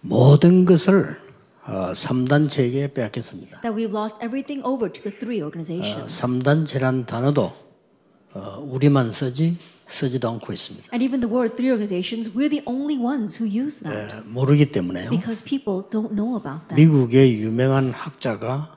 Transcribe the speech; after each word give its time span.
모든 0.00 0.64
것을 0.64 1.18
어, 1.64 1.92
3단체에게 1.92 2.94
빼앗겼습니다. 2.94 3.60
that 3.60 3.76
we've 3.76 3.92
lost 3.94 4.18
everything 4.24 4.62
over 4.66 4.90
to 4.90 5.02
the 5.02 5.14
three 5.16 5.42
organizations. 5.42 6.20
3단체란 6.22 7.06
단어도 7.06 7.52
어, 8.32 8.66
우리만 8.66 9.12
쓰지 9.12 9.56
쓰지도 9.86 10.28
않고 10.30 10.52
있습니다. 10.52 10.88
And 10.92 11.04
even 11.04 11.20
the 11.20 11.28
word 11.32 11.56
three 11.56 11.70
organizations, 11.70 12.30
we're 12.36 12.48
the 12.50 12.62
only 12.66 12.96
ones 13.02 13.42
who 13.42 13.48
use 13.48 13.82
that 13.84 14.14
에, 14.16 14.20
모르기 14.26 14.70
때문에요. 14.72 15.10
because 15.10 15.42
people 15.44 15.82
don't 15.90 16.12
know 16.14 16.36
about 16.36 16.68
that. 16.68 16.76
미국의 16.76 17.40
유명한 17.40 17.90
학자가 17.90 18.76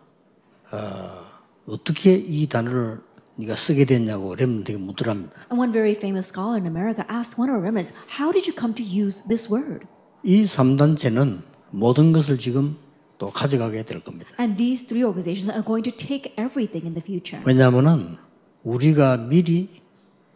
어, 0.71 1.21
어떻게 1.67 2.15
이 2.15 2.47
단어를 2.47 2.99
네가 3.35 3.55
쓰게 3.55 3.85
됐냐고 3.85 4.35
렘들에게 4.35 4.77
묻더랍니다. 4.83 5.31
And 5.51 5.59
one 5.59 5.71
very 5.71 5.93
famous 5.95 6.27
scholar 6.27 6.59
in 6.59 6.65
America 6.67 7.05
asked 7.07 7.39
one 7.39 7.49
of 7.49 7.55
our 7.55 7.63
remnants, 7.63 7.93
How 8.19 8.31
did 8.31 8.47
you 8.47 8.55
come 8.55 8.75
to 8.75 8.83
use 8.83 9.23
this 9.27 9.47
word? 9.51 9.87
이 10.23 10.45
3단체는 10.45 11.41
모든 11.71 12.11
것을 12.11 12.37
지금 12.37 12.77
또 13.17 13.29
가져가게 13.29 13.83
될 13.83 14.03
겁니다. 14.03 14.29
And 14.39 14.57
these 14.57 14.87
three 14.87 15.03
organizations 15.03 15.51
are 15.51 15.63
going 15.63 15.83
to 15.89 15.95
take 15.95 16.33
everything 16.37 16.85
in 16.85 16.93
the 16.93 17.03
future. 17.03 17.43
왜냐하면 17.45 18.17
우리가 18.63 19.17
미리 19.17 19.81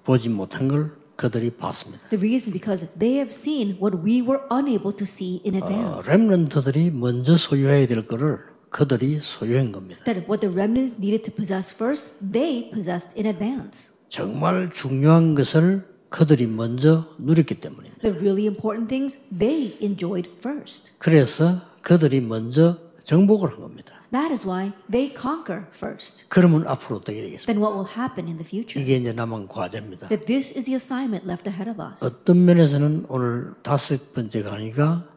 보지 0.03 0.29
못한 0.29 0.67
걸 0.67 0.91
그들이 1.15 1.51
봤습니다. 1.51 2.07
The 2.09 2.19
reason 2.19 2.51
because 2.51 2.87
they 2.97 3.15
have 3.15 3.31
seen 3.31 3.77
what 3.81 3.97
we 4.03 4.21
were 4.21 4.41
unable 4.51 4.95
to 4.95 5.03
see 5.03 5.41
in 5.45 5.55
advance. 5.55 6.09
렘런트들이 6.09 6.91
먼저 6.91 7.37
소유해야 7.37 7.87
될 7.87 8.05
거를 8.05 8.39
그들이 8.69 9.19
소유한 9.21 9.71
겁니다. 9.71 10.03
That 10.03 10.29
what 10.29 10.41
the 10.41 10.53
remnants 10.53 10.99
needed 10.99 11.23
to 11.23 11.33
possess 11.33 11.73
first, 11.73 12.19
they 12.21 12.69
possessed 12.71 13.17
in 13.17 13.25
advance. 13.25 13.95
정말 14.09 14.71
중요한 14.71 15.35
것을 15.35 15.94
그들이 16.15 16.47
먼저 16.47 17.03
누렸기 17.17 17.59
때문입니다. 17.59 17.99
The 17.99 18.17
really 18.17 18.47
important 18.47 18.87
things 18.87 19.19
they 19.37 19.75
enjoyed 19.81 20.31
first. 20.37 20.93
그래서 20.97 21.59
그들이 21.81 22.21
먼저 22.21 22.77
정복을 23.03 23.51
한 23.51 23.59
겁니다. 23.59 23.99
That 24.13 24.31
is 24.31 24.47
why 24.47 24.71
they 24.89 25.13
conquer 25.13 25.65
first. 25.75 26.27
그러면 26.29 26.65
앞으로 26.67 26.99
어떻게 26.99 27.21
되겠습니까? 27.21 27.51
Then 27.51 27.61
what 27.61 27.75
will 27.75 27.85
happen 27.85 28.27
in 28.27 28.37
the 28.37 28.47
future? 28.47 28.81
이게 28.81 28.95
이제 28.95 29.11
남은 29.11 29.49
과제입니다. 29.49 30.07
That 30.07 30.25
this 30.25 30.57
is 30.57 30.63
the 30.63 30.75
assignment 30.75 31.27
left 31.27 31.49
ahead 31.49 31.69
of 31.69 31.83
us. 31.83 32.05
어떤 32.05 32.45
면에서는 32.45 33.07
오늘 33.09 33.53
다섯 33.61 34.13
번째 34.13 34.41
강의가 34.41 35.09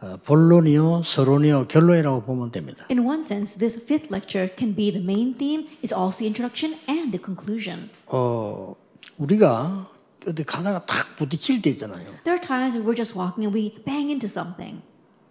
어, 0.00 0.18
본론이요, 0.24 1.04
서론이요, 1.06 1.68
결론이라고 1.68 2.20
보면 2.24 2.52
됩니다. 2.52 2.84
In 2.90 2.98
one 2.98 3.22
sense, 3.22 3.56
this 3.58 3.80
fifth 3.82 4.12
lecture 4.12 4.54
can 4.54 4.76
be 4.76 4.92
the 4.92 5.02
main 5.02 5.32
theme, 5.38 5.64
it's 5.80 5.96
also 5.96 6.18
the 6.18 6.28
introduction 6.28 6.76
and 6.86 7.16
the 7.16 7.24
conclusion. 7.24 7.88
어, 8.08 8.76
우리가 9.16 9.93
어디 10.26 10.44
가다가 10.44 10.84
탁 10.86 11.16
부딪힐 11.16 11.62
때 11.62 11.70
있잖아요. 11.70 12.04
There 12.24 12.36
are 12.36 12.40
times 12.40 12.76
when 12.76 12.84
we're 12.86 12.96
just 12.96 13.16
walking 13.18 13.44
and 13.46 13.52
we 13.56 13.82
bang 13.84 14.10
into 14.10 14.26
something 14.26 14.82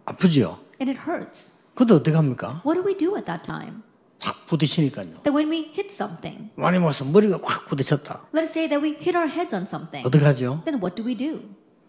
아프지요? 0.06 0.60
and 0.82 0.92
it 0.92 1.00
hurts. 1.10 1.64
그때 1.76 1.94
어떻게 1.94 2.16
합니까? 2.16 2.62
What 2.66 2.76
do 2.80 2.84
we 2.86 2.96
do 2.98 3.16
at 3.18 3.26
that 3.26 3.44
time? 3.44 3.82
탁 4.20 4.46
부딪히니까요. 4.48 5.24
That 5.24 5.34
when 5.34 5.50
we 5.52 5.72
hit 5.74 5.90
something, 5.92 6.52
많이 6.56 6.78
먹어서 6.80 7.06
머리가 7.06 7.40
확 7.44 7.68
부딪혔다. 7.68 8.28
let 8.34 8.44
us 8.44 8.52
say 8.52 8.70
that 8.70 8.80
we 8.82 8.96
hit 8.96 9.18
our 9.18 9.28
heads 9.28 9.54
on 9.56 9.64
something, 9.64 10.06
어떻게 10.08 10.24
하죠? 10.26 10.62
then 10.66 10.80
what 10.80 10.96
do 10.96 11.04
we 11.06 11.16
do? 11.16 11.42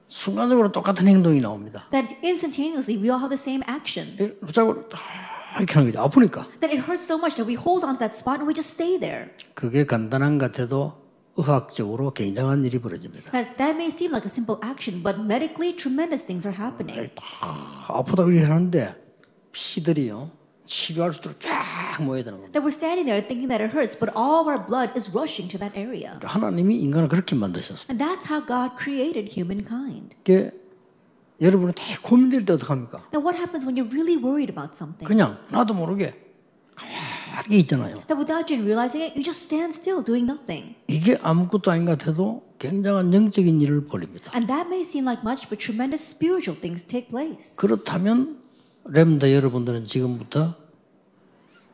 순간적으로 0.08 0.70
똑같은 0.72 1.06
행동이 1.08 1.40
나옵니다. 1.40 1.86
That 1.90 2.16
instantaneously 2.24 2.96
we 3.00 3.10
all 3.10 3.20
have 3.20 3.30
the 3.30 3.40
same 3.40 3.62
action. 3.68 4.16
탁 4.16 5.58
이렇게 5.58 5.74
하는 5.74 5.90
거죠. 5.92 6.00
아프니까. 6.02 6.46
That 6.60 6.74
it 6.74 6.82
hurts 6.82 7.02
so 7.04 7.16
much 7.16 7.36
that 7.36 7.46
we 7.46 7.54
hold 7.54 7.84
on 7.86 7.94
to 7.94 7.98
that 8.00 8.14
spot 8.16 8.40
and 8.42 8.46
we 8.46 8.54
just 8.54 8.72
stay 8.74 8.98
there. 8.98 9.30
그게 9.54 9.84
간단한 9.86 10.38
것 10.38 10.50
같아도 10.52 11.03
의학적으로 11.36 12.12
굉장한 12.12 12.64
일이 12.64 12.78
벌어집니다. 12.78 13.30
That, 13.32 13.54
that 13.56 13.74
may 13.74 13.88
seem 13.88 14.12
like 14.12 14.24
a 14.24 14.30
simple 14.30 14.58
action, 14.62 15.02
but 15.02 15.18
medically 15.20 15.74
tremendous 15.74 16.24
things 16.24 16.46
are 16.46 16.56
happening. 16.56 17.10
탁 17.14 17.90
아프다 17.90 18.24
그렇게 18.24 18.44
하는데 18.44 18.94
피들이요 19.52 20.30
치료할 20.64 21.12
수 21.12 21.20
있도록 21.20 21.40
쫙 21.40 22.00
모여야 22.00 22.24
되는 22.24 22.38
겁니다. 22.38 22.52
That 22.52 22.64
we're 22.64 22.74
standing 22.74 23.06
there 23.06 23.20
thinking 23.20 23.48
that 23.48 23.62
it 23.62 23.74
hurts, 23.74 23.98
but 23.98 24.14
all 24.16 24.40
of 24.40 24.48
our 24.48 24.58
blood 24.64 24.92
is 24.96 25.10
rushing 25.10 25.50
to 25.50 25.58
that 25.58 25.76
area. 25.78 26.18
하나님이 26.22 26.80
인간을 26.80 27.08
그렇게 27.08 27.34
만드셨습니다. 27.34 27.90
And 27.90 27.98
that's 27.98 28.30
how 28.30 28.40
God 28.40 28.78
created 28.78 29.28
humankind. 29.34 30.16
이게 30.22 30.50
여러분이 31.40 31.72
되게 31.74 31.96
고민될 32.00 32.46
때 32.46 32.52
어떡합니까? 32.54 33.10
Now, 33.12 33.20
what 33.20 33.36
happens 33.36 33.66
when 33.66 33.76
you're 33.76 33.90
really 33.90 34.16
worried 34.16 34.50
about 34.50 34.72
something? 34.72 35.04
그냥 35.04 35.36
나도 35.50 35.74
모르게 35.74 36.14
가만 36.74 36.94
히 37.48 37.58
있잖아요. 37.60 37.94
That 38.06 38.16
without 38.16 38.52
you 38.52 38.62
realizing 38.62 39.02
it, 39.04 39.16
you 39.16 39.24
just 39.24 39.44
stand 39.44 39.74
still 39.74 40.04
doing 40.04 40.24
nothing. 40.30 40.74
이게 40.86 41.18
아무것도 41.20 41.70
아닌 41.70 41.84
것 41.84 41.98
같아도 41.98 42.42
굉장한 42.58 43.12
영적인 43.12 43.60
일을 43.60 43.86
벌입니다. 43.86 44.30
And 44.34 44.46
that 44.46 44.68
may 44.68 44.82
seem 44.82 45.04
like 45.04 45.22
much, 45.22 45.48
but 45.48 45.58
tremendous 45.58 46.02
spiritual 46.02 46.58
things 46.60 46.82
take 46.84 47.08
place. 47.08 47.56
그렇다면 47.56 48.40
렘더 48.86 49.32
여러분들은 49.32 49.84
지금부터 49.84 50.54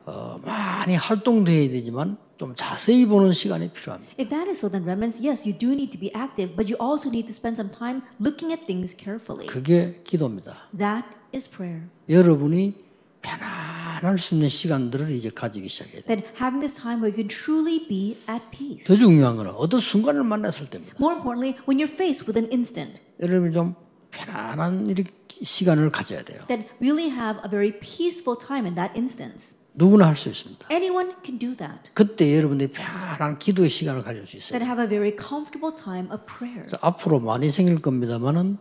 어, 0.06 0.41
많이 0.44 0.97
활동돼야 0.97 1.71
되지만 1.71 2.16
좀 2.37 2.54
자세히 2.56 3.04
보는 3.04 3.32
시간이 3.32 3.71
필요합니다. 3.71 4.15
If 4.19 4.31
that 4.31 4.48
is 4.48 4.59
so, 4.59 4.71
then 4.71 4.84
remnants, 4.84 5.21
yes, 5.25 5.47
you 5.47 5.56
do 5.56 5.72
need 5.72 5.92
to 5.92 6.00
be 6.00 6.10
active, 6.16 6.56
but 6.56 6.72
you 6.72 6.78
also 6.81 7.10
need 7.10 7.27
to 7.28 7.34
spend 7.34 7.60
some 7.60 7.71
time 7.71 8.03
looking 8.19 8.50
at 8.50 8.66
things 8.66 8.97
carefully. 8.97 9.47
그게 9.47 10.00
기도입니다. 10.04 10.56
That 10.77 11.06
is 11.34 11.48
prayer. 11.48 11.84
여러분이 12.09 12.75
편안할 13.22 14.19
수 14.19 14.34
있는 14.34 14.48
시간들을 14.48 15.10
이제 15.12 15.31
가지기 15.31 15.69
시작해야 15.69 16.03
돼요. 16.03 16.04
That 16.06 16.26
having 16.36 16.60
this 16.60 16.75
time 16.81 17.03
where 17.03 17.10
you 17.12 17.16
can 17.16 17.28
truly 17.28 17.86
be 17.88 18.16
at 18.28 18.44
peace. 18.50 18.86
더 18.86 18.97
중요한 18.97 19.36
거는 19.36 19.53
어떤 19.53 19.81
순간을 19.81 20.25
만났을 20.25 20.69
때입니다. 20.70 20.97
More 21.00 21.16
importantly, 21.16 21.56
when 21.69 21.78
you're 21.78 21.92
faced 21.92 22.26
with 22.26 22.38
an 22.38 22.50
instant, 22.53 23.00
여러분이 23.22 23.53
좀 23.53 23.75
편안한 24.10 24.86
이 24.88 25.04
시간을 25.44 25.91
가져야 25.91 26.22
돼요. 26.22 26.41
that 26.48 26.69
really 26.80 27.10
have 27.10 27.41
a 27.44 27.50
very 27.50 27.78
peaceful 27.78 28.38
time 28.38 28.66
in 28.66 28.75
that 28.75 28.92
instance. 28.97 29.59
누구나 29.75 30.06
할 30.06 30.16
수 30.16 30.28
있습니다. 30.28 30.66
Anyone 30.72 31.12
can 31.25 31.38
do 31.38 31.54
that. 31.56 31.92
그때 31.94 32.36
여러분들이 32.36 32.70
편안한 32.72 33.38
기도의 33.38 33.70
시간을 33.70 34.03
가질 34.03 34.26
수 34.26 34.36
있어요. 34.36 34.59
That 34.59 34.64
have 34.66 34.82
a 34.82 34.88
very 34.88 35.14
comfortable 35.16 35.75
time 35.76 36.10
of 36.10 36.25
prayer. 36.26 36.62
그래서 36.66 36.76
앞으로 36.80 37.20
많이 37.20 37.50
생길 37.50 37.80
겁니다만은 37.80 38.59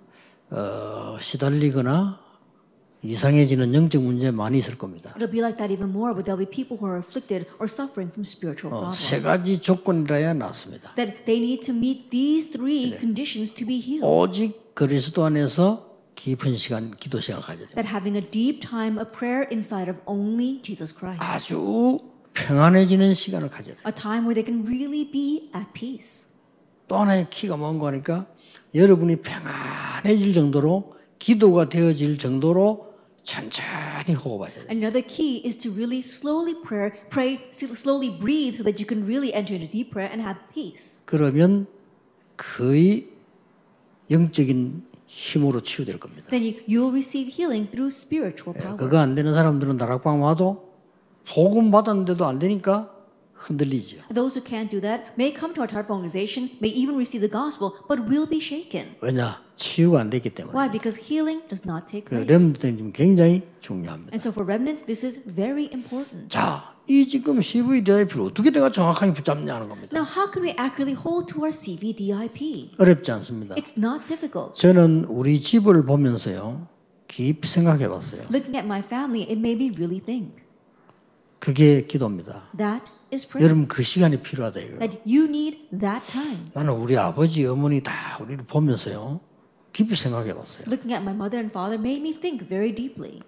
어, 0.52 1.18
시달리거나 1.20 2.20
이상해지는 3.02 3.74
영적 3.74 4.04
문제 4.04 4.30
많이 4.32 4.58
있을 4.60 4.78
겁니다. 4.78 5.14
It'll 5.16 5.32
be 5.32 5.40
like 5.40 5.58
that 5.58 5.72
even 5.74 5.90
more, 5.90 6.14
but 6.14 6.26
there'll 6.26 6.38
be 6.38 6.50
people 6.50 6.78
who 6.78 6.86
are 6.86 7.00
afflicted 7.00 7.48
or 7.60 7.68
suffering 7.68 8.12
from 8.12 8.26
spiritual 8.26 8.76
어, 8.76 8.92
problems. 8.92 9.00
세 9.00 9.22
가지 9.22 9.60
조건이라야 9.60 10.34
낫습니다. 10.34 10.94
That 10.96 11.24
they 11.26 11.40
need 11.40 11.64
to 11.66 11.74
meet 11.74 12.10
these 12.10 12.52
three 12.52 12.98
conditions 13.00 13.54
to 13.54 13.66
be 13.66 13.80
healed. 13.80 14.04
오직 14.06 14.76
그리스도 14.76 15.24
안에서 15.24 15.88
깊은 16.16 16.58
시간, 16.58 16.92
기도 16.98 17.22
시간을 17.22 17.42
가져야 17.42 17.68
돼요. 17.68 17.76
That 17.76 17.88
having 17.88 18.18
a 18.20 18.30
deep 18.30 18.60
time 18.60 19.00
of 19.00 19.12
prayer 19.12 19.48
inside 19.50 19.90
of 19.90 20.02
only 20.06 20.62
Jesus 20.62 20.94
Christ. 20.94 21.24
아주 21.24 22.00
평안해지는 22.34 23.14
시간을 23.14 23.50
가져야 23.50 23.76
돼요. 23.76 23.84
A 23.88 23.94
time 23.96 24.28
where 24.28 24.36
they 24.36 24.44
can 24.44 24.68
really 24.68 25.10
be 25.10 25.50
at 25.56 25.72
peace. 25.74 26.36
또 26.90 26.98
하나의 26.98 27.28
키가 27.30 27.56
뭔가 27.56 27.88
하니까 27.88 28.28
여러분이 28.76 29.22
평안해질 29.22 30.34
정도로 30.34 30.94
기도가 31.18 31.70
되어질 31.70 32.18
정도로 32.18 32.89
천천히 33.30 34.16
호흡하셔야 34.16 34.66
돼요. 34.66 34.72
Another 34.72 35.06
key 35.06 35.46
is 35.46 35.56
to 35.60 35.70
really 35.70 36.02
slowly 36.02 36.56
prayer, 36.66 36.98
pray, 37.10 37.38
slowly 37.52 38.10
breathe 38.10 38.56
so 38.58 38.64
that 38.64 38.82
you 38.82 38.88
can 38.90 39.06
really 39.06 39.32
enter 39.32 39.54
into 39.54 39.70
deep 39.70 39.92
prayer 39.92 40.10
and 40.10 40.26
have 40.26 40.42
peace. 40.52 41.06
그러면 41.06 41.68
거의 42.38 43.10
영적인 44.10 44.82
힘으로 45.06 45.62
치유될 45.62 46.00
겁니다. 46.00 46.28
Then 46.30 46.42
you, 46.44 46.58
you'll 46.66 46.92
receive 46.92 47.30
healing 47.30 47.70
through 47.70 47.94
spiritual 47.94 48.58
power. 48.58 48.78
그거 48.78 48.98
안 48.98 49.14
되는 49.14 49.34
사람들은 49.34 49.78
다락방 49.78 50.24
와도 50.24 50.68
복음 51.28 51.70
받았는데도 51.70 52.26
안 52.26 52.40
되니까 52.40 52.90
흔들리죠. 53.40 53.98
Those 54.14 54.36
who 54.36 54.44
can't 54.44 54.70
do 54.70 54.82
that 54.82 55.16
may 55.18 55.32
come 55.32 55.54
to 55.56 55.64
our 55.64 55.70
type 55.72 55.90
organization, 55.90 56.52
may 56.60 56.70
even 56.70 56.96
receive 56.96 57.24
the 57.24 57.32
gospel, 57.32 57.80
but 57.88 58.04
will 58.08 58.28
be 58.28 58.40
shaken. 58.40 58.96
왜냐? 59.02 59.42
치유가 59.56 60.02
안 60.02 60.10
됐기 60.10 60.30
때문에. 60.32 60.56
Why? 60.56 60.70
Because 60.72 61.00
healing 61.00 61.42
does 61.48 61.64
not 61.66 61.88
take 61.88 62.06
그 62.06 62.20
place. 62.20 62.28
렘들은 62.28 62.78
지금 62.78 62.92
굉장히 62.92 63.44
중요합니다. 63.60 64.12
And 64.12 64.20
so 64.20 64.32
for 64.32 64.44
remnants, 64.44 64.86
this 64.86 65.06
is 65.06 65.34
very 65.34 65.70
important. 65.72 66.30
자, 66.30 66.76
이 66.88 67.08
지금 67.08 67.42
CVDIP를 67.42 68.22
어떻게 68.24 68.50
내가 68.52 68.72
정확하게 68.72 69.14
붙잡냐는 69.14 69.70
겁니다. 69.70 69.96
Now, 69.96 70.08
how 70.08 70.32
can 70.32 70.44
we 70.44 70.52
accurately 70.58 70.96
hold 70.96 71.32
to 71.34 71.44
our 71.44 71.54
CVDIP? 71.54 72.72
어렵지 72.80 73.12
않습니다. 73.12 73.56
It's 73.56 73.78
not 73.78 74.06
difficult. 74.08 74.56
저는 74.56 75.06
우리 75.06 75.40
집을 75.40 75.86
보면서요, 75.86 76.68
깊이 77.08 77.48
생각해 77.48 77.88
봤어요. 77.88 78.22
Looking 78.32 78.56
at 78.56 78.66
my 78.66 78.80
family, 78.82 79.24
it 79.24 79.38
made 79.40 79.64
me 79.64 79.72
really 79.76 80.00
think. 80.04 80.44
그게 81.40 81.86
기도입니다. 81.86 82.50
That. 82.58 82.84
여러분 83.42 83.68
그 83.68 83.82
시간이 83.84 84.22
필요하다 84.22 84.60
이거예요. 84.60 84.80
That 84.80 85.02
you 85.06 85.26
need 85.26 85.70
that 85.80 86.06
time. 86.08 86.52
나는 86.54 86.74
우리 86.74 86.98
아버지, 86.98 87.46
어머니 87.46 87.82
다 87.82 88.18
우리를 88.22 88.46
보면서요, 88.46 89.20
깊이 89.74 89.96
생각해 89.96 90.34
봤어요. 90.34 90.64
Looking 90.68 90.94
at 90.94 91.02
my 91.02 91.14
mother 91.16 91.40
and 91.40 91.52
father 91.52 91.80
made 91.80 92.02
me 92.02 92.14
think 92.14 92.48
very 92.48 92.74
deeply. 92.74 93.22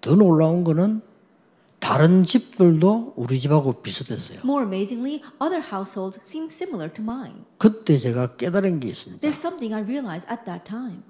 더 0.00 0.14
놀라운 0.14 0.64
거는 0.64 1.02
다른 1.80 2.24
집들도 2.24 3.14
우리 3.16 3.40
집하고 3.40 3.80
비슷했어요. 3.80 4.40
More 4.44 4.64
amazingly, 4.64 5.22
other 5.42 5.62
households 5.62 6.20
seem 6.22 6.44
similar 6.44 6.92
to 6.92 7.02
mine. 7.02 7.44
그때 7.58 7.98
제가 7.98 8.36
깨달은 8.36 8.80
게 8.80 8.88
있습니다. 8.88 9.26
There's 9.26 9.38
something 9.40 9.74
I 9.74 9.82
realized 9.82 10.30
at 10.30 10.44
that 10.44 10.64
time. 10.64 11.02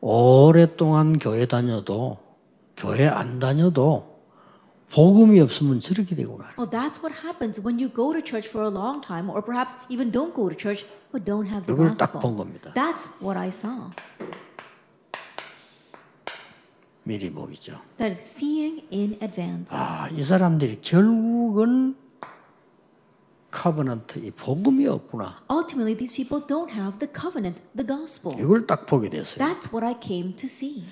오랫동안 0.00 1.18
교회 1.18 1.46
다녀도 1.46 2.18
교회 2.76 3.06
안 3.06 3.38
다녀도 3.38 4.11
복음이 4.92 5.40
없으면 5.40 5.80
저렇게 5.80 6.14
되구나. 6.14 6.52
Well, 6.58 6.68
that's 6.68 7.00
what 7.02 7.24
happens 7.24 7.60
when 7.60 7.80
you 7.80 7.88
go 7.92 8.12
to 8.12 8.20
church 8.20 8.48
for 8.48 8.64
a 8.66 8.70
long 8.70 9.00
time, 9.00 9.30
or 9.30 9.40
perhaps 9.42 9.76
even 9.88 10.12
don't 10.12 10.34
go 10.34 10.48
to 10.48 10.56
church 10.56 10.84
but 11.10 11.24
don't 11.24 11.48
have 11.48 11.64
the 11.66 11.72
이걸 11.72 11.90
딱본 11.96 12.20
gospel. 12.20 12.36
겁니다. 12.36 12.72
That's 12.74 13.08
what 13.22 13.38
I 13.38 13.48
saw. 13.48 13.90
미리 17.04 17.30
보기죠. 17.32 17.80
That 17.96 18.18
seeing 18.20 18.84
in 18.92 19.18
advance. 19.22 19.74
아, 19.74 20.08
이 20.10 20.22
사람들이 20.22 20.80
결국은 20.82 21.96
카버넌트 23.50 24.20
이 24.20 24.30
복음이 24.30 24.86
없구나. 24.86 25.42
Ultimately, 25.50 25.96
these 25.96 26.14
people 26.14 26.46
don't 26.46 26.70
have 26.72 26.98
the 27.00 27.10
covenant, 27.12 27.62
the 27.76 27.86
gospel. 27.86 28.38
이걸 28.40 28.66
딱 28.66 28.86
보게 28.86 29.08
됐어요. 29.10 29.38
That's 29.38 29.72
what 29.72 29.84
I 29.84 29.96
came 30.00 30.36
to 30.36 30.46
see. 30.46 30.82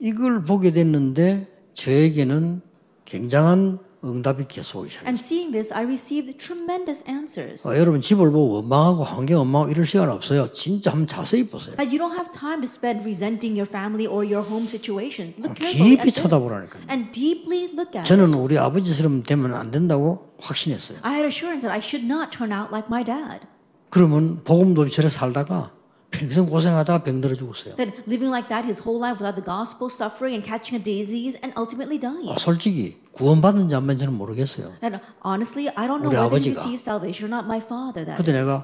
이걸 0.00 0.42
보게 0.42 0.72
됐는데 0.72 1.46
저에게는 1.74 2.62
굉장한 3.04 3.78
응답이 4.04 4.46
계속 4.48 4.80
오기 4.80 4.90
시작했어요. 4.90 5.06
And 5.08 5.20
seeing 5.20 5.52
this, 5.52 5.72
I 5.72 5.84
received 5.84 6.36
tremendous 6.36 7.04
answers. 7.08 7.66
어, 7.68 7.76
여러분 7.78 8.00
집을 8.00 8.32
보고 8.32 8.54
원망하고 8.54 9.04
환경 9.04 9.38
원망하고 9.38 9.70
이럴 9.70 9.86
시간 9.86 10.10
없어요. 10.10 10.52
진짜 10.52 10.90
한번 10.90 11.06
자세히 11.06 11.46
보세요. 11.48 11.76
That 11.76 11.94
you 11.96 11.98
don't 11.98 12.18
have 12.18 12.32
time 12.32 12.60
to 12.62 12.66
spend 12.66 13.04
resenting 13.04 13.54
your 13.54 13.68
family 13.68 14.06
or 14.06 14.26
your 14.26 14.42
home 14.42 14.66
situation. 14.66 15.34
Look 15.38 15.54
깊이 15.54 15.62
carefully 15.62 15.92
at 15.94 16.02
this. 16.02 16.22
쳐다보라니까요. 16.22 16.82
And 16.90 17.12
deeply 17.12 17.70
look 17.78 17.94
at 17.94 18.02
it. 18.02 18.08
저는 18.08 18.34
우리 18.34 18.58
아버지처럼 18.58 19.22
되면 19.22 19.54
안 19.54 19.70
된다고 19.70 20.34
확신했어요. 20.40 20.98
I 21.02 21.14
had 21.22 21.26
assurance 21.26 21.62
that 21.62 21.70
I 21.70 21.78
should 21.78 22.04
not 22.04 22.36
turn 22.36 22.50
out 22.52 22.74
like 22.74 22.88
my 22.90 23.04
dad. 23.04 23.46
그러면 23.88 24.42
복음도 24.42 24.88
저래 24.88 25.10
살다가 25.10 25.70
평생 26.12 26.46
고생하다가 26.46 27.02
병들어 27.02 27.34
죽었어요. 27.34 27.74
That 27.76 28.04
living 28.06 28.28
like 28.30 28.48
that 28.48 28.62
his 28.68 28.82
whole 28.86 29.00
life 29.00 29.18
without 29.18 29.34
the 29.34 29.42
gospel, 29.44 29.88
suffering 29.90 30.36
and 30.38 30.44
catching 30.46 30.78
a 30.78 30.82
disease 30.84 31.34
and 31.42 31.50
ultimately 31.58 31.98
dying. 31.98 32.30
아, 32.30 32.38
솔직히 32.38 33.00
구원받는지 33.12 33.74
안 33.74 33.86
받는지는 33.86 34.12
모르겠어요. 34.14 34.76
And 34.84 35.00
honestly, 35.24 35.72
I 35.74 35.88
don't 35.88 36.04
know 36.04 36.12
whether 36.12 36.38
he 36.38 36.52
아버지가. 36.52 36.60
received 36.62 36.80
salvation 36.84 37.26
or 37.26 37.32
not. 37.34 37.48
My 37.48 37.58
father, 37.58 38.04
that 38.06 38.16
근데 38.20 38.30
is. 38.30 38.44
내가 38.44 38.62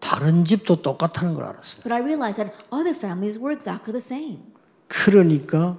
다른 0.00 0.44
집도 0.44 0.80
똑같다는 0.80 1.34
걸 1.34 1.44
알았어요. 1.44 1.82
But 1.82 1.92
I 1.92 2.00
realized 2.00 2.38
that 2.40 2.54
other 2.72 2.94
families 2.94 3.36
were 3.36 3.52
exactly 3.52 3.92
the 3.92 4.00
same. 4.00 4.54
그러니까 4.88 5.76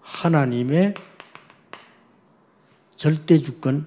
하나님의 0.00 0.94
절대 2.96 3.38
주권 3.38 3.86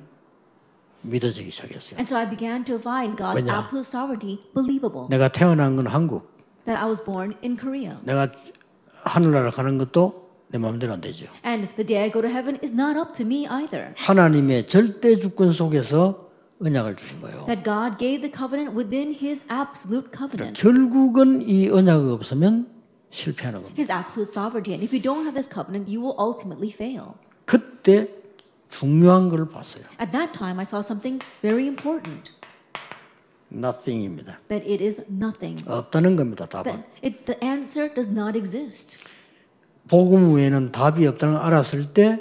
믿어지기 1.10 1.52
시작했어요. 1.52 1.98
And 2.00 2.08
so 2.08 2.18
I 2.18 2.30
began 2.30 2.64
to 2.66 2.76
find 2.76 3.16
God's 3.18 3.44
왜냐? 3.44 3.58
absolute 3.60 3.88
sovereignty 3.88 4.40
believable. 4.54 5.08
내가 5.10 5.28
태어난 5.30 5.76
건 5.76 5.88
한국, 5.88 6.30
That 6.66 6.78
I 6.82 6.88
was 6.88 7.04
born 7.04 7.34
in 7.44 7.58
Korea. 7.58 7.98
내가 8.04 8.30
하늘나라 9.04 9.50
가는 9.52 9.78
것도 9.78 10.30
내 10.50 10.58
마음대로 10.58 10.94
안 10.94 11.02
되죠. 11.02 11.28
And 11.46 11.70
the 11.76 11.86
day 11.86 12.04
I 12.04 12.12
go 12.12 12.22
to 12.22 12.30
heaven 12.30 12.60
is 12.64 12.74
not 12.74 12.98
up 12.98 13.14
to 13.14 13.26
me 13.26 13.46
either. 13.48 13.94
하나님의 13.98 14.68
절대 14.68 15.16
주권 15.16 15.54
속에서 15.54 16.30
언약을 16.62 16.96
주신 16.96 17.22
거예요. 17.22 17.46
That 17.46 17.64
God 17.64 17.98
gave 17.98 18.22
the 18.22 18.32
covenant 18.32 18.76
within 18.76 19.14
his 19.16 19.46
absolute 19.52 20.10
covenant. 20.16 20.60
결국은 20.60 21.42
이 21.48 21.70
언약이 21.70 22.10
없으면 22.12 22.68
실패하는 23.12 23.62
겁니다. 23.64 23.80
His 23.80 23.92
absolute 23.92 24.30
sovereignty. 24.30 24.74
And 24.76 24.84
if 24.84 24.92
you 24.94 25.02
don't 25.02 25.24
have 25.24 25.34
this 25.34 25.48
covenant, 25.50 25.88
you 25.90 26.02
will 26.04 26.18
ultimately 26.20 26.70
fail. 26.74 27.16
그때 27.46 28.10
중요한 28.70 29.30
걸 29.30 29.50
봤어요. 29.50 29.84
At 30.00 30.12
that 30.12 30.32
time, 30.34 30.60
I 30.60 30.64
saw 30.64 30.80
something 30.82 31.24
very 31.42 31.66
important. 31.68 32.32
nothing입니다. 33.52 34.40
That 34.48 34.70
it 34.70 34.84
is 34.84 35.02
nothing. 35.10 35.64
없다는 35.68 36.16
겁니다. 36.16 36.46
답은. 36.46 36.72
That 36.72 36.88
it, 37.04 37.26
the 37.26 37.40
answer 37.44 37.94
does 37.94 38.10
not 38.12 38.38
exist. 38.38 38.98
복음 39.88 40.36
외에는 40.36 40.72
답이 40.72 41.06
없다는 41.08 41.34
걸 41.36 41.44
알았을 41.44 41.94
때 41.94 42.20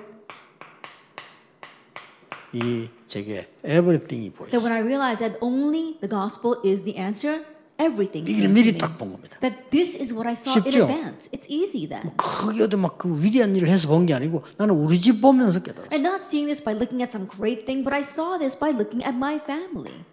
이 2.54 2.88
제게 3.06 3.46
everything이 3.62 4.30
That 4.32 4.50
보였어요. 4.56 4.60
when 4.64 4.72
I 4.72 4.80
realized 4.80 5.20
that 5.22 5.36
only 5.44 5.98
the 6.00 6.08
gospel 6.08 6.56
is 6.64 6.82
the 6.82 6.96
answer, 6.98 7.44
everything 7.79 8.23
이걸 8.29 8.41
came 8.43 8.47
to 8.47 8.53
미리 8.53 8.69
me. 8.69 8.77
딱 8.77 8.97
본 8.97 9.11
겁니다. 9.13 9.37
That 9.41 9.69
this 9.71 9.97
is 9.97 10.13
what 10.13 10.27
I 10.27 10.33
saw 10.33 10.53
in 10.55 10.63
쉽죠? 10.63 10.85
advance. 10.85 11.29
It's 11.33 11.49
easy 11.49 11.87
then. 11.89 12.15
크게 12.17 12.63
어디 12.63 12.75
막그 12.77 13.21
위대한 13.23 13.55
일을 13.55 13.67
해서 13.67 13.87
본 13.87 14.05
게 14.05 14.13
아니고 14.13 14.43
나는 14.57 14.75
우리 14.75 14.99
집 14.99 15.21
보면서 15.21 15.61
깨달았어요. 15.61 15.89
And 15.91 16.05
not 16.07 16.23
seeing 16.23 16.45
this 16.47 16.63
by 16.63 16.73
looking 16.75 17.01
at 17.01 17.09
some 17.11 17.27
great 17.27 17.65
thing, 17.65 17.83
but 17.83 17.93
I 17.93 18.01
saw 18.01 18.37
this 18.37 18.57
by 18.57 18.71
looking 18.71 19.03
at 19.03 19.15
my 19.15 19.35
family. 19.37 20.05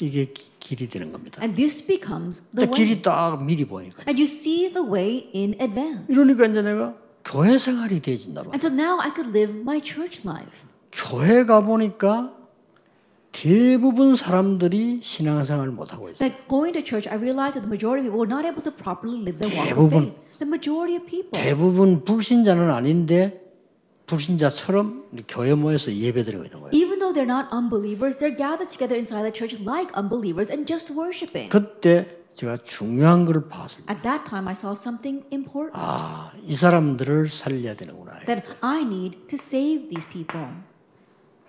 이게 0.00 0.32
기- 0.32 0.50
길이 0.58 0.88
되는 0.88 1.12
겁니다. 1.12 1.42
And 1.42 1.54
this 1.56 1.86
becomes 1.86 2.42
the 2.56 2.66
딱 2.66 2.72
way. 2.72 2.86
길이 2.86 3.02
딱 3.02 3.44
미리 3.44 3.64
보니까. 3.66 4.02
And 4.08 4.16
you 4.20 4.24
see 4.24 4.72
the 4.72 4.80
way 4.86 5.28
in 5.34 5.54
advance. 5.60 6.06
이러니까 6.08 6.46
이제 6.46 6.62
내가 6.62 6.94
교회 7.24 7.58
생활이 7.58 8.00
되어진다 8.00 8.42
봐. 8.44 8.48
And 8.54 8.66
so 8.66 8.72
now 8.72 8.98
I 8.98 9.12
could 9.14 9.28
live 9.36 9.52
my 9.60 9.80
church 9.82 10.26
life. 10.26 10.64
교회 10.90 11.44
가 11.44 11.60
보니까 11.60 12.32
대부분 13.35 14.15
사람들이 14.15 14.99
신앙생활을 15.01 15.73
못 15.73 15.93
하고 15.93 16.09
있어요. 16.09 16.17
That 16.19 16.47
going 16.47 16.71
to 16.71 16.81
church, 16.81 17.09
I 17.09 17.19
realized 17.19 17.59
that 17.59 17.67
the 17.67 17.69
majority 17.69 18.07
of 18.07 18.07
people 18.07 18.23
were 18.23 18.31
not 18.31 18.47
able 18.47 18.63
to 18.63 18.71
properly 18.71 19.19
live 19.19 19.39
their 19.39 19.51
walk 19.51 19.75
of 19.75 19.91
faith. 19.91 20.15
The 20.39 20.47
majority 20.47 20.95
of 20.95 21.05
people. 21.05 21.35
대부분 21.35 22.05
불신자는 22.05 22.71
아닌데 22.71 23.43
불신자처럼 24.07 25.27
교회 25.27 25.53
모여서 25.53 25.91
예배드리고 25.91 26.45
있는 26.45 26.61
거예요. 26.61 26.71
Even 26.71 26.99
though 26.99 27.11
they're 27.11 27.27
not 27.27 27.51
unbelievers, 27.51 28.15
they're 28.17 28.35
gathered 28.35 28.71
together 28.71 28.95
inside 28.95 29.27
the 29.27 29.35
church 29.35 29.59
like 29.59 29.91
unbelievers 29.99 30.47
and 30.47 30.63
just 30.63 30.95
worshiping. 30.95 31.49
그때 31.49 32.07
제가 32.33 32.57
중요한 32.63 33.25
걸 33.25 33.47
봤습니다. 33.49 33.91
At 33.91 34.01
that 34.03 34.23
time, 34.23 34.47
I 34.47 34.55
saw 34.55 34.71
something 34.71 35.27
important. 35.31 35.75
아, 35.75 36.31
이 36.43 36.55
사람들을 36.55 37.27
살려야 37.27 37.75
되는구나. 37.75 38.19
That 38.31 38.47
I 38.61 38.81
need 38.83 39.27
to 39.27 39.35
save 39.35 39.91
these 39.91 40.07
people. 40.07 40.47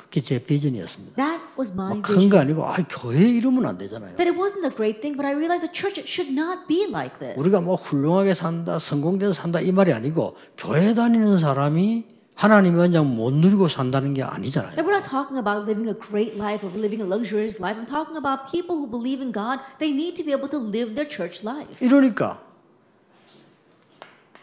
그게 0.06 0.20
제 0.20 0.42
비전이었습니다. 0.42 1.16
That 1.16 1.42
was 1.58 1.72
my 1.72 2.00
큰 2.00 2.02
vision. 2.02 2.30
거 2.30 2.38
아니고 2.38 2.64
아, 2.64 2.76
교회 2.88 3.18
이러면 3.28 3.66
안 3.66 3.76
되잖아요. 3.78 4.16
That 4.16 4.30
it 4.30 4.38
wasn't 4.38 4.64
a 4.64 4.74
great 4.74 5.00
thing, 5.00 5.16
but 5.16 5.26
I 5.26 5.34
realized 5.34 5.66
the 5.66 5.72
church 5.72 5.98
should 6.06 6.32
not 6.32 6.66
be 6.68 6.86
like 6.88 7.18
this. 7.18 7.38
우리가 7.38 7.60
뭐 7.60 7.74
훌륭하게 7.76 8.34
산다, 8.34 8.78
성공돼서 8.78 9.32
산다 9.32 9.60
이 9.60 9.72
말이 9.72 9.92
아니고 9.92 10.36
교회 10.56 10.94
다니는 10.94 11.38
사람이 11.38 12.04
하나님의 12.36 12.80
언약 12.82 13.06
못 13.06 13.32
누리고 13.32 13.66
산다는 13.66 14.14
게 14.14 14.22
아니잖아요. 14.22 14.76
We're 14.76 14.92
not 14.94 15.08
talking 15.08 15.38
about 15.40 15.64
living 15.64 15.88
a 15.88 15.96
great 15.98 16.36
life 16.36 16.62
or 16.62 16.70
living 16.76 17.00
a 17.02 17.08
luxurious 17.08 17.60
life. 17.60 17.80
I'm 17.80 17.88
talking 17.88 18.16
about 18.16 18.50
people 18.52 18.76
who 18.76 18.86
believe 18.86 19.24
in 19.24 19.32
God. 19.32 19.60
They 19.80 19.90
need 19.90 20.14
to 20.20 20.24
be 20.24 20.36
able 20.36 20.48
to 20.52 20.60
live 20.60 20.94
their 20.94 21.08
church 21.08 21.42
life. 21.42 21.80
이러니까 21.80 22.40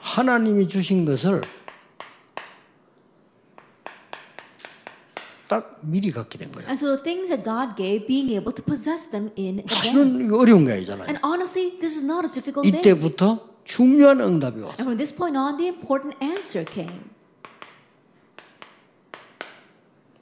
하나님이 0.01 0.67
주신 0.67 1.05
것을 1.05 1.41
딱 5.53 5.77
미리 5.81 6.09
갖게 6.09 6.39
된 6.39 6.51
거예요. 6.51 6.67
And 6.67 6.73
so 6.73 6.95
the 6.95 7.03
things 7.03 7.29
that 7.29 7.43
God 7.45 7.75
gave, 7.77 8.07
being 8.07 8.33
able 8.33 8.53
to 8.53 8.63
possess 8.65 9.11
them 9.11 9.29
in 9.37 9.61
사실은 9.67 10.17
advance. 10.17 10.25
이거 10.25 10.39
어려운 10.39 10.65
게 10.65 10.71
아니잖아요. 10.73 11.05
And 11.05 11.19
honestly, 11.23 11.77
this 11.77 11.93
is 11.93 12.03
not 12.03 12.25
a 12.25 12.31
difficult 12.31 12.65
thing. 12.65 12.81
이때부터 12.81 13.53
중요한 13.63 14.19
응답이 14.19 14.61
왔어요. 14.61 14.81
And 14.81 14.89
from 14.89 14.97
this 14.97 15.13
point 15.15 15.37
on, 15.37 15.57
the 15.57 15.69
important 15.69 16.17
answer 16.25 16.65
came. 16.65 17.13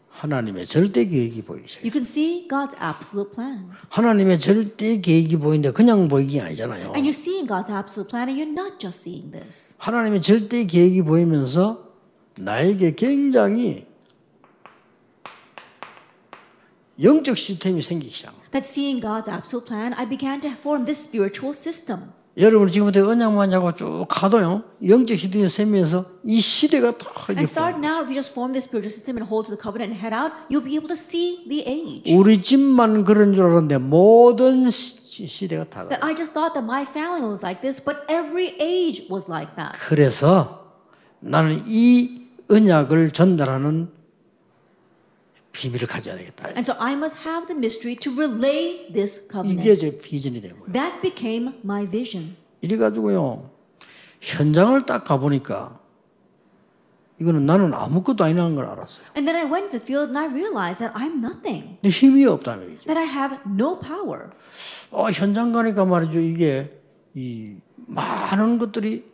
하나님의 0.09 0.67
절대 0.67 1.05
계획이 1.05 1.41
시작해요. 1.41 1.81
You 1.81 1.91
can 1.91 2.03
see 2.03 2.47
God's 2.47 2.75
absolute 2.77 3.33
plan. 3.33 3.71
하나님의 3.89 4.37
절대 4.37 4.99
계획이 4.99 5.37
보이는데 5.37 5.71
그냥 5.71 6.09
보이기 6.09 6.39
아니잖아요. 6.41 6.91
And 6.93 7.07
you're 7.07 7.15
seeing 7.15 7.47
God's 7.47 7.71
absolute 7.71 8.11
plan, 8.11 8.27
and 8.27 8.37
you're 8.37 8.51
not 8.51 8.77
just 8.77 8.99
seeing 9.01 9.31
this. 9.31 9.77
하나님의 9.79 10.21
절대 10.21 10.65
계획이 10.65 11.01
보이면서 11.01 11.89
나에게 12.37 12.95
굉장히 12.95 13.87
영적 17.01 17.37
시스템이 17.37 17.81
생기기 17.81 18.13
시작. 18.13 18.33
That 18.51 18.67
seeing 18.67 19.01
God's 19.01 19.29
absolute 19.29 19.65
plan, 19.65 19.93
I 19.93 20.07
began 20.07 20.39
to 20.41 20.51
form 20.51 20.85
this 20.85 21.01
spiritual 21.01 21.55
system. 21.55 22.11
여러분 22.37 22.67
지금부터 22.67 23.09
언약만 23.09 23.49
잡고 23.49 23.73
쭉 23.73 24.05
가도요. 24.07 24.63
영적 24.87 25.17
시스템이 25.17 25.49
생기면서 25.49 26.05
이 26.23 26.39
시대가 26.39 26.97
다 26.97 27.09
And 27.29 27.43
start 27.43 27.77
now, 27.79 28.03
if 28.03 28.07
you 28.07 28.15
just 28.15 28.31
form 28.31 28.53
this 28.53 28.65
spiritual 28.69 28.93
system 28.93 29.17
and 29.17 29.27
hold 29.27 29.49
to 29.49 29.55
the 29.55 29.59
covenant 29.59 29.91
and 29.91 29.99
head 29.99 30.13
out, 30.13 30.31
you'll 30.47 30.63
be 30.63 30.77
able 30.77 30.87
to 30.87 30.95
see 30.95 31.43
the 31.49 31.65
age. 31.67 32.13
우리 32.13 32.41
집만 32.41 33.03
그런 33.03 33.33
줄 33.33 33.43
알았는데 33.45 33.79
모든 33.79 34.69
시, 34.69 35.27
시대가 35.27 35.65
다. 35.65 35.89
That 35.89 36.05
I 36.05 36.15
just 36.15 36.33
thought 36.33 36.53
that 36.53 36.63
my 36.63 36.83
family 36.83 37.25
was 37.25 37.43
like 37.43 37.61
this, 37.61 37.83
but 37.83 38.05
every 38.07 38.55
age 38.61 39.07
was 39.09 39.25
like 39.29 39.55
that. 39.55 39.73
그래서 39.79 40.71
나는 41.19 41.63
이 41.65 42.29
언약을 42.47 43.11
전달하는 43.11 43.89
비밀을 45.51 45.87
가져야 45.87 46.15
되겠다. 46.17 46.47
And 46.49 46.61
so 46.69 46.75
I 46.79 46.93
must 46.93 47.19
have 47.27 47.47
the 47.47 47.57
mystery 47.57 47.95
to 47.97 48.13
relay 48.13 48.91
this 48.93 49.25
이게 49.25 49.31
covenant. 49.31 49.79
제 49.79 49.97
비전이 49.97 50.41
된 50.41 50.51
거예요. 50.59 50.71
That 50.73 51.01
became 51.01 51.53
my 51.63 51.87
vision. 51.87 52.35
이래 52.61 52.77
가지고요 52.77 53.49
현장을 54.21 54.85
딱 54.85 55.03
가보니까 55.03 55.79
이거는 57.19 57.45
나는 57.45 57.73
아무것도 57.73 58.23
아니라는 58.23 58.55
걸 58.55 58.65
알았어요. 58.65 59.05
And 59.15 59.29
then 59.29 59.35
I 59.35 59.43
went 59.51 59.69
to 59.69 59.79
the 59.79 59.83
field 59.83 60.09
and 60.09 60.17
I 60.17 60.25
realized 60.27 60.79
that 60.79 60.93
I'm 60.97 61.19
nothing, 61.23 61.77
내 61.81 61.89
힘이 61.89 62.25
없다는 62.25 62.69
얘기죠. 62.71 62.85
that 62.91 62.97
I 62.97 63.05
have 63.05 63.37
no 63.45 63.79
power. 63.79 64.29
어, 64.89 65.09
현장 65.11 65.51
가니까 65.51 65.85
말이죠. 65.85 66.19
이게 66.19 66.81
이 67.13 67.55
많은 67.75 68.57
것들이 68.57 69.05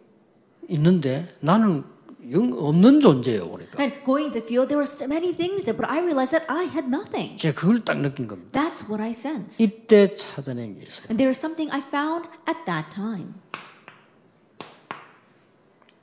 있는데 0.69 1.27
나는 1.39 1.69
영 1.77 1.96
없는 2.33 2.99
존재예요. 2.99 3.49
그러니까. 3.49 3.81
And 3.81 4.03
going 4.05 4.31
to 4.31 4.39
the 4.39 4.45
field, 4.45 4.67
there 4.69 4.77
were 4.77 4.87
so 4.87 5.05
many 5.05 5.33
things 5.35 5.65
there, 5.65 5.75
but 5.75 5.89
I 5.89 5.99
realized 6.01 6.33
that 6.35 6.45
I 6.51 6.65
had 6.65 6.87
nothing. 6.87 7.37
제가 7.37 7.59
그걸 7.59 7.85
딱 7.85 7.99
느낀 7.99 8.27
겁니다. 8.27 8.51
That's 8.51 8.89
what 8.89 9.01
I 9.01 9.11
sensed. 9.11 9.63
이때 9.63 10.13
찾아낸 10.13 10.75
게 10.75 10.83
있어요. 10.83 11.07
And 11.09 11.17
there 11.17 11.29
is 11.29 11.39
something 11.39 11.71
I 11.71 11.81
found 11.81 12.27
at 12.47 12.65
that 12.65 12.89
time. 12.89 13.35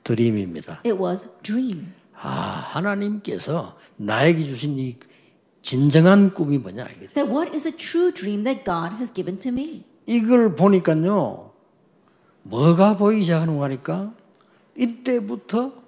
드림입니다. 0.03 0.81
It 0.85 1.01
was 1.01 1.29
dream. 1.43 1.93
아, 2.13 2.29
하나님께서 2.29 3.77
나에게 3.97 4.43
주신 4.43 4.79
이 4.79 4.97
진정한 5.61 6.33
꿈이 6.33 6.57
뭐냐 6.57 6.87
이게. 6.95 7.07
That 7.07 7.29
what 7.29 7.53
is 7.53 7.67
a 7.67 7.73
true 7.75 8.11
dream 8.11 8.43
that 8.43 8.63
God 8.63 8.95
has 8.95 9.13
given 9.13 9.39
to 9.39 9.51
me? 9.51 9.83
이걸 10.05 10.55
보니까요. 10.55 11.51
뭐가 12.43 12.97
보이기 12.97 13.23
시작하는 13.23 13.57
거 13.57 13.63
하니까 13.63 14.13
이때부터 14.77 15.84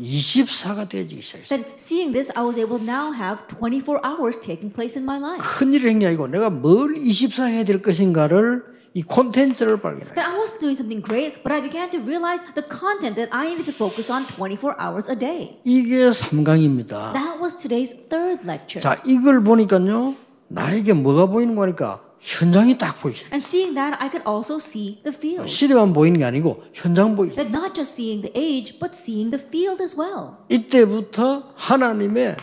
24가 0.00 0.88
되어지기 0.88 1.22
시작했어요. 1.22 1.58
That 1.62 1.74
seeing 1.78 2.12
this, 2.12 2.32
I 2.36 2.44
was 2.44 2.58
able 2.58 2.78
to 2.78 2.84
now 2.84 3.12
have 3.14 3.46
24 3.48 4.00
hours 4.04 4.40
taking 4.40 4.72
place 4.74 4.98
in 4.98 5.04
my 5.04 5.18
life. 5.18 5.42
큰일을 5.58 5.90
한게 5.90 6.06
아니고 6.06 6.26
내가 6.28 6.50
뭘 6.50 6.96
24 6.96 7.46
해야 7.46 7.64
될 7.64 7.82
것인가를 7.82 8.74
이 8.94 9.02
콘텐츠를 9.02 9.80
발견해요. 9.80 10.14
That 10.14 10.30
I 10.30 10.38
was 10.38 10.52
doing 10.58 10.78
something 10.78 11.02
great, 11.02 11.42
but 11.42 11.52
I 11.52 11.60
began 11.60 11.90
to 11.90 11.98
realize 11.98 12.42
the 12.54 12.62
content 12.62 13.16
that 13.18 13.30
I 13.34 13.50
needed 13.50 13.66
to 13.66 13.74
focus 13.74 14.10
on 14.10 14.26
24 14.26 14.76
hours 14.78 15.10
a 15.10 15.18
day. 15.18 15.58
이게 15.64 16.10
3강입니다. 16.10 17.12
That 17.14 17.42
was 17.42 17.58
today's 17.58 18.08
third 18.08 18.46
lecture. 18.46 18.80
자, 18.80 19.00
이걸 19.04 19.42
보니까요. 19.42 20.14
나에게 20.46 20.92
뭐가 20.92 21.26
보이는 21.26 21.56
거니까 21.56 22.03
현장이 22.24 22.78
딱 22.78 22.98
보이죠. 23.02 23.26
And 23.30 23.44
seeing 23.44 23.74
that, 23.74 23.98
I 24.00 24.08
could 24.08 24.26
also 24.26 24.56
see 24.56 25.02
the 25.02 25.14
field. 25.14 25.46
시대만 25.46 25.92
보이는 25.92 26.18
게 26.18 26.24
아니고 26.24 26.64
현장 26.72 27.14
보이죠. 27.14 27.34
That 27.34 27.54
not 27.54 27.74
just 27.74 27.92
seeing 27.92 28.22
the 28.22 28.32
age, 28.34 28.78
but 28.80 28.96
seeing 28.96 29.30
the 29.30 29.44
field 29.44 29.82
as 29.82 29.94
well. 29.94 30.36
이때부터 30.48 31.52
하나님의 31.54 32.36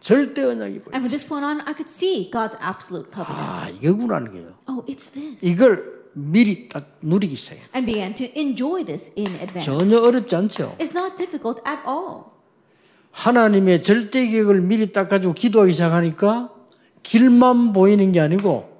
절대 0.00 0.42
언약이 0.42 0.82
보여요. 0.82 0.94
And 0.94 1.06
from 1.06 1.10
this 1.10 1.24
point 1.24 1.46
on, 1.46 1.60
I 1.60 1.74
could 1.74 1.88
see 1.88 2.28
God's 2.28 2.58
absolute 2.60 3.08
covenant. 3.14 3.60
아, 3.60 3.68
이거구나는 3.80 4.32
거예요. 4.32 4.54
Oh, 4.66 4.84
it's 4.90 5.12
this. 5.14 5.46
이걸 5.46 6.10
미리 6.14 6.68
딱 6.68 6.98
누리기 7.02 7.36
시작해요. 7.36 7.66
And 7.72 7.86
began 7.86 8.14
to 8.16 8.26
enjoy 8.34 8.84
this 8.84 9.12
in 9.16 9.30
advance. 9.38 9.64
전혀 9.64 10.00
어렵지 10.00 10.34
않죠. 10.34 10.74
It's 10.80 10.90
not 10.90 11.14
difficult 11.14 11.62
at 11.64 11.86
all. 11.86 12.34
하나님의 13.18 13.82
절대 13.82 14.28
계획을 14.28 14.60
미리 14.60 14.92
딱 14.92 15.08
가지고 15.08 15.32
기도하기 15.32 15.72
시작하니까 15.72 16.50
길만 17.02 17.72
보이는 17.72 18.12
게 18.12 18.20
아니고 18.20 18.78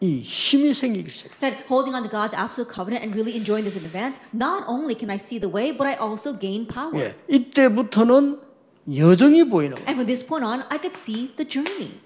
이 0.00 0.20
힘이 0.20 0.72
생기기 0.72 1.10
시작해요. 1.10 1.40
That 1.40 1.64
holding 1.68 1.96
on 1.96 2.04
to 2.04 2.10
God's 2.10 2.32
absolute 2.32 2.70
covenant 2.72 3.02
and 3.02 3.10
really 3.18 3.34
enjoying 3.34 3.66
this 3.66 3.74
in 3.74 3.82
advance, 3.82 4.22
not 4.32 4.62
only 4.68 4.94
can 4.94 5.10
I 5.10 5.16
see 5.18 5.40
the 5.40 5.50
way, 5.50 5.74
but 5.76 5.90
I 5.90 5.98
also 5.98 6.38
gain 6.38 6.68
power. 6.68 6.94
예, 6.94 7.16
이때부터는 7.26 8.38
여정이 8.86 9.50
보이는 9.50 9.74
거예요. 9.74 9.86
And 9.90 9.98
from 9.98 10.06
this 10.06 10.22
point 10.24 10.46
on, 10.46 10.62
I 10.70 10.78
could 10.78 10.94
see 10.94 11.34
the 11.34 11.42
journey. 11.42 11.98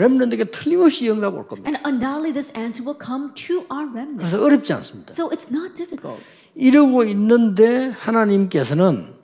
렘넌트에게 0.00 0.48
틀림없이 0.48 1.10
응답 1.10 1.36
올 1.36 1.46
겁니다. 1.46 1.68
And 1.68 1.76
undoubtedly, 1.84 2.32
this 2.32 2.56
answer 2.56 2.80
will 2.80 2.96
come 2.96 3.36
to 3.36 3.68
our 3.68 3.84
remnant. 3.84 4.24
그래서 4.24 4.40
어렵지 4.40 4.72
않습니다. 4.72 5.12
So 5.12 5.28
it's 5.28 5.52
not 5.52 5.76
difficult. 5.76 6.24
이러고 6.56 7.04
있는데 7.04 7.92
하나님께서는 7.92 9.17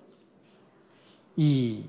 이 1.36 1.84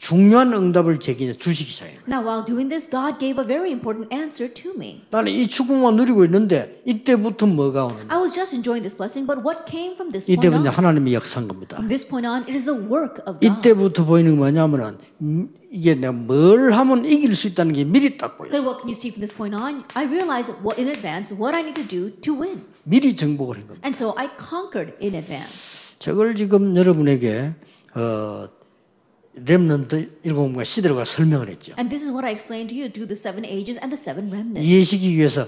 중요한 0.00 0.54
응답을 0.54 0.98
제게 0.98 1.30
주시기 1.34 1.70
시작해요. 1.70 1.98
Now, 2.08 2.24
while 2.24 2.42
doing 2.42 2.70
this, 2.70 2.88
God 2.90 3.20
gave 3.20 3.36
a 3.38 3.46
very 3.46 3.70
important 3.70 4.08
answer 4.10 4.48
to 4.48 4.72
me. 4.72 5.02
나는 5.10 5.30
이 5.30 5.46
축복만 5.46 5.94
누리고 5.96 6.24
있는데 6.24 6.80
이때부터 6.86 7.44
뭐가 7.44 7.84
오는 7.84 8.10
I 8.10 8.16
was 8.18 8.32
just 8.34 8.56
enjoying 8.56 8.80
this 8.80 8.96
blessing, 8.96 9.28
but 9.28 9.44
what 9.44 9.68
came 9.68 9.92
from 9.92 10.10
this 10.10 10.24
point 10.24 10.40
이때부터? 10.40 10.70
하나님의 10.70 11.12
역사인 11.12 11.48
겁니다. 11.48 11.76
From 11.76 11.88
this 11.88 12.08
point 12.08 12.26
on, 12.26 12.44
it 12.48 12.54
is 12.56 12.64
the 12.64 12.80
work 12.80 13.20
of 13.28 13.40
God. 13.40 13.44
이때부터 13.44 14.06
보이는 14.06 14.32
게 14.32 14.36
뭐냐면은 14.38 14.96
음, 15.20 15.52
이게 15.70 15.94
내가 15.94 16.14
뭘 16.14 16.72
하면 16.72 17.04
이길 17.04 17.36
수 17.36 17.48
있다는 17.48 17.74
게 17.74 17.84
미리 17.84 18.16
딱 18.16 18.38
보여요. 18.38 18.52
Then 18.52 18.64
what 18.64 18.80
can 18.80 18.88
you 18.88 18.96
see 18.96 19.12
from 19.12 19.20
this 19.20 19.36
point 19.36 19.54
on? 19.54 19.84
I 19.92 20.08
realized 20.08 20.56
what 20.64 20.80
in 20.80 20.88
advance 20.88 21.28
what 21.36 21.52
I 21.54 21.60
need 21.60 21.76
to 21.76 21.84
do 21.84 22.08
to 22.24 22.32
win. 22.40 22.64
미리 22.84 23.14
정복을 23.14 23.56
한 23.60 23.66
겁니다. 23.68 23.84
And 23.84 23.92
so 23.92 24.16
I 24.16 24.32
conquered 24.40 24.96
in 25.04 25.12
advance. 25.14 25.92
저걸 26.00 26.34
지금 26.36 26.74
여러분에게 26.74 27.52
어, 27.94 28.48
렘넌트 29.34 30.20
일곱과 30.24 30.64
시대로가 30.64 31.04
설명을 31.04 31.48
했죠. 31.48 31.72
And 31.78 31.88
this 31.88 32.04
is 32.04 32.10
what 32.10 32.24
I 32.26 32.32
explained 32.32 32.74
to 32.74 32.78
you 32.78 32.90
through 32.92 33.08
the 33.08 33.16
seven 33.18 33.44
ages 33.44 33.78
and 33.78 33.94
the 33.94 33.98
seven 33.98 34.30
remnants. 34.30 34.66
이해시키기 34.66 35.16
위해서 35.16 35.46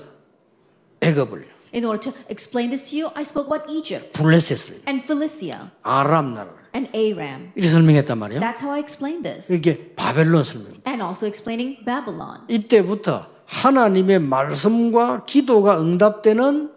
애굽을 1.01 1.47
In 1.75 1.85
order 1.85 1.99
to 2.01 2.13
explain 2.29 2.69
this 2.71 2.91
to 2.91 2.99
you, 2.99 3.11
I 3.15 3.23
spoke 3.23 3.49
about 3.49 3.65
Egypt 3.73 4.17
블레셋을 4.17 4.83
and 4.87 5.05
Philistia 5.05 5.57
아람 5.83 6.35
나라를 6.35 6.63
and 6.75 6.91
Aram. 6.97 7.51
이렇게 7.55 7.71
설명했단 7.71 8.19
말이에요. 8.19 8.41
That's 8.41 8.63
how 8.63 8.73
I 8.73 8.81
explained 8.81 9.29
this. 9.29 9.53
이게 9.53 9.93
바벨론 9.97 10.45
설명. 10.45 10.81
And 10.87 11.03
also 11.03 11.27
explaining 11.27 11.85
Babylon. 11.85 12.45
이때부터 12.49 13.27
하나님의 13.47 14.21
말씀과 14.21 15.25
기도가 15.25 15.81
응답되는 15.81 16.71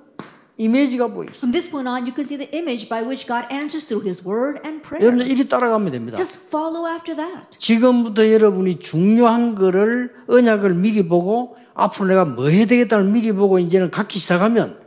이미지가 0.58 1.08
보이죠. 1.08 1.34
From 1.36 1.52
this 1.52 1.70
point 1.70 1.88
on, 1.90 2.06
you 2.08 2.14
can 2.16 2.24
see 2.24 2.38
the 2.38 2.50
image 2.56 2.88
by 2.88 3.04
which 3.04 3.28
God 3.28 3.46
answers 3.52 3.88
through 3.88 4.08
His 4.08 4.26
Word 4.26 4.62
and 4.66 4.82
prayer. 4.82 5.06
여러분 5.06 5.28
이리 5.28 5.48
따라가면 5.48 5.92
됩니다. 5.92 6.18
Just 6.18 6.48
follow 6.48 6.88
after 6.88 7.16
that. 7.16 7.58
지금부터 7.58 8.32
여러분이 8.32 8.80
중요한 8.80 9.56
거를 9.56 10.14
언약을 10.28 10.74
미리 10.76 11.08
보고 11.08 11.58
앞으로 11.74 12.08
내가 12.08 12.26
뭐 12.26 12.48
해야 12.48 12.66
되겠다를 12.66 13.06
미리 13.06 13.34
보고 13.34 13.60
이제는 13.60 13.92
갖기 13.92 14.18
시작하면 14.20 14.78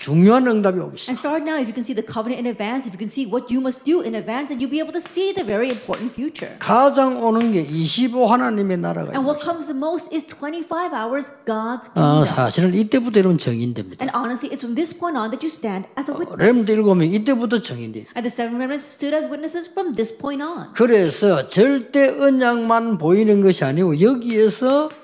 중요한 0.00 0.46
응답이 0.48 0.80
오기 0.80 0.96
시작. 0.96 1.12
And 1.12 1.18
start 1.20 1.44
now 1.44 1.60
if 1.60 1.68
you 1.68 1.76
can 1.76 1.84
see 1.84 1.92
the 1.92 2.00
covenant 2.00 2.40
in 2.40 2.48
advance, 2.48 2.88
if 2.88 2.96
you 2.96 3.00
can 3.00 3.12
see 3.12 3.28
what 3.28 3.52
you 3.52 3.60
must 3.60 3.84
do 3.84 4.00
in 4.00 4.16
advance, 4.16 4.48
then 4.48 4.56
you'll 4.56 4.72
be 4.72 4.80
able 4.80 4.96
to 4.96 5.02
see 5.04 5.36
the 5.36 5.44
very 5.44 5.68
important 5.68 6.16
future. 6.16 6.56
가장 6.56 7.20
오는 7.20 7.52
게25 7.52 8.16
하나님의 8.24 8.80
나라가 8.80 9.12
And 9.12 9.28
what 9.28 9.44
comes 9.44 9.68
the 9.68 9.76
most 9.76 10.08
is 10.08 10.24
25 10.24 10.96
hours 10.96 11.28
God's 11.44 11.92
아, 11.92 12.24
kingdom. 12.24 12.32
사실은 12.32 12.72
이때부터 12.72 13.20
여러분 13.20 13.36
정인됩니다. 13.36 14.00
And 14.00 14.08
honestly, 14.16 14.48
it's 14.48 14.64
from 14.64 14.72
this 14.72 14.96
point 14.96 15.20
on 15.20 15.28
that 15.36 15.44
you 15.44 15.52
stand 15.52 15.84
as 16.00 16.08
a 16.08 16.16
렘드 16.16 16.32
witness. 16.32 16.72
일곱명 16.72 17.12
이때부터 17.12 17.60
정인돼. 17.60 18.08
And 18.16 18.24
the 18.24 18.32
seven 18.32 18.56
remnants 18.56 18.88
stood 18.88 19.12
as 19.12 19.28
witnesses 19.28 19.68
from 19.68 19.92
this 19.92 20.16
point 20.16 20.40
on. 20.40 20.72
그래서 20.72 21.44
절대 21.44 22.08
언약만 22.08 22.96
보이는 22.96 23.44
것이 23.44 23.68
아니고 23.68 24.00
여기에서 24.00 24.88
예, 24.88 24.99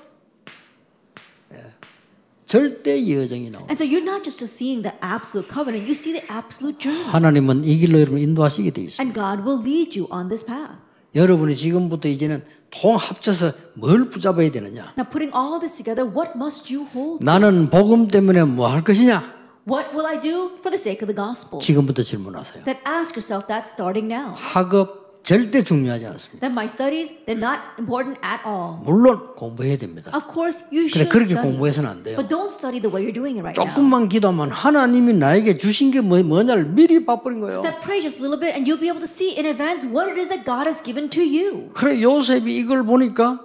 절대 2.47 2.97
여정이 2.97 3.51
나옵니다. 3.51 3.67
And 3.69 3.75
so 3.77 3.85
you're 3.85 4.01
not 4.03 4.23
just 4.23 4.41
seeing 4.45 4.81
the 4.81 4.95
absolute 5.03 5.51
covenant, 5.51 5.83
you 5.85 5.91
see 5.93 6.13
the 6.17 6.25
absolute 6.31 6.79
journey. 6.79 7.05
하나님은 7.11 7.65
이 7.65 7.77
길로 7.77 7.99
여러분 7.99 8.19
인도하시게 8.19 8.71
돼 8.71 8.81
있습니다. 8.83 9.03
And 9.03 9.13
God 9.13 9.43
will 9.47 9.61
lead 9.61 9.99
you 9.99 10.07
on 10.11 10.29
this 10.29 10.45
path. 10.45 10.79
여러분이 11.13 11.55
지금부터 11.55 12.07
이제는 12.07 12.43
통 12.71 12.95
합쳐서 12.95 13.51
뭘 13.75 14.09
붙잡아야 14.09 14.49
되느냐? 14.51 14.93
Now, 14.97 15.07
putting 15.09 15.31
all 15.35 15.59
this 15.59 15.75
together, 15.77 16.07
what 16.07 16.31
must 16.35 16.73
you 16.73 16.87
hold? 16.93 17.23
나는 17.23 17.69
복음 17.69 18.07
때문에 18.07 18.43
뭐 18.43 18.67
할 18.67 18.83
것이냐? 18.83 19.35
What 19.67 19.91
will 19.93 20.07
I 20.07 20.19
do 20.21 20.55
for 20.59 20.71
the 20.71 20.79
sake 20.79 21.03
of 21.03 21.13
the 21.13 21.15
gospel? 21.15 21.59
지금부터 21.61 22.01
질문하세요. 22.01 22.63
Then 22.63 22.79
ask 22.87 23.15
yourself 23.19 23.47
that 23.47 23.67
starting 23.67 24.07
now. 24.07 24.35
학업 24.37 25.06
절대 25.27 25.61
중요하지 25.61 26.05
않습니다. 26.05 26.39
That 26.39 26.53
my 26.53 26.63
studies, 26.71 27.11
they're 27.25 27.35
not 27.35 27.59
important 27.77 28.15
at 28.23 28.39
all. 28.47 28.79
물론 28.85 29.35
공부해야 29.35 29.75
됩니다. 29.75 30.09
Of 30.15 30.31
course, 30.31 30.63
you 30.71 30.87
그래 30.87 31.03
should 31.03 31.09
그렇게 31.11 31.35
study. 31.35 31.51
공부해서는 31.51 31.89
안 31.89 32.01
돼요. 32.01 32.15
But 32.15 32.31
don't 32.31 32.47
study 32.47 32.79
the 32.79 32.87
way 32.87 33.03
you're 33.03 33.11
doing 33.11 33.35
it 33.35 33.43
right 33.43 33.59
now. 33.59 33.67
조금만 33.67 34.07
기도하면 34.07 34.51
하나님이 34.51 35.15
나에게 35.15 35.57
주신 35.57 35.91
게 35.91 35.99
뭐, 35.99 36.23
뭐냐를 36.23 36.63
미리 36.71 37.05
봐버린 37.05 37.41
거예요. 37.41 37.61
That 37.63 37.83
pray 37.83 37.99
just 37.99 38.23
a 38.23 38.23
little 38.23 38.39
bit 38.39 38.55
and 38.55 38.63
you'll 38.63 38.79
be 38.79 38.87
able 38.87 39.03
to 39.03 39.11
see 39.11 39.35
in 39.35 39.43
advance 39.43 39.83
what 39.83 40.07
it 40.07 40.15
is 40.15 40.31
that 40.31 40.47
God 40.47 40.63
has 40.63 40.79
given 40.79 41.09
to 41.11 41.19
you. 41.19 41.75
그래 41.75 41.99
요셉이 42.01 42.47
이걸 42.55 42.85
보니까 42.87 43.43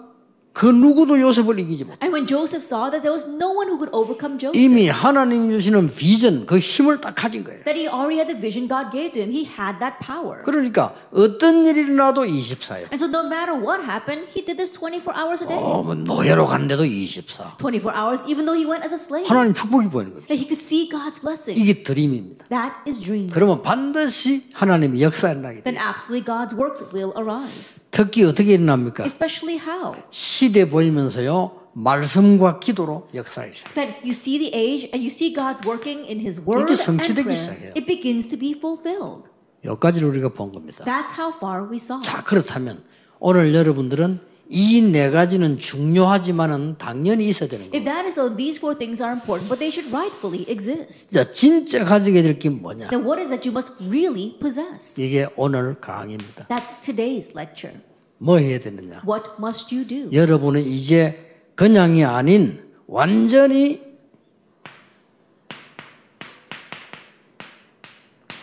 그 0.53 0.67
누구도 0.67 1.19
요셉을 1.21 1.59
이기지 1.61 1.85
못. 1.85 1.97
And 2.03 2.13
when 2.13 2.27
Joseph 2.27 2.61
saw 2.65 2.91
that 2.93 3.01
there 3.01 3.13
was 3.13 3.25
no 3.27 3.49
one 3.57 3.69
who 3.73 3.79
could 3.81 3.89
overcome 3.97 4.37
Joseph, 4.39 4.53
이미 4.59 4.89
하나님 4.89 5.49
주시는 5.49 5.89
비전 5.89 6.45
그 6.47 6.59
힘을 6.59 7.01
딱 7.01 7.15
가진 7.15 7.43
거예요. 7.43 7.65
that 7.65 7.73
he 7.79 7.89
already 7.89 8.21
had 8.21 8.29
the 8.29 8.37
vision 8.37 8.69
God 8.69 8.93
gave 8.93 9.13
to 9.17 9.21
him, 9.25 9.33
he 9.33 9.49
had 9.49 9.81
that 9.81 9.97
power. 10.05 10.43
그러니까 10.45 10.95
어떤 11.11 11.65
일이 11.67 11.81
일어나도 11.89 12.25
24예요. 12.25 12.93
And 12.93 13.01
so 13.01 13.09
no 13.09 13.25
matter 13.25 13.57
what 13.57 13.81
happened, 13.81 14.29
he 14.29 14.45
did 14.45 14.61
this 14.61 14.69
24 14.73 15.17
hours 15.17 15.41
a 15.43 15.49
day. 15.49 15.57
어, 15.57 15.83
뭐 15.83 15.95
노예로 15.95 16.45
가는데도 16.47 16.85
24. 16.85 17.57
24 17.57 17.97
hours, 17.97 18.21
even 18.29 18.45
though 18.45 18.53
he 18.53 18.69
went 18.69 18.85
as 18.85 18.93
a 18.93 19.01
slave. 19.01 19.25
하나님 19.29 19.55
축복이 19.55 19.89
보이는 19.89 20.13
거죠. 20.13 20.27
That 20.29 20.37
he 20.37 20.45
could 20.45 20.61
see 20.61 20.85
God's 20.93 21.17
blessings. 21.25 21.57
이게 21.57 21.73
드림입니다. 21.73 22.45
That 22.53 22.77
is 22.87 23.01
dream. 23.01 23.33
그러면 23.33 23.63
반드시 23.63 24.53
하나님의 24.53 25.01
역사에 25.01 25.33
나게 25.41 25.65
Then 25.65 25.81
돼요. 25.81 25.89
absolutely 25.89 26.21
God's 26.29 26.53
works 26.53 26.85
will 26.93 27.17
arise. 27.17 27.81
특히 27.91 28.25
어떻게 28.25 28.55
일어납니까? 28.61 29.05
Especially 29.05 29.57
how? 29.57 29.97
시대 30.43 30.69
보이면서요 30.69 31.53
말씀과 31.75 32.59
기도로 32.59 33.07
역사하기 33.15 33.55
시작. 33.55 33.75
That 33.75 33.99
you 34.03 34.11
see 34.11 34.39
the 34.39 34.51
age 34.53 34.91
and 34.93 34.99
you 34.99 35.07
see 35.07 35.33
God's 35.33 35.65
working 35.65 36.03
in 36.11 36.19
His 36.19 36.41
Word 36.41 36.67
and 36.67 36.75
성취되기 36.75 37.23
prayer. 37.23 37.39
시작해요. 37.39 37.73
It 37.77 37.87
begins 37.87 38.29
to 38.29 38.37
be 38.37 38.51
fulfilled. 38.51 39.31
여기까지를 39.65 40.09
우리가 40.09 40.31
본 40.31 40.51
겁니다. 40.51 40.85
That's 40.85 41.15
how 41.17 41.31
far 41.33 41.71
we 41.71 41.77
saw. 41.77 42.03
자, 42.03 42.25
그렇다면 42.25 42.83
오늘 43.21 43.55
여러분들은 43.55 44.19
이 44.51 44.83
네 44.83 45.11
가지는 45.11 45.57
중요하지만은 45.57 46.75
당연히 46.77 47.29
있어야 47.29 47.49
되는 47.49 47.71
거예요. 47.71 47.79
If 47.81 47.85
that 47.85 48.05
is 48.09 48.19
so, 48.19 48.37
these 48.37 48.59
four 48.59 48.77
things 48.77 49.01
are 49.01 49.15
important, 49.15 49.47
but 49.49 49.61
they 49.63 49.71
should 49.71 49.95
rightfully 49.95 50.45
exist. 50.51 51.15
자, 51.15 51.31
진짜 51.31 51.85
가지게 51.85 52.21
될 52.21 52.37
게 52.41 52.51
뭐냐? 52.51 52.91
Then 52.91 53.07
what 53.07 53.23
is 53.23 53.31
that 53.31 53.47
you 53.49 53.55
must 53.55 53.79
really 53.81 54.37
possess? 54.41 55.01
이게 55.01 55.29
오늘 55.37 55.79
강의입니다. 55.81 56.49
That's 56.51 56.83
today's 56.83 57.31
lecture. 57.39 57.79
뭐 58.23 58.39
해야 58.39 58.61
되느냐? 58.61 59.03
What 59.05 59.31
must 59.41 59.75
you 59.75 59.85
do? 59.85 60.09
여러분은 60.13 60.65
이제 60.65 61.51
그냥이 61.57 62.05
아닌 62.05 62.73
완전히 62.87 63.83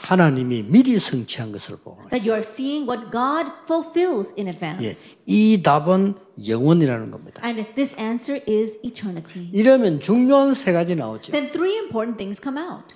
하나님이 0.02 0.64
미리 0.64 1.00
성취한 1.00 1.54
것을 1.54 1.78
보고 1.78 2.02
That 2.10 2.28
you 2.28 2.34
are 2.34 2.44
seeing 2.44 2.90
what 2.90 3.10
God 3.10 3.52
fulfills 3.64 4.34
in 4.38 4.48
예, 4.48 4.50
advance. 4.50 5.20
이 5.26 5.62
답은 5.64 6.16
영원이라는 6.46 7.12
겁니다. 7.12 7.42
And 7.46 7.74
this 7.76 7.98
answer 7.98 8.44
is 8.50 8.80
eternity. 8.84 9.50
이러면 9.54 10.02
중요한 10.02 10.56
세 10.56 10.74
가지 10.74 10.96
나오죠. 10.96 11.32
Then 11.32 11.52
three 11.52 11.78
important 11.78 12.18
things 12.18 12.42
come 12.44 12.60
out. 12.60 12.96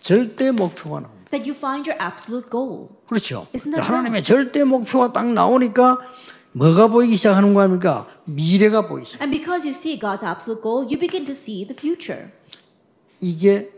절대 0.00 0.52
목표가 0.52 1.00
나옵니다. 1.00 1.21
That 1.32 1.48
you 1.48 1.56
find 1.56 1.88
your 1.88 1.96
absolute 1.98 2.50
goal. 2.50 2.90
그렇죠. 3.08 3.46
Isn't 3.54 3.72
that 3.72 3.88
하나님의 3.88 4.22
절대 4.22 4.64
목표가 4.64 5.12
딱 5.14 5.32
나오니까 5.32 5.98
뭐가 6.52 6.88
보이기 6.88 7.16
시작하는 7.16 7.54
거 7.54 7.62
아닙니까? 7.62 8.06
미래가 8.24 8.86
보이기 8.86 9.06
시작. 9.06 9.22
And 9.22 9.34
because 9.34 9.66
you 9.66 9.72
see 9.74 9.98
God's 9.98 10.22
absolute 10.22 10.62
goal, 10.62 10.84
you 10.84 10.98
begin 10.98 11.24
to 11.24 11.32
see 11.32 11.66
the 11.66 11.74
future. 11.74 12.30
이게 13.20 13.72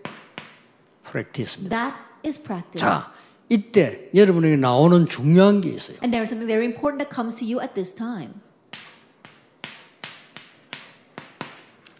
프랙티스입니다. 1.04 1.76
That 1.76 1.96
is 2.26 2.42
practice. 2.42 2.80
자, 2.80 3.14
이때 3.48 4.10
여러분에게 4.12 4.56
나오는 4.56 5.06
중요한 5.06 5.60
게 5.60 5.70
있어요. 5.70 5.98
And 6.02 6.10
there 6.10 6.22
is 6.22 6.32
something 6.32 6.50
very 6.50 6.66
important 6.66 6.98
that 6.98 7.14
comes 7.14 7.38
to 7.38 7.46
you 7.46 7.62
at 7.62 7.74
this 7.74 7.94
time. 7.94 8.34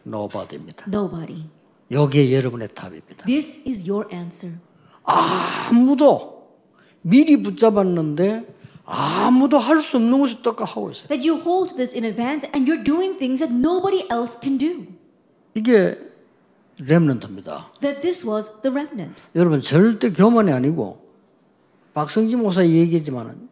노바디입니다. 0.03 0.87
Nobody. 0.89 1.45
여기에 1.93 2.35
여러분의 2.35 2.69
답입니다. 2.75 3.25
This 3.27 3.63
is 3.69 3.89
your 3.89 4.13
answer. 4.13 4.59
아무도 5.05 6.49
미리 7.03 7.43
붙잡았는데 7.43 8.55
아무도 8.87 9.59
할 9.59 9.81
수 9.81 9.97
없는 9.97 10.21
것을 10.21 10.43
또 10.43 10.53
하고 10.53 10.91
있어요. 10.91 11.09
That 11.09 11.27
you 11.27 11.41
hold 11.41 11.77
this 11.77 11.95
in 11.95 12.05
advance 12.05 12.49
and 12.55 12.71
you're 12.71 12.83
doing 12.85 13.17
things 13.19 13.41
that 13.41 13.53
nobody 13.55 14.07
else 14.11 14.39
can 14.41 14.59
do. 14.59 14.87
이게 15.55 15.97
렘넌트입니다. 16.81 17.71
That 17.81 18.01
this 18.03 18.27
was 18.27 18.61
the 18.63 18.73
remnant. 18.75 19.23
여러분 19.35 19.61
절대 19.61 20.11
교만이 20.13 20.51
아니고 20.53 21.03
박성지 21.95 22.37
목사 22.37 22.67
얘기했지만은 22.67 23.49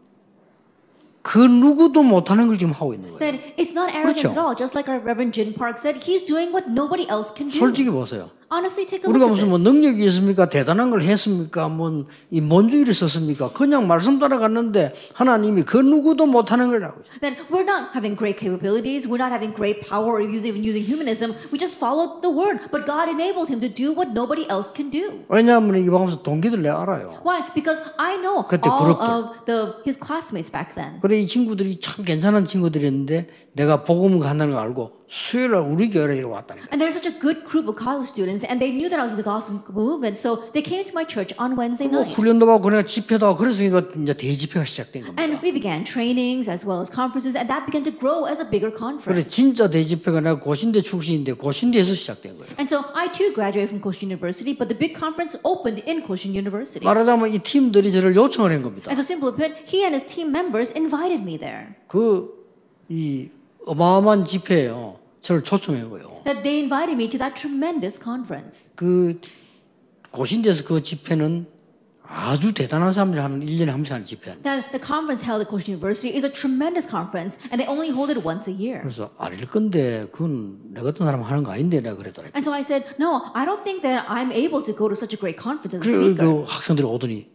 그 1.23 1.39
누구도 1.39 2.03
못하는 2.03 2.49
걸 2.49 2.59
지금 2.59 2.73
하고 2.73 2.93
있는 2.93 3.13
거예요. 3.13 3.19
That 3.21 3.55
it's 3.57 3.71
not 3.71 3.95
arrogance 3.95 4.23
그렇죠. 4.23 4.29
at 4.35 4.39
all. 4.41 4.57
Just 4.59 4.75
like 4.77 4.91
our 4.91 4.99
Reverend 5.01 5.33
Jin 5.33 5.55
Park 5.55 5.79
said, 5.79 6.03
he's 6.03 6.27
doing 6.27 6.51
what 6.51 6.69
nobody 6.69 7.07
else 7.09 7.33
can 7.33 7.49
do. 7.49 7.59
솔직히 7.61 7.91
보세요. 7.91 8.31
Honestly, 8.53 8.85
take 8.87 9.01
a 9.03 9.09
우리가 9.09 9.25
look 9.25 9.33
at 9.33 9.49
무슨 9.49 9.49
뭐. 9.49 9.57
능력이 9.59 10.05
있습니까? 10.05 10.51
대단한 10.51 10.91
걸 10.91 11.01
했습니까? 11.03 11.69
뭐이 11.71 12.41
뭔주일이 12.43 12.93
썼습니까? 12.93 13.53
그냥 13.53 13.87
말씀 13.89 14.19
따라갔는데 14.19 14.93
하나님이 15.15 15.63
그 15.63 15.79
누구도 15.79 16.27
못하는 16.27 16.69
있어요. 16.69 16.93
Then 17.23 17.37
we're 17.51 17.65
not 17.65 17.97
having 17.97 18.15
great 18.15 18.37
capabilities. 18.39 19.09
We're 19.09 19.17
not 19.17 19.33
having 19.33 19.57
great 19.57 19.81
power 19.89 20.13
or 20.13 20.21
using, 20.21 20.53
even 20.53 20.61
using 20.61 20.85
humanism. 20.85 21.33
We 21.49 21.57
just 21.57 21.79
followed 21.81 22.21
the 22.21 22.29
word. 22.29 22.61
But 22.71 22.85
God 22.85 23.09
enabled 23.09 23.49
him 23.49 23.61
to 23.65 23.73
do 23.73 23.97
what 23.97 24.13
nobody 24.13 24.45
else 24.53 24.69
can 24.69 24.93
do. 24.93 25.25
왜냐하면 25.33 25.81
이 25.81 25.89
방송에서 25.89 26.23
동기들 26.23 26.61
내가 26.61 26.83
알아요. 26.83 27.25
Why? 27.25 27.49
Because 27.57 27.81
I 27.97 28.21
know 28.21 28.45
all 28.45 28.85
그룹들. 28.85 29.09
of 29.09 29.25
the 29.49 29.81
his 29.89 29.97
classmates 29.97 30.53
back 30.53 30.75
then. 30.77 31.01
그래 31.01 31.17
이 31.21 31.27
친구들이 31.27 31.81
참 31.81 32.05
괜찮은 32.05 32.45
친구들이었는데 32.45 33.42
내가 33.55 33.85
복음 33.85 34.19
간다는 34.19 34.55
걸 34.55 34.65
알고 34.65 35.05
수요일 35.13 35.51
날 35.51 35.61
우리 35.61 35.91
교회로 35.91 36.15
이리 36.15 36.25
왔다니까. 36.25 36.73
And 36.73 36.81
they're 36.81 36.89
such 36.89 37.05
a 37.05 37.13
good 37.21 37.45
group 37.45 37.69
of 37.69 37.77
college 37.77 38.09
students, 38.09 38.49
and 38.49 38.57
they 38.57 38.73
knew 38.73 38.89
that 38.89 38.97
I 38.97 39.05
was 39.05 39.13
in 39.13 39.21
the 39.21 39.29
gospel 39.29 39.61
movement, 39.77 40.17
so 40.17 40.49
they 40.57 40.65
came 40.65 40.89
to 40.89 40.95
my 40.97 41.05
church 41.05 41.37
on 41.37 41.53
Wednesday 41.53 41.85
뭐 41.85 42.01
night. 42.01 42.17
훈련도 42.17 42.49
받고 42.49 42.73
내가 42.73 42.89
집회도 42.89 43.27
하고 43.29 43.37
그래서 43.37 43.61
이제 43.61 44.17
대집회가 44.17 44.65
시작된 44.65 45.05
겁니다. 45.05 45.21
And 45.21 45.37
we 45.45 45.53
began 45.53 45.85
trainings 45.85 46.49
as 46.49 46.65
well 46.65 46.81
as 46.81 46.89
conferences, 46.89 47.37
and 47.37 47.45
that 47.53 47.69
began 47.69 47.85
to 47.85 47.93
grow 47.93 48.25
as 48.25 48.41
a 48.41 48.49
bigger 48.49 48.73
conference. 48.73 49.05
그래 49.05 49.21
진짜 49.29 49.69
대집회가 49.69 50.25
내가 50.25 50.41
고신대 50.41 50.81
출신인데 50.81 51.37
고신대에서 51.37 51.93
시작된 51.93 52.41
거예요. 52.41 52.57
And 52.57 52.65
so 52.73 52.89
I 52.97 53.13
too 53.13 53.37
graduated 53.37 53.69
from 53.69 53.85
Koshin 53.85 54.09
University, 54.09 54.57
but 54.57 54.73
the 54.73 54.79
big 54.81 54.97
conference 54.97 55.37
opened 55.45 55.85
in 55.85 56.01
Koshin 56.09 56.33
University. 56.33 56.89
말하자면 56.89 57.37
이 57.37 57.39
팀들이 57.45 57.93
저를 57.93 58.17
요청을 58.17 58.49
한 58.49 58.65
겁니다. 58.65 58.89
And 58.89 58.97
so 58.97 59.05
simply 59.05 59.37
put, 59.37 59.61
he 59.69 59.85
and 59.85 59.93
his 59.93 60.09
team 60.09 60.33
members 60.33 60.73
invited 60.73 61.21
me 61.21 61.37
there. 61.37 61.77
그이 61.93 63.29
어마어마한 63.67 64.25
집회에요. 64.25 64.99
저를 65.21 65.43
초청한 65.43 65.89
거예요. 65.91 66.23
That 66.25 66.43
they 66.43 66.59
invited 66.61 66.95
me 66.95 67.09
to 67.09 67.19
that 67.19 67.35
tremendous 67.35 68.03
conference. 68.03 68.75
그 68.77 69.21
고신대에서 70.11 70.65
그 70.65 70.83
집회는 70.83 71.47
아주 72.05 72.53
대단한 72.53 72.93
사람들이 72.93 73.21
하는 73.23 73.41
1년에 73.41 73.67
한 73.69 73.77
번씩 73.79 73.93
하는 73.93 74.05
집회입니다. 74.05 74.43
That 74.43 74.71
the 74.73 74.83
conference 74.85 75.25
held 75.25 75.41
at 75.41 75.49
Koshin 75.49 75.73
University 75.73 76.13
is 76.13 76.27
a 76.27 76.31
tremendous 76.31 76.85
conference, 76.85 77.41
and 77.49 77.57
they 77.57 77.65
only 77.65 77.89
hold 77.89 78.13
it 78.13 78.21
once 78.21 78.51
a 78.51 78.53
year. 78.53 78.83
그래서 78.83 79.11
아닐 79.17 79.47
건데 79.47 80.05
그건 80.13 80.75
내 80.75 80.83
같은 80.83 81.07
사람 81.07 81.23
하는 81.23 81.43
거 81.43 81.53
아닌데 81.53 81.81
내가 81.81 81.97
그랬더니 81.97 82.29
And 82.37 82.45
so 82.45 82.53
I 82.53 82.61
said, 82.61 82.85
no, 83.01 83.33
I 83.33 83.47
don't 83.47 83.63
think 83.65 83.81
that 83.83 84.05
I'm 84.11 84.29
able 84.31 84.61
to 84.61 84.77
go 84.77 84.89
to 84.91 84.97
such 84.99 85.17
a 85.17 85.19
great 85.19 85.41
conference 85.41 85.73
as 85.73 85.81
a 85.81 85.89
그래 85.89 86.13
speaker. 86.13 86.45
그 86.45 86.45
학생들이 86.45 86.85
오더니 86.85 87.32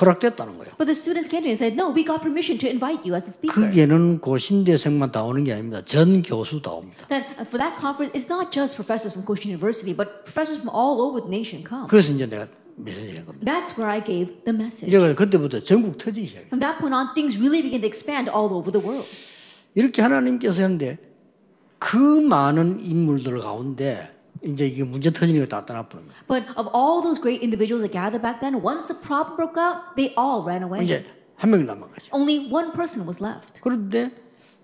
허락됐다는 0.00 0.58
거예요. 0.58 0.72
But 0.76 0.86
the 0.86 0.94
students 0.94 1.28
came 1.28 1.42
to 1.42 1.48
me 1.48 1.54
and 1.54 1.58
said, 1.58 1.74
no, 1.74 1.90
we 1.90 2.04
got 2.04 2.20
permission 2.22 2.58
to 2.58 2.68
invite 2.68 3.06
you 3.06 3.14
as 3.14 3.26
a 3.26 3.32
speaker. 3.32 3.54
그게는 3.54 4.20
고신대생만 4.20 5.12
다 5.12 5.24
오는 5.24 5.44
게 5.44 5.52
아닙니다. 5.52 5.84
전 5.84 6.22
교수 6.22 6.60
다 6.62 6.72
옵니다. 6.72 7.06
Uh, 7.10 7.24
for 7.48 7.58
that 7.58 7.74
conference, 7.80 8.12
it's 8.14 8.28
not 8.30 8.52
just 8.52 8.76
professors 8.76 9.14
from 9.14 9.26
Koshin 9.26 9.50
University, 9.50 9.94
but 9.94 10.22
professors 10.24 10.60
from 10.60 10.70
all 10.74 11.00
over 11.02 11.20
the 11.20 11.30
nation 11.30 11.64
come. 11.66 11.88
그래서 11.88 12.12
이제 12.12 12.26
내가 12.26 12.46
메시지를 12.76 13.18
한 13.20 13.26
겁니다. 13.26 13.46
That's 13.46 13.74
where 13.74 13.90
I 13.90 14.04
gave 14.04 14.44
the 14.44 14.54
message. 14.54 14.86
이래가 14.86 15.14
그때부터 15.14 15.60
전국 15.60 15.98
터지기 15.98 16.26
시작해요. 16.26 16.48
From 16.48 16.60
that 16.60 16.78
point 16.78 16.94
on, 16.94 17.14
things 17.14 17.38
really 17.40 17.62
began 17.62 17.80
to 17.82 17.88
expand 17.88 18.30
all 18.30 18.52
over 18.54 18.70
the 18.70 18.78
world. 18.78 19.08
이렇게 19.74 20.02
하나님께서 20.02 20.62
했는데 20.62 20.98
그 21.78 21.96
많은 21.96 22.80
인물들 22.84 23.40
가운데 23.40 24.10
이제 24.44 24.66
이게 24.66 24.84
문제 24.84 25.12
터지니까 25.12 25.46
다 25.48 25.64
떠나버린 25.66 26.06
거예요. 26.06 26.22
But 26.28 26.52
of 26.56 26.70
all 26.74 27.02
those 27.02 27.20
great 27.20 27.42
individuals 27.42 27.82
that 27.82 27.92
gathered 27.92 28.22
back 28.22 28.40
then, 28.40 28.62
once 28.62 28.86
the 28.86 28.98
problem 29.00 29.36
broke 29.36 29.58
out, 29.58 29.96
they 29.96 30.14
all 30.18 30.44
ran 30.44 30.62
away. 30.62 30.84
이제 30.84 31.04
한 31.36 31.50
명이 31.50 31.64
남은 31.64 31.88
거죠. 31.90 32.10
Only 32.12 32.50
one 32.52 32.72
person 32.72 33.06
was 33.06 33.22
left. 33.22 33.60
그런데 33.62 34.10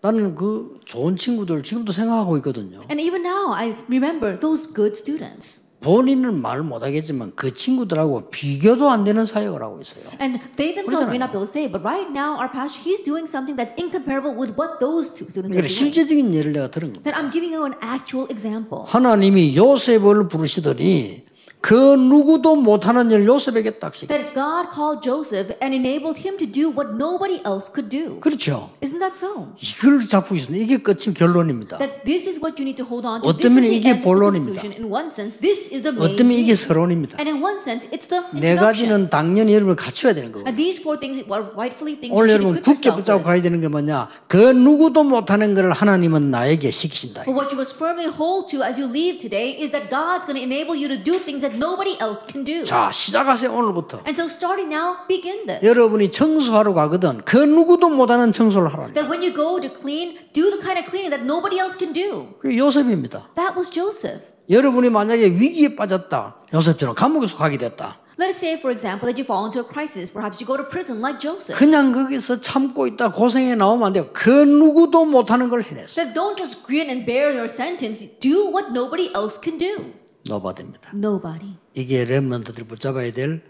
나는 0.00 0.34
그 0.34 0.80
좋은 0.84 1.16
친구들 1.16 1.62
지금도 1.62 1.92
생각하고 1.92 2.36
있거든요. 2.38 2.80
And 2.90 3.00
even 3.00 3.22
now, 3.24 3.52
I 3.54 3.76
remember 3.88 4.38
those 4.38 4.70
good 4.72 4.92
students. 4.96 5.63
본인은 5.84 6.40
말 6.40 6.62
못하겠지만 6.62 7.32
그 7.36 7.52
친구들하고 7.52 8.30
비교도 8.30 8.90
안 8.90 9.04
되는 9.04 9.26
사역을 9.26 9.62
하고 9.62 9.80
있어요. 9.82 10.04
And 10.18 10.40
they 10.56 10.72
themselves 10.72 11.12
may 11.12 11.20
not 11.20 11.30
be 11.30 11.36
able 11.36 11.44
to 11.44 11.52
say, 11.52 11.68
but 11.68 11.84
right 11.84 12.08
now, 12.08 12.40
our 12.40 12.48
pastor, 12.50 12.80
he's 12.80 13.04
doing 13.04 13.28
something 13.28 13.52
that's 13.54 13.76
incomparable 13.76 14.32
with 14.32 14.56
what 14.56 14.80
those 14.80 15.12
two 15.12 15.28
students 15.28 15.52
are 15.52 15.60
그러니까 15.60 15.68
doing. 15.68 15.92
실제적인 15.92 16.32
예를 16.32 16.52
내가 16.56 16.70
들은 16.72 16.92
겁니다. 16.96 17.04
That 17.04 17.20
I'm 17.20 17.28
giving 17.30 17.52
you 17.52 17.68
an 17.68 17.76
actual 17.84 18.24
example. 18.32 18.88
하나님이 18.88 19.54
요셉을 19.56 20.28
부르시더니 20.28 21.22
그 21.64 21.96
누구도 21.96 22.56
못하는 22.56 23.10
일 23.10 23.24
요셉에게 23.24 23.78
딱 23.78 23.94
시켜. 23.94 24.12
That 24.12 24.34
God 24.34 24.68
called 24.68 25.00
Joseph 25.00 25.56
and 25.64 25.72
enabled 25.72 26.20
him 26.20 26.36
to 26.36 26.44
do 26.44 26.68
what 26.68 26.92
nobody 26.92 27.40
else 27.40 27.72
could 27.72 27.88
do. 27.88 28.20
그렇죠. 28.20 28.68
Isn't 28.84 29.00
that 29.00 29.16
so? 29.16 29.48
이걸 29.56 30.06
잡고 30.06 30.34
있습니다. 30.36 30.62
이게 30.62 30.76
끝이 30.76 31.16
결론입니다. 31.16 31.78
That 31.78 32.04
this 32.04 32.28
is 32.28 32.36
what 32.36 32.60
you 32.60 32.68
need 32.68 32.76
to 32.76 32.84
hold 32.84 33.08
on 33.08 33.22
to. 33.24 33.32
the 33.32 33.64
이게 33.64 33.96
본론입니다. 34.02 34.60
conclusion. 34.60 34.76
In 34.76 34.92
one 34.92 35.08
sense, 35.08 35.40
this 35.40 35.72
is 35.72 35.80
the 35.80 35.96
main 35.96 36.12
어떤 36.12 36.28
면에 36.28 36.40
이게. 36.44 36.54
서론입니다. 36.54 37.16
And 37.16 37.32
in 37.32 37.40
one 37.40 37.56
sense, 37.64 37.88
it's 37.88 38.12
the 38.12 38.20
네 38.36 38.52
introduction. 38.52 38.60
가지는 38.60 39.08
당연히 39.08 39.54
여러분 39.56 39.74
갖춰야 39.74 40.12
되는 40.12 40.32
거고. 40.32 40.44
And 40.44 40.60
these 40.60 40.84
four 40.84 41.00
things 41.00 41.16
are 41.24 41.48
rightfully 41.56 41.96
things 41.96 42.12
오늘 42.12 42.28
you 42.28 42.44
여러분 42.44 42.60
굳게 42.60 42.92
붙잡고. 42.92 43.24
가야 43.24 43.40
되는 43.40 43.64
게 43.64 43.68
뭐냐? 43.72 44.12
그 44.28 44.36
누구도 44.36 45.00
못하는 45.00 45.54
것을 45.54 45.72
하나님은 45.72 46.28
나에게 46.28 46.70
시키신다. 46.70 47.24
But 47.24 47.32
what 47.32 47.48
you 47.48 47.56
must 47.56 47.80
firmly 47.80 48.12
hold 48.12 48.52
to 48.52 48.60
as 48.60 48.76
you 48.76 48.84
leave 48.84 49.16
today 49.16 49.56
is 49.56 49.72
that 49.72 49.88
God's 49.88 50.28
going 50.28 50.36
to 50.36 50.44
enable 50.44 50.76
you 50.76 50.92
to 50.92 51.00
do 51.00 51.16
things 51.16 51.40
that 51.40 51.53
nobody 51.56 51.96
else 52.00 52.26
can 52.26 52.44
do. 52.44 52.64
자, 52.64 52.90
시작하세요 52.92 53.52
오늘부터. 53.52 53.98
And 54.06 54.14
so 54.14 54.26
starting 54.26 54.72
now, 54.74 54.96
begin 55.08 55.46
this. 55.46 55.64
여러분이 55.64 56.10
청소하러 56.10 56.74
가거든. 56.74 57.22
그 57.24 57.36
누구도 57.36 57.88
못하는 57.88 58.32
청소를 58.32 58.72
하라. 58.72 58.92
That 58.92 59.10
when 59.10 59.22
you 59.22 59.34
go 59.34 59.60
to 59.60 59.70
clean, 59.70 60.18
do 60.32 60.50
the 60.50 60.60
kind 60.60 60.78
of 60.78 60.86
cleaning 60.86 61.10
that 61.10 61.24
nobody 61.24 61.58
else 61.58 61.76
can 61.78 61.92
do. 61.92 62.34
그 62.40 62.56
요셉입니다. 62.56 63.30
That 63.34 63.56
was 63.56 63.70
Joseph. 63.70 64.22
여러분이 64.50 64.90
만약에 64.90 65.24
위기에 65.24 65.74
빠졌다. 65.74 66.36
요셉처럼 66.52 66.94
감옥에서 66.94 67.36
가게 67.36 67.56
됐다. 67.56 67.98
Let 68.16 68.28
us 68.28 68.36
say, 68.38 68.54
for 68.54 68.70
example, 68.70 69.10
that 69.10 69.18
you 69.18 69.24
fall 69.24 69.44
into 69.46 69.58
a 69.58 69.66
crisis. 69.66 70.12
Perhaps 70.12 70.38
you 70.38 70.46
go 70.46 70.56
to 70.56 70.62
prison 70.62 71.00
like 71.00 71.18
Joseph. 71.18 71.58
그냥 71.58 71.90
거기서 71.90 72.40
참고 72.40 72.86
있다 72.86 73.10
고생해 73.10 73.56
나오면 73.56 73.86
안 73.88 73.92
돼요. 73.92 74.08
그 74.12 74.30
누구도 74.30 75.04
못하는 75.04 75.48
걸 75.48 75.62
해냈어요. 75.62 75.96
That 75.96 76.14
don't 76.14 76.36
just 76.36 76.64
grin 76.64 76.88
and 76.88 77.04
bear 77.04 77.34
your 77.34 77.50
sentence. 77.50 78.06
Do 78.20 78.46
what 78.54 78.70
nobody 78.70 79.10
else 79.16 79.40
can 79.42 79.58
do. 79.58 79.90
노바됩니다. 80.28 80.90
Nobody. 80.94 81.54
이게 81.74 82.04
렘넌트들이 82.04 82.66
붙잡아야 82.66 83.12
될 83.12 83.42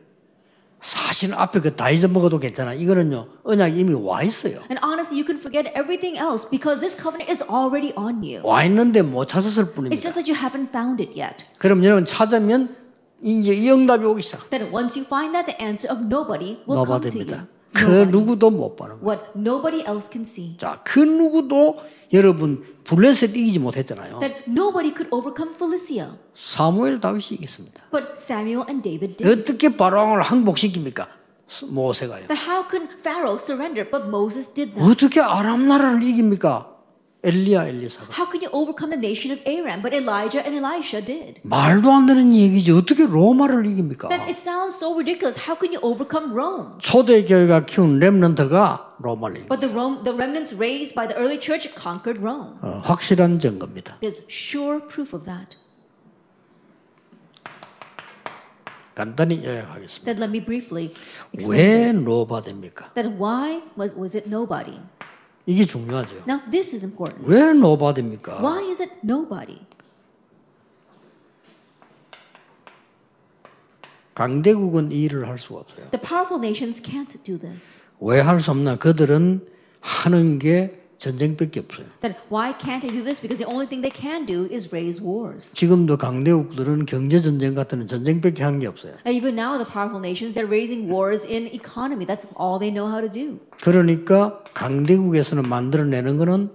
사실 0.81 1.33
앞에 1.33 1.61
그 1.61 1.75
다 1.77 1.89
잊어먹어도 1.91 2.39
괜찮아. 2.41 2.75
이거는요 2.75 3.27
언약이 3.45 3.79
이미 3.81 3.95
와 3.95 4.23
있어요. 4.23 4.59
And 4.71 4.79
honestly, 4.85 5.17
you 5.17 5.25
can 5.25 5.39
forget 5.39 5.73
everything 5.79 6.19
else 6.19 6.45
because 6.49 6.81
this 6.81 6.95
covenant 7.01 7.31
is 7.31 7.43
already 7.49 7.93
on 7.97 8.23
you. 8.23 8.43
와 8.45 8.65
있는데 8.65 9.03
못 9.03 9.27
찾았을 9.27 9.65
It's 9.65 9.75
뿐입니다. 9.75 10.01
just 10.01 10.21
that 10.21 10.29
you 10.31 10.37
haven't 10.39 10.69
found 10.69 11.03
it 11.03 11.19
yet. 11.19 11.47
그럼 11.59 11.83
여러분 11.85 12.05
찾으면 12.05 12.77
이제 13.23 13.55
이 13.55 13.71
응답이 13.71 14.05
오기 14.05 14.21
시작. 14.23 14.51
Then 14.51 14.69
once 14.75 14.99
you 14.99 15.07
find 15.07 15.33
that, 15.33 15.47
the 15.49 15.57
answer 15.63 15.89
of 15.89 16.05
nobody 16.05 16.61
will 16.69 16.85
come 16.85 17.01
to 17.01 17.21
you. 17.21 17.47
그 17.73 18.05
누구도 18.11 18.51
못 18.51 18.77
보는 18.77 19.01
거예요. 19.01 19.07
What 19.09 19.33
nobody 19.39 19.81
else 19.89 20.11
can 20.13 20.23
see. 20.23 20.57
자, 20.59 20.83
그 20.85 21.01
누구도 21.01 21.81
여러분 22.15 22.65
블레셋 22.85 23.37
이기지 23.37 23.59
못했잖아요. 23.59 24.21
That 24.21 24.45
nobody 24.49 24.95
could 24.95 25.09
overcome 25.11 25.57
Philistia. 25.57 26.17
사무엘 26.35 27.01
다윗이 27.01 27.39
이겼습니다. 27.41 27.85
But 27.91 28.13
Samuel 28.15 28.65
and 28.69 28.83
David 28.89 29.17
did. 29.17 29.43
어떻게 29.43 29.77
바로왕을 29.77 30.23
항복시킵니까? 30.23 31.09
모세가요. 31.69 32.27
That 32.29 32.49
how 32.49 32.67
can 32.71 32.89
Pharaoh 32.89 33.37
surrender? 33.39 33.89
But 33.89 34.09
Moses 34.09 34.55
did 34.55 34.75
that. 34.75 34.91
어떻게 34.91 35.21
아람 35.21 35.67
나라를 35.69 36.03
이깁니까? 36.03 36.74
엘리야 37.24 37.68
엘리사가. 37.68 38.08
How 38.16 38.32
can 38.32 38.40
you 38.40 38.50
overcome 38.56 38.96
the 38.96 39.00
nation 39.00 39.36
of 39.36 39.44
Aram? 39.46 39.82
But 39.84 39.92
Elijah 39.94 40.40
and 40.40 40.56
Elisha 40.56 41.04
did. 41.04 41.42
말도 41.44 41.92
안 41.92 42.06
되는 42.06 42.34
얘기지. 42.34 42.72
어떻게 42.72 43.06
로마를 43.06 43.66
이깁니까? 43.66 44.08
That 44.08 44.24
it 44.24 44.40
sounds 44.40 44.78
so 44.80 44.94
ridiculous. 44.96 45.36
How 45.36 45.60
can 45.60 45.76
you 45.76 45.84
overcome 45.84 46.32
Rome? 46.32 46.80
초대 46.80 47.26
교회가 47.26 47.66
키운 47.66 48.00
렘넌트가 48.00 48.96
로마를 49.00 49.36
이깁니다. 49.44 49.52
But 49.54 49.60
the 49.60 49.68
Rome, 49.76 50.04
the 50.06 50.16
remnants 50.16 50.56
raised 50.56 50.96
by 50.96 51.08
the 51.12 51.20
early 51.20 51.36
church 51.42 51.68
conquered 51.76 52.24
Rome. 52.24 52.56
어, 52.64 52.80
확실한 52.86 53.40
증거입니다. 53.40 54.00
There's 54.00 54.24
sure 54.32 54.80
proof 54.80 55.14
of 55.14 55.26
that. 55.26 55.58
간단히 58.96 59.44
요약하겠습니다. 59.46 60.06
That 60.06 60.20
let 60.24 60.32
me 60.32 60.40
briefly 60.44 60.94
explain 61.34 61.52
왜 61.52 61.92
this. 61.92 62.04
노바됩니까? 62.04 62.94
That 62.96 63.12
why 63.20 63.64
was 63.78 63.96
was 63.96 64.16
it 64.16 64.28
nobody? 64.28 64.80
이게 65.47 65.65
중요하죠. 65.67 66.17
Now 66.27 66.41
this 66.51 66.75
is 66.75 66.85
important. 66.85 67.29
왜 67.31 67.53
노바됩니까? 67.53 68.41
Why 68.41 68.69
is 68.71 68.83
it 68.83 68.93
nobody? 69.05 69.59
강대국은 74.15 74.93
이 74.93 75.03
일을 75.03 75.27
할 75.29 75.39
수가 75.39 75.61
없어요. 75.61 75.91
The 75.91 76.01
powerful 76.01 76.39
nations 76.41 76.81
can't 76.83 77.19
do 77.25 77.39
this. 77.39 77.85
왜 78.01 78.21
할 78.21 78.41
수 78.41 78.51
없나? 78.53 78.77
그들은 78.77 79.47
하는 79.81 80.39
게 80.39 80.84
전쟁밖에 80.99 81.61
없어요. 81.61 81.87
That 82.01 82.19
why 82.31 82.53
can't 82.57 82.81
they 82.81 82.91
do 82.91 83.03
this? 83.03 83.21
Because 83.21 83.39
the 83.39 83.49
only 83.51 83.67
thing 83.67 83.83
they 83.83 83.93
can 83.93 84.27
do 84.27 84.47
is 84.51 84.71
raise 84.73 85.03
wars. 85.03 85.55
지금도 85.55 85.97
강대국들은 85.97 86.87
경제 86.87 87.21
전쟁 87.21 87.55
같은 87.55 87.87
전쟁밖에 87.87 88.43
하는 88.43 88.61
게 88.61 88.67
없어요. 88.67 88.95
And 89.07 89.13
even 89.15 89.39
now, 89.39 89.57
the 89.59 89.67
powerful 89.67 90.01
nations 90.01 90.35
they're 90.35 90.49
raising 90.49 90.91
wars 90.91 91.27
in 91.27 91.47
economy. 91.53 92.07
That's 92.07 92.27
all 92.39 92.59
they 92.59 92.73
know 92.73 92.89
how 92.89 93.01
to 93.01 93.11
do. 93.11 93.39
그러니까 93.61 94.43
강대국에서는 94.55 95.49
만들어내는 95.49 96.19
거는 96.19 96.51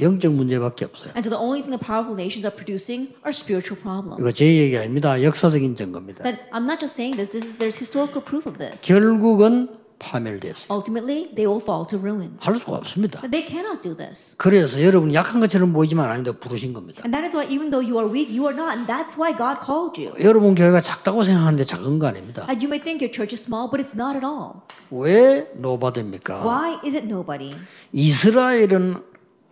영적 0.00 0.32
문제밖에 0.32 0.84
없어요. 0.86 1.12
And 1.14 1.22
so 1.22 1.30
the 1.30 1.38
only 1.38 1.60
thing 1.60 1.70
the 1.70 1.78
powerful 1.78 2.16
nations 2.16 2.46
are 2.46 2.54
producing 2.54 3.14
are 3.22 3.30
spiritual 3.30 3.78
problems. 3.80 4.20
이거 4.20 4.32
제 4.32 4.46
얘기 4.46 4.76
아닙니다. 4.76 5.22
역사적인 5.22 5.76
증거입니다. 5.76 6.24
That 6.24 6.40
I'm 6.50 6.64
not 6.64 6.80
just 6.80 6.96
saying 6.96 7.16
this. 7.16 7.30
This 7.30 7.46
is 7.46 7.58
there's 7.58 7.78
historical 7.78 8.24
proof 8.24 8.48
of 8.48 8.58
this. 8.58 8.82
결국은 8.82 9.81
파멸됐어요. 10.02 10.66
Ultimately, 10.68 11.30
they 11.34 11.46
will 11.46 11.62
fall 11.62 11.86
to 11.86 11.98
ruin. 11.98 12.36
할 12.40 12.56
수가 12.58 12.82
없습니다. 12.82 13.20
But 13.22 13.30
they 13.30 13.46
cannot 13.46 13.80
do 13.80 13.94
this. 13.94 14.36
그래서 14.36 14.82
여러분 14.82 15.14
약한 15.14 15.40
것처럼 15.40 15.72
보이지만 15.72 16.10
아닌데 16.10 16.32
부르신 16.32 16.72
겁니다. 16.72 17.02
And 17.06 17.14
that 17.14 17.24
is 17.24 17.36
why, 17.36 17.46
even 17.46 17.70
though 17.70 17.80
you 17.80 17.96
are 18.02 18.10
weak, 18.10 18.28
you 18.28 18.44
are 18.50 18.56
not. 18.56 18.74
And 18.74 18.90
that's 18.90 19.14
why 19.14 19.30
God 19.30 19.62
called 19.64 19.94
you. 19.96 20.12
여러분 20.18 20.54
교회가 20.54 20.80
작다고 20.80 21.22
생각하는데 21.22 21.64
작은 21.64 21.98
거 21.98 22.06
아닙니다. 22.08 22.44
And 22.50 22.58
you 22.58 22.68
may 22.68 22.82
think 22.82 22.98
your 23.00 23.14
church 23.14 23.32
is 23.32 23.40
small, 23.40 23.70
but 23.70 23.78
it's 23.78 23.94
not 23.94 24.18
at 24.18 24.26
all. 24.26 24.66
왜 24.90 25.46
노바됩니까? 25.54 26.42
Why 26.42 26.80
is 26.84 26.96
it 26.96 27.06
nobody? 27.06 27.54
이스라엘은 27.92 28.96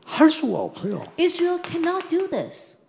할 0.05 0.29
수가 0.29 0.59
없어요. 0.59 1.05
Israel 1.19 1.61
cannot 1.63 2.09
do 2.09 2.27
this. 2.29 2.80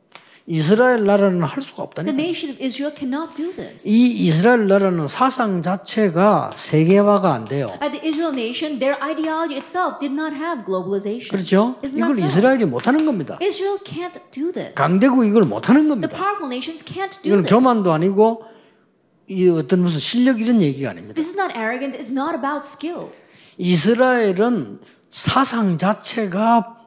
이스라엘 0.48 1.06
나라는 1.06 1.44
할 1.44 1.62
수가 1.62 1.76
The 1.76 1.84
없다니까. 1.86 2.14
nation 2.18 2.50
of 2.52 2.64
Israel 2.64 2.94
cannot 2.98 3.36
do 3.38 3.54
this. 3.56 3.88
이 3.88 4.08
이스라엘 4.28 4.68
나라는 4.68 5.08
사상 5.08 5.62
자체가 5.62 6.52
세계화가 6.56 7.32
안 7.34 7.46
돼요. 7.46 7.78
At 7.82 7.92
the 7.92 8.02
Israel 8.08 8.34
nation, 8.34 8.80
their 8.80 8.98
ideology 9.04 9.56
itself 9.56 10.00
did 10.00 10.12
not 10.14 10.36
have 10.36 10.66
globalization. 10.66 11.30
그렇죠? 11.30 11.76
이걸 11.84 12.12
so? 12.18 12.26
이스라엘이 12.26 12.66
못 12.66 12.88
하는 12.88 13.06
겁니다. 13.06 13.38
Israel 13.42 13.78
can't 13.86 14.20
do 14.32 14.52
this. 14.52 14.74
강대국 14.74 15.26
이걸 15.26 15.44
못 15.46 15.70
하는 15.70 15.84
The 15.84 15.90
겁니다. 15.90 16.18
powerful 16.18 16.50
nations 16.50 16.84
can't 16.84 17.22
do 17.22 17.30
이건 17.32 17.44
this. 17.46 17.50
교만도 17.54 17.92
아니고 17.94 18.44
이 19.30 19.48
어떤 19.48 19.82
무슨 19.82 20.00
실력 20.00 20.42
이런 20.42 20.60
얘기가 20.62 20.90
아닙니다. 20.90 21.14
This 21.14 21.30
is 21.32 21.40
not 21.40 21.54
arrogance. 21.56 21.96
It's 21.96 22.12
not 22.12 22.34
about 22.36 22.66
skill. 22.66 23.14
이스라엘은 23.58 24.80
사상 25.10 25.78
자체가 25.78 26.81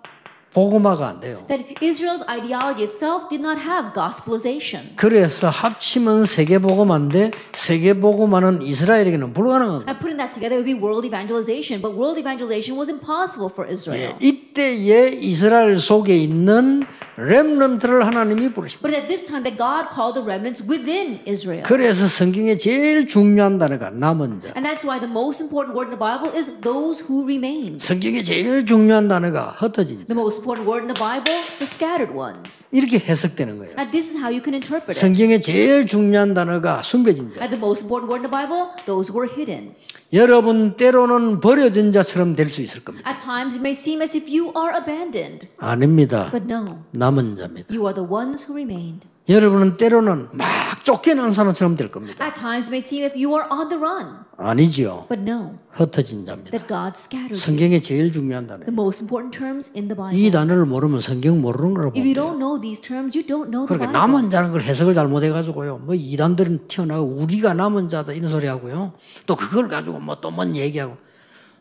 복음화가 0.54 1.08
안 1.08 1.20
돼요. 1.20 1.44
That 1.48 1.74
Israel's 1.82 2.22
ideology 2.30 2.84
itself 2.84 3.28
did 3.28 3.42
not 3.42 3.60
have 3.60 3.92
gospelization. 3.92 4.94
그래서 4.96 5.50
합치면 5.50 6.26
세계 6.26 6.58
복음화인데 6.58 7.32
세계 7.52 7.92
복음화는 7.94 8.62
이스라엘에게는 8.62 9.34
불가능한 9.34 9.84
거예요. 9.84 9.88
And 9.90 9.98
putting 9.98 10.16
that 10.16 10.32
together 10.32 10.56
would 10.56 10.70
be 10.70 10.78
world 10.78 11.04
evangelization, 11.04 11.82
but 11.82 11.92
world 11.98 12.16
evangelization 12.18 12.78
was 12.78 12.88
impossible 12.88 13.50
for 13.50 13.66
Israel. 13.66 14.14
이때에 14.20 15.08
이스라엘 15.20 15.76
속에 15.78 16.16
있는 16.16 16.86
렘넌트를 17.16 18.06
하나님이 18.06 18.52
부르십니다. 18.52 18.82
But 18.82 18.94
at 18.94 19.06
this 19.06 19.24
time, 19.24 19.44
that 19.44 19.56
God 19.56 19.94
called 19.94 20.18
the 20.18 20.24
remnants 20.24 20.62
within 20.66 21.20
Israel. 21.26 21.62
그래서 21.62 22.06
성경에 22.06 22.56
제일 22.56 23.06
중요한 23.06 23.58
단어가 23.58 23.90
남은 23.90 24.40
자. 24.40 24.52
And 24.56 24.66
that's 24.66 24.82
why 24.82 24.98
the 24.98 25.10
most 25.10 25.42
important 25.42 25.78
word 25.78 25.90
in 25.90 25.94
the 25.94 26.00
Bible 26.00 26.30
is 26.34 26.50
those 26.62 27.02
who 27.06 27.22
remain. 27.22 27.78
성경에 27.78 28.22
제일 28.22 28.66
중요한 28.66 29.06
단어가 29.06 29.54
흩어진 29.58 30.00
자. 30.00 30.06
The 30.06 30.18
most 30.18 30.42
important 30.44 30.68
word 30.68 30.84
in 30.84 30.92
the 30.92 31.00
Bible, 31.00 31.32
the 31.56 31.64
scattered 31.66 32.12
ones. 32.12 32.68
이렇게 32.70 32.98
해석되는 32.98 33.56
거예요. 33.58 33.72
And 33.80 33.90
this 33.90 34.12
is 34.12 34.20
how 34.20 34.28
you 34.28 34.42
can 34.44 34.52
interpret 34.52 34.92
it. 34.92 35.00
성경에 35.00 35.40
제일 35.40 35.86
중요한 35.86 36.34
단어가 36.34 36.82
숨겨진 36.82 37.32
자. 37.32 37.40
And 37.40 37.48
the 37.56 37.58
most 37.58 37.82
important 37.84 38.12
word 38.12 38.20
in 38.20 38.28
the 38.28 38.30
Bible, 38.30 38.76
those 38.84 39.08
who 39.08 39.16
are 39.24 39.30
hidden. 39.32 39.72
여러분 40.12 40.76
때로는 40.76 41.40
버려진 41.40 41.90
자처럼 41.90 42.36
될 42.36 42.48
수 42.50 42.60
있을 42.62 42.84
겁니다. 42.84 43.08
At 43.10 43.24
times, 43.24 43.56
it 43.56 43.60
may 43.64 43.72
seem 43.72 44.02
as 44.02 44.14
if 44.16 44.28
you 44.28 44.52
are 44.54 44.76
abandoned, 44.76 45.48
아닙니다. 45.58 46.28
but 46.30 46.44
no, 46.46 46.84
남은 46.92 47.36
자입니다. 47.36 47.72
you 47.74 47.82
are 47.88 47.94
the 47.94 48.06
ones 48.06 48.44
who 48.46 48.54
remained. 48.54 49.08
여러분은 49.28 49.78
때로는 49.78 50.28
막 50.32 50.46
쫓겨난 50.84 51.32
사람처럼 51.32 51.76
될 51.76 51.90
겁니다. 51.90 52.22
At 52.26 52.38
times, 52.38 52.68
may 52.68 52.78
seem 52.78 53.04
if 53.06 53.14
you 53.16 53.32
are 53.34 53.48
on 53.50 53.70
the 53.70 53.80
run, 53.80 54.18
아니지요. 54.36 55.06
but 55.08 55.22
no, 55.22 55.54
흩어진 55.70 56.26
자입니다. 56.26 56.50
that 56.50 56.68
God 56.68 56.92
scattered. 56.94 57.34
성경에 57.40 57.80
제일 57.80 58.12
중요한 58.12 58.46
단어예요. 58.46 58.66
The 58.66 58.74
most 58.74 59.02
important 59.04 59.32
terms 59.38 59.72
in 59.74 59.88
the 59.88 59.96
이 60.12 60.28
Bible. 60.28 60.30
단어를 60.30 60.66
모르면 60.66 61.00
성경 61.00 61.40
모르는 61.40 61.72
거라고 61.72 61.98
If 61.98 62.04
you 62.04 62.12
don't 62.12 62.36
know 62.36 62.60
these 62.60 62.82
terms, 62.82 63.16
you 63.16 63.24
don't 63.26 63.48
know 63.48 63.64
the 63.64 63.78
그러니까 63.78 63.92
Bible. 63.92 64.12
남은 64.20 64.28
자는 64.28 64.52
걸 64.52 64.60
해석을 64.60 64.92
잘못해 64.92 65.30
가지고요. 65.30 65.78
뭐 65.78 65.94
이단들은 65.94 66.68
튀어나가고 66.68 67.08
우리가 67.16 67.54
남은 67.54 67.88
자다 67.88 68.12
이런 68.12 68.30
소리 68.30 68.46
하고요. 68.46 68.92
또 69.24 69.36
그걸 69.36 69.68
가지고 69.68 70.00
뭐 70.00 70.20
또 70.20 70.28
뭔 70.30 70.54
얘기하고 70.54 70.98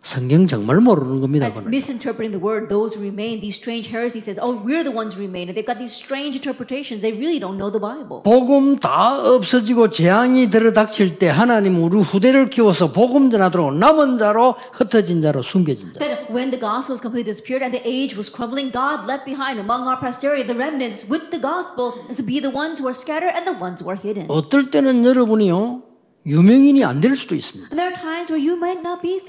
성경 0.03 0.45
정말 0.47 0.81
모르는 0.81 1.21
겁니다. 1.21 1.47
그는. 1.53 1.71
misinterpreting 1.71 2.35
the 2.35 2.43
word, 2.43 2.67
those 2.67 2.99
remain, 2.99 3.39
these 3.39 3.55
strange 3.55 3.87
heresies 3.87 4.25
says, 4.27 4.37
oh, 4.37 4.51
we're 4.59 4.83
the 4.83 4.91
ones 4.91 5.17
remain. 5.17 5.47
And 5.47 5.55
they've 5.55 5.65
got 5.65 5.79
these 5.79 5.95
strange 5.95 6.35
interpretations. 6.35 6.99
They 7.01 7.15
really 7.15 7.39
don't 7.39 7.55
know 7.55 7.71
the 7.71 7.79
Bible. 7.79 8.21
복음 8.27 8.77
다 8.77 9.15
없어지고 9.23 9.91
재앙이 9.91 10.51
들어닥칠 10.51 11.17
때 11.17 11.29
하나님 11.29 11.81
우리 11.81 12.01
후대를 12.01 12.49
키워서 12.49 12.91
복음 12.91 13.31
전하도록 13.31 13.73
남은 13.75 14.17
자로 14.17 14.55
흩어진 14.73 15.21
자로 15.21 15.41
숨겨진 15.41 15.93
자. 15.93 15.99
That 15.99 16.27
when 16.29 16.51
the 16.51 16.59
gospel 16.59 16.91
was 16.91 16.99
completely 16.99 17.23
disappeared 17.23 17.63
and 17.63 17.71
the 17.71 17.81
age 17.87 18.19
was 18.19 18.27
crumbling, 18.27 18.75
God 18.75 19.07
left 19.07 19.23
behind 19.23 19.55
among 19.57 19.87
our 19.87 19.95
posterity 19.95 20.43
the 20.43 20.53
remnants 20.59 21.07
with 21.07 21.31
the 21.31 21.39
gospel 21.39 21.95
to 22.11 22.23
be 22.23 22.43
the 22.43 22.51
ones 22.51 22.83
who 22.83 22.91
are 22.91 22.97
scattered 22.97 23.31
and 23.31 23.47
the 23.47 23.55
ones 23.55 23.79
who 23.79 23.87
are 23.87 23.95
hidden. 23.95 24.27
어떨 24.27 24.69
때는 24.69 25.05
여러분이요 25.05 25.92
유명인이 26.25 26.83
안 26.85 27.01
될 27.01 27.15
수도 27.15 27.35
있습니다. 27.35 27.75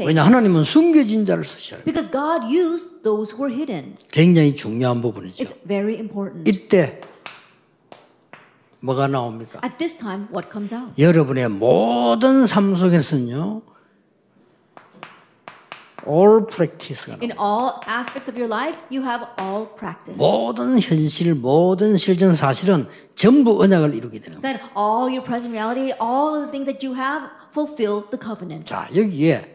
왜냐. 0.06 0.24
하나님은 0.24 0.62
숨겨진 0.64 1.26
자를 1.26 1.44
쓰셔요. 1.44 1.80
굉장히 4.12 4.54
중요한 4.54 5.02
부분이죠. 5.02 5.42
이때 6.46 7.00
뭐가 8.80 9.08
나옵니까? 9.08 9.60
At 9.64 9.76
this 9.78 9.96
time, 9.98 10.26
what 10.32 10.48
comes 10.52 10.72
out? 10.74 10.92
여러분의 10.98 11.48
모든 11.48 12.46
삶 12.46 12.76
속에서는요 12.76 13.62
all 16.06 16.46
practice가. 16.46 17.18
In 17.22 17.32
all 17.38 17.80
aspects 17.86 18.28
of 18.28 18.38
your 18.38 18.48
life, 18.48 18.78
you 18.90 19.02
have 19.04 19.26
all 19.40 19.68
practice. 19.76 20.16
모든 20.16 20.78
현실, 20.80 21.34
모든 21.34 21.96
실전 21.96 22.34
사실은 22.34 22.86
전부 23.14 23.62
언약을 23.62 23.94
이루게 23.94 24.20
되는 24.20 24.40
거예요. 24.40 24.42
That 24.42 24.64
all 24.76 25.08
your 25.08 25.22
present 25.24 25.54
reality, 25.54 25.92
all 26.00 26.34
of 26.34 26.44
the 26.44 26.50
things 26.50 26.66
that 26.66 26.84
you 26.84 26.96
have, 26.98 27.30
fulfill 27.52 28.10
the 28.10 28.18
covenant. 28.20 28.66
자, 28.66 28.88
여기에 28.94 29.53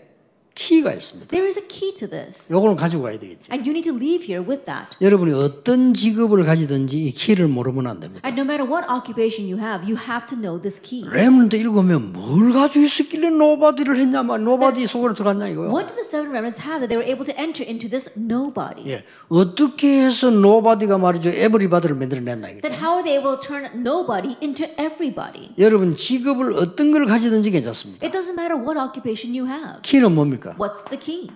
키가 0.55 0.93
있습니다. 0.93 1.29
There 1.29 1.47
is 1.47 1.57
a 1.57 1.65
key 1.67 1.93
to 1.95 2.09
this. 2.09 2.51
요거는 2.51 2.75
가지고 2.75 3.03
가야 3.03 3.17
되겠죠. 3.17 3.51
And 3.51 3.63
you 3.67 3.71
need 3.71 3.87
to 3.89 3.95
leave 3.95 4.25
here 4.27 4.43
with 4.43 4.65
that. 4.65 4.97
여러분이 5.01 5.31
어떤 5.33 5.93
직업을 5.93 6.43
가지든지 6.43 6.97
이 7.05 7.11
키를 7.11 7.47
모르면 7.47 7.87
안 7.87 7.99
됩니다. 7.99 8.27
And 8.27 8.39
no 8.39 8.43
matter 8.43 8.67
what 8.67 8.85
occupation 8.91 9.47
you 9.47 9.57
have, 9.61 9.87
you 9.87 9.95
have 9.95 10.27
to 10.27 10.35
know 10.37 10.59
this 10.61 10.81
key. 10.81 11.07
레몬드 11.11 11.55
읽으면 11.55 12.11
뭘 12.13 12.51
가지고 12.51 12.85
있었길래 12.85 13.29
노바디를 13.29 13.97
했냐 13.99 14.23
말 14.23 14.43
노바디 14.43 14.85
속으로 14.87 15.13
들어갔냐 15.13 15.47
이거요. 15.47 15.69
What 15.71 15.87
did 15.87 15.95
the 15.95 16.03
seven 16.03 16.31
remnants 16.31 16.59
have 16.59 16.83
that 16.83 16.91
they 16.91 16.99
were 16.99 17.07
able 17.07 17.23
to 17.23 17.33
enter 17.39 17.63
into 17.63 17.87
this 17.87 18.19
nobody? 18.19 18.89
예, 18.91 19.03
어떻게 19.29 20.03
해서 20.05 20.29
노바디가 20.29 20.97
말이죠 20.97 21.29
에브리바디를 21.29 21.95
만들어냈나 21.95 22.49
이게. 22.49 22.61
Then 22.61 22.75
how 22.75 22.99
are 22.99 23.03
they 23.03 23.15
able 23.15 23.39
to 23.39 23.47
turn 23.47 23.79
nobody 23.79 24.35
into 24.43 24.67
everybody? 24.75 25.55
여러분 25.57 25.95
직업을 25.95 26.53
어떤 26.59 26.91
걸 26.91 27.05
가지든지 27.05 27.51
괜찮습니다. 27.51 28.05
It 28.05 28.11
doesn't 28.11 28.35
matter 28.35 28.59
what 28.59 28.75
occupation 28.79 29.31
you 29.31 29.47
have. 29.47 29.81
키는 29.83 30.13
뭡니까? 30.13 30.48
What's 30.57 30.87
the 30.89 30.99
key? 30.99 31.31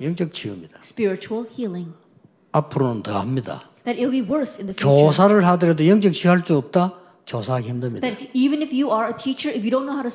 영적 0.00 0.32
치유입니다. 0.32 0.78
Spiritual 0.82 1.48
healing. 1.50 1.92
앞으로는 2.52 3.02
더 3.02 3.18
합니다. 3.18 3.68
That 3.84 4.00
it'll 4.00 4.10
be 4.10 4.22
worse 4.22 4.60
in 4.60 4.66
the 4.66 4.74
future. 4.74 5.06
교사를 5.06 5.44
하더라도 5.46 5.86
영적 5.86 6.12
치유할 6.12 6.44
수 6.44 6.56
없다? 6.56 6.94
교사하기 7.28 7.68
힘듭니다. 7.68 8.00
That 8.08 8.30
even 8.34 8.62
if 8.62 8.72
you 8.72 8.90
are 8.90 9.12
a 9.12 9.16
teacher, 9.16 9.52
if 9.54 9.62
you 9.62 9.70
don't 9.70 9.84
know 9.84 9.94
how 9.94 10.02
to 10.02 10.08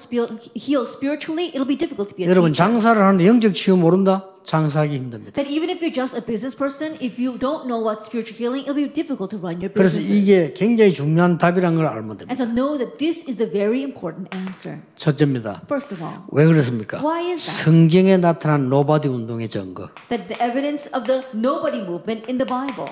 heal 0.58 0.84
spiritually, 0.90 1.54
it'll 1.54 1.70
be 1.70 1.78
difficult 1.78 2.10
to 2.10 2.16
be 2.18 2.26
a 2.26 2.30
여러분 2.30 2.52
teacher. 2.52 2.74
장사를 2.74 3.00
하는데 3.00 3.26
영적 3.28 3.54
치유 3.54 3.78
모른다? 3.78 4.26
장사하기 4.44 4.94
힘듭니다. 4.94 5.32
That 5.40 5.48
even 5.48 5.70
if 5.70 5.80
you're 5.80 5.94
just 5.94 6.18
a 6.18 6.26
business 6.26 6.58
person, 6.58 6.98
if 7.00 7.16
you 7.16 7.40
don't 7.40 7.64
know 7.70 7.80
what 7.80 8.04
spiritual 8.04 8.36
healing, 8.36 8.68
it'll 8.68 8.76
be 8.76 8.92
difficult 8.92 9.32
to 9.32 9.40
run 9.40 9.62
your 9.62 9.72
그래서 9.72 9.96
business. 9.96 10.12
이게 10.12 10.52
굉장히 10.52 10.92
중요한 10.92 11.38
답이라는 11.38 11.78
걸 11.78 11.86
알면 11.88 12.18
됩니다. 12.18 12.34
And 12.34 12.36
so 12.36 12.50
know 12.50 12.76
that 12.76 12.98
this 12.98 13.24
is 13.30 13.40
a 13.40 13.48
very 13.48 13.86
important 13.88 14.28
answer. 14.36 14.82
첫째입니다. 14.98 15.62
First 15.70 15.94
of 15.96 16.04
all, 16.04 16.28
왜 16.34 16.44
그렇습니까? 16.46 17.00
Why 17.00 17.32
is 17.32 17.40
that? 17.46 17.64
성경에 17.64 18.18
나타난 18.18 18.68
노바디 18.68 19.08
운동의 19.08 19.48
증거. 19.48 19.88
that 20.10 20.28
the 20.28 20.36
evidence 20.44 20.92
of 20.92 21.06
the 21.08 21.24
nobody 21.32 21.80
movement 21.80 22.28
in 22.28 22.36
the 22.36 22.48
Bible, 22.50 22.92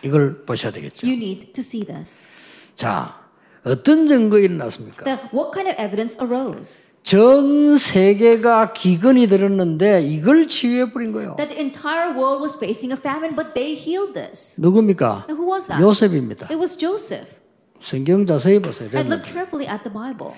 이걸 0.00 0.46
보셔야 0.46 0.72
되겠죠. 0.72 1.06
you 1.06 1.16
need 1.18 1.52
to 1.52 1.60
see 1.60 1.84
this. 1.84 2.28
자, 2.74 3.20
어떤 3.64 4.06
증거 4.06 4.38
일어났습니까? 4.38 5.04
That 5.04 5.28
what 5.34 5.52
kind 5.52 5.68
of 5.70 5.76
evidence 5.80 6.18
arose? 6.20 6.82
전 7.02 7.76
세계가 7.76 8.72
기근이 8.72 9.26
들었는데 9.26 10.02
이걸 10.02 10.48
치유해 10.48 10.90
버린 10.90 11.12
거예요. 11.12 11.36
That 11.36 11.54
the 11.54 11.60
entire 11.60 12.16
world 12.16 12.40
was 12.40 12.56
facing 12.56 12.92
a 12.92 12.98
famine, 12.98 13.36
but 13.36 13.52
they 13.54 13.76
healed 13.76 14.14
this. 14.14 14.60
누굽니까? 14.60 15.26
And 15.28 15.36
who 15.36 15.50
was 15.50 15.68
that? 15.68 15.82
요셉입니다. 15.82 16.48
It 16.50 16.56
was 16.56 16.78
Joseph. 16.78 17.28
성경 17.80 18.24
자세히 18.24 18.58
보세요. 18.58 18.88
And 18.94 19.12
look 19.12 19.22
carefully 19.24 19.68
at 19.68 19.82
the 19.84 19.92
Bible. 19.92 20.32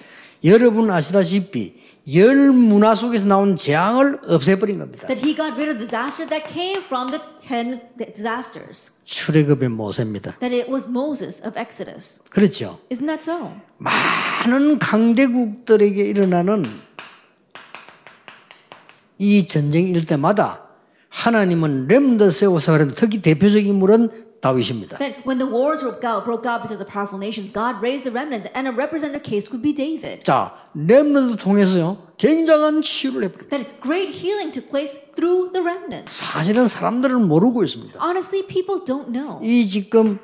여러분 0.45 0.91
아시다시피 0.91 1.75
열 2.15 2.53
문화 2.53 2.95
속에서 2.95 3.27
나온 3.27 3.57
재앙을 3.57 4.21
없애버린 4.27 4.79
겁니다. 4.79 5.09
That 5.09 5.27
he 5.27 5.35
got 5.35 5.55
rid 5.55 5.71
of 5.71 5.79
disaster 5.79 6.29
that 6.29 6.47
came 6.53 6.81
from 6.85 7.11
the 7.11 7.21
ten 7.37 7.81
disasters. 7.99 9.03
출애굽의 9.05 9.71
모세입니다. 9.71 10.39
That 10.39 10.55
it 10.55 10.71
was 10.71 10.89
Moses 10.89 11.45
of 11.45 11.59
Exodus. 11.59 12.23
그렇죠. 12.31 12.79
Isn't 12.91 13.07
that 13.07 13.23
so? 13.23 13.53
많은 13.79 14.79
강대국들에게 14.79 16.01
일어나는 16.05 16.65
이 19.19 19.47
전쟁 19.49 19.89
일 19.89 20.07
때마다 20.07 20.63
하나님은 21.09 21.89
렘더 21.89 22.31
세워서 22.31 22.73
그런데 22.73 22.95
특히 22.95 23.23
대표적인 23.23 23.67
인물은 23.67 24.26
다윗입니다. 24.41 24.99
That 24.99 25.23
when 25.27 25.39
the 25.39 25.51
wars 25.51 25.83
broke 25.83 26.05
out, 26.05 26.25
broke 26.25 26.47
out 26.47 26.63
because 26.63 26.81
of 26.81 26.89
powerful 26.91 27.19
nations, 27.19 27.53
God 27.53 27.81
raised 27.83 28.05
the 28.05 28.15
remnants, 28.15 28.49
and 28.55 28.69
a 28.69 28.75
representative 28.75 29.23
case 29.23 29.49
could 29.49 29.63
be 29.63 29.75
David. 29.75 30.25
자, 30.25 30.53
렘넌트 30.75 31.37
통해서요 31.37 31.99
굉장한 32.19 32.83
치유를 32.83 33.25
해버립니다. 33.25 33.57
That 33.57 33.81
great 33.83 34.13
healing 34.13 34.53
took 34.53 34.69
place 34.71 34.95
through 35.17 35.53
the 35.53 35.65
remnants. 35.65 36.13
사실은 36.13 36.69
사람들은 36.69 37.27
모르고 37.27 37.65
있습니다. 37.65 37.99
Honestly, 38.03 38.47
people 38.47 38.85
don't 38.85 39.13
know. 39.13 39.41
이 39.43 39.67
지금 39.67 40.19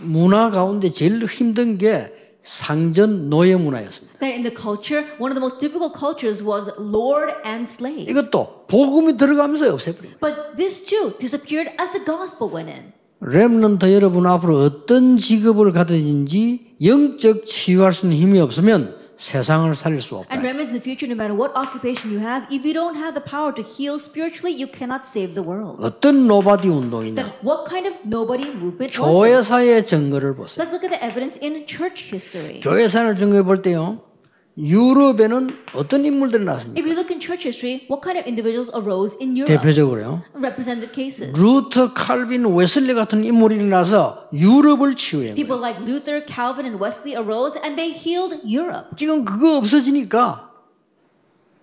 문화 0.00 0.50
가운데 0.50 0.90
제일 0.90 1.24
힘든 1.24 1.78
게 1.78 2.12
상전 2.42 3.28
노예 3.28 3.56
문화였습니다. 3.56 4.20
That 4.20 4.32
in 4.32 4.42
the 4.42 4.54
culture, 4.54 5.04
one 5.20 5.30
of 5.30 5.36
the 5.36 5.42
most 5.42 5.60
difficult 5.60 5.92
cultures 5.92 6.42
was 6.42 6.72
lord 6.78 7.34
and 7.44 7.68
slave. 7.68 8.08
이것도 8.08 8.66
복음이 8.68 9.16
들어가면서 9.16 9.72
없애버려요. 9.74 10.16
But 10.20 10.56
this 10.56 10.84
too 10.84 11.12
disappeared 11.18 11.74
as 11.80 11.92
the 11.92 12.04
gospel 12.04 12.48
went 12.48 12.70
in. 12.70 12.92
렘넌트 13.20 13.92
여러분 13.92 14.26
앞으로 14.26 14.58
어떤 14.58 15.18
직업을 15.18 15.72
가든지 15.72 16.76
영적 16.82 17.44
치유할 17.46 17.92
수 17.92 18.06
있는 18.06 18.18
힘이 18.18 18.40
없으면 18.40 18.96
세상을 19.18 19.74
살릴 19.74 20.00
수 20.00 20.14
없다. 20.14 20.32
And 20.32 20.46
remember, 20.46 20.62
in 20.62 20.70
the 20.70 20.80
future, 20.80 21.10
no 21.10 21.18
matter 21.18 21.34
what 21.34 21.50
occupation 21.58 22.14
you 22.14 22.22
have, 22.22 22.46
if 22.54 22.62
you 22.62 22.72
don't 22.72 22.94
have 22.94 23.18
the 23.18 23.24
power 23.24 23.50
to 23.50 23.62
heal 23.66 23.98
spiritually, 23.98 24.54
you 24.54 24.70
cannot 24.70 25.02
save 25.10 25.34
the 25.34 25.42
world. 25.42 25.82
어떤 25.82 26.28
노바디 26.28 26.68
운동이냐? 26.68 27.18
Then 27.18 27.34
what 27.42 27.66
kind 27.66 27.90
of 27.90 27.98
nobody 28.06 28.46
movement? 28.46 28.94
교회사의 28.94 29.84
증거를 29.84 30.36
보세요. 30.36 30.62
Let's 30.62 30.70
look 30.70 30.86
at 30.86 30.94
the 30.94 31.02
evidence 31.02 31.34
in 31.42 31.66
church 31.66 32.14
history. 32.14 32.60
교회사를 32.60 33.16
증거해 33.16 33.42
볼 33.42 33.60
때요. 33.62 33.98
유럽에는 34.58 35.50
어떤 35.74 36.04
인물들이 36.04 36.44
나왔습니까? 36.44 36.80
If 36.80 36.84
you 36.84 36.98
look 36.98 37.12
in 37.12 37.20
church 37.20 37.46
history, 37.46 37.86
what 37.88 38.02
kind 38.02 38.18
of 38.18 38.26
individuals 38.26 38.68
arose 38.74 39.16
in 39.22 39.36
Europe? 39.36 39.54
대표적으로요. 39.54 40.22
Representative 40.34 40.92
cases. 40.92 41.32
루터, 41.38 41.94
칼빈, 41.94 42.44
웨슬리 42.44 42.94
같은 42.94 43.24
인물이 43.24 43.56
일어나서 43.56 44.28
유럽을 44.34 44.94
거예요. 44.98 45.34
People 45.34 45.62
like 45.62 45.80
Luther, 45.86 46.24
Calvin, 46.26 46.66
and 46.66 46.82
Wesley 46.82 47.14
arose 47.14 47.56
and 47.62 47.76
they 47.78 47.94
healed 47.94 48.42
Europe. 48.44 48.90
지금 48.96 49.24
그거 49.24 49.56
없어지니까 49.56 50.47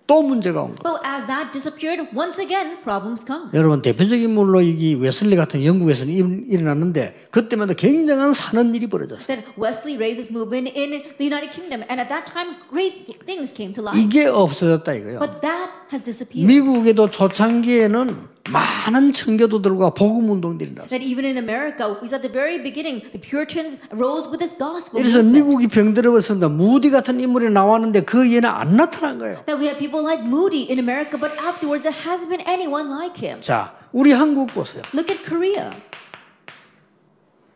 또 0.06 0.22
문제가 0.22 0.62
온 0.62 0.74
거예요. 0.76 0.82
But 0.82 1.02
as 1.06 1.26
that 1.26 1.50
disappeared, 1.52 2.08
once 2.16 2.40
again, 2.40 2.78
problems 2.82 3.26
come. 3.26 3.50
여러분 3.54 3.82
대표적인 3.82 4.22
인물로 4.30 4.60
이게 4.60 4.94
웨슬리 4.94 5.34
같은 5.36 5.64
영국에서는 5.64 6.12
일- 6.12 6.46
일어났는데 6.48 7.26
그때마다 7.30 7.74
굉장한 7.74 8.32
사는 8.32 8.74
일이 8.74 8.86
벌어졌어요. 8.86 9.26
Then 9.26 9.44
Wesley 9.58 9.96
raised 9.98 10.22
this 10.22 10.30
movement 10.32 10.70
in 10.78 11.02
the 11.18 11.26
United 11.26 11.50
Kingdom, 11.52 11.82
and 11.90 12.00
at 12.00 12.08
that 12.08 12.30
time, 12.30 12.54
great 12.70 13.18
things 13.26 13.52
came 13.52 13.74
to 13.74 13.82
light. 13.82 13.98
이게 14.00 14.26
없어졌다 14.26 14.86
이거요. 14.94 15.18
But 15.18 15.40
that 15.42 15.70
has 15.92 16.04
disappeared. 16.04 16.46
미국에도 16.46 17.10
초창기에는 17.10 18.35
많은 18.50 19.12
청교도들과 19.12 19.90
복음 19.90 20.30
운동들이 20.30 20.72
났어요. 20.72 20.88
That 20.88 21.02
even 21.02 21.24
in 21.24 21.36
America, 21.36 21.98
we 22.00 22.06
saw 22.06 22.16
at 22.16 22.22
the 22.22 22.32
very 22.32 22.62
beginning, 22.62 23.02
the 23.10 23.20
Puritans 23.20 23.80
rose 23.90 24.28
with 24.28 24.38
this 24.38 24.56
gospel. 24.56 25.02
그래서. 25.02 25.22
미국이 25.22 25.66
병들어버렸습니다. 25.68 26.48
무디 26.48 26.90
같은 26.90 27.20
인물이 27.20 27.50
나왔는데 27.50 28.02
그 28.02 28.32
얘는 28.32 28.48
안 28.48 28.76
나타난 28.76 29.18
거예요. 29.18 29.42
That 29.46 29.58
we 29.58 29.66
had 29.66 29.78
people 29.78 30.04
like 30.04 30.24
Moody 30.24 30.70
in 30.70 30.78
America, 30.78 31.18
but 31.18 31.34
afterwards 31.42 31.82
there 31.82 31.94
hasn't 31.94 32.30
been 32.30 32.44
anyone 32.46 32.88
like 32.90 33.18
him. 33.18 33.40
자, 33.40 33.74
우리 33.92 34.12
한국 34.12 34.52
보세요. 34.54 34.82
Look 34.94 35.10
at 35.10 35.24
Korea. 35.24 35.70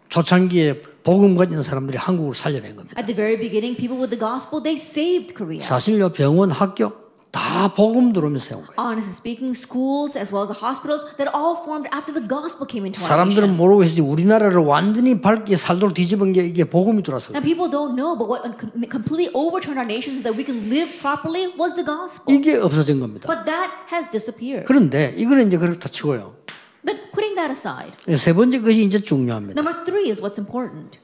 초창기에 0.08 0.82
복음 1.04 1.36
가진 1.36 1.62
사람들이 1.62 1.96
한국을 1.96 2.34
살려낸 2.34 2.74
겁니다. 2.74 2.98
At 2.98 3.06
the 3.06 3.14
very 3.14 3.38
beginning, 3.38 3.78
people 3.78 3.96
with 3.96 4.10
the 4.10 4.18
gospel, 4.18 4.60
they 4.62 4.74
saved 4.74 5.34
Korea. 5.34 5.62
사실요 5.62 6.10
병원, 6.10 6.50
학교 6.50 6.92
다 7.30 7.72
복음 7.74 8.12
들어오면서 8.12 8.44
세운 8.44 8.66
거예요. 8.66 8.74
Honestly 8.76 9.14
speaking, 9.14 9.54
schools 9.54 10.18
as 10.18 10.34
well 10.34 10.42
as 10.42 10.50
the 10.50 10.58
hospitals 10.58 11.06
that 11.16 11.30
all 11.30 11.62
formed 11.62 11.86
after 11.94 12.10
the 12.10 12.26
gospel 12.26 12.66
came 12.66 12.82
into 12.82 12.98
our 12.98 13.06
사람들은 13.06 13.54
nation. 13.54 13.56
모르고 13.56 13.84
있지 13.84 14.00
우리나라를 14.00 14.58
완전히 14.66 15.20
밝게 15.20 15.54
살도록 15.54 15.94
뒤집은 15.94 16.32
게 16.32 16.44
이게 16.44 16.64
복음이 16.64 17.02
들어왔어요. 17.04 17.38
Now 17.38 17.42
people 17.46 17.70
don't 17.70 17.94
know, 17.94 18.18
but 18.18 18.26
what 18.26 18.42
com- 18.58 18.74
completely 18.90 19.30
overturned 19.30 19.78
our 19.78 19.86
nation 19.86 20.18
so 20.18 20.26
that 20.26 20.34
we 20.34 20.42
can 20.42 20.58
live 20.66 20.90
properly 20.98 21.54
was 21.54 21.78
the 21.78 21.86
gospel. 21.86 22.34
이게 22.34 22.58
없어진 22.58 22.98
겁니다. 22.98 23.30
But 23.30 23.46
that 23.46 23.70
has 23.94 24.10
disappeared. 24.10 24.66
그런데 24.66 25.14
이거는 25.16 25.46
이제 25.46 25.56
그렇다 25.56 25.86
치고요. 25.88 26.34
But 26.82 27.14
putting 27.14 27.38
that 27.38 27.54
aside, 27.54 27.94
세 28.18 28.32
번째 28.34 28.58
것이 28.58 28.82
이제 28.82 28.98
중요합니다. 28.98 29.54
number 29.54 29.84
three 29.86 30.10
is 30.10 30.18
what's 30.20 30.40
important. 30.42 30.98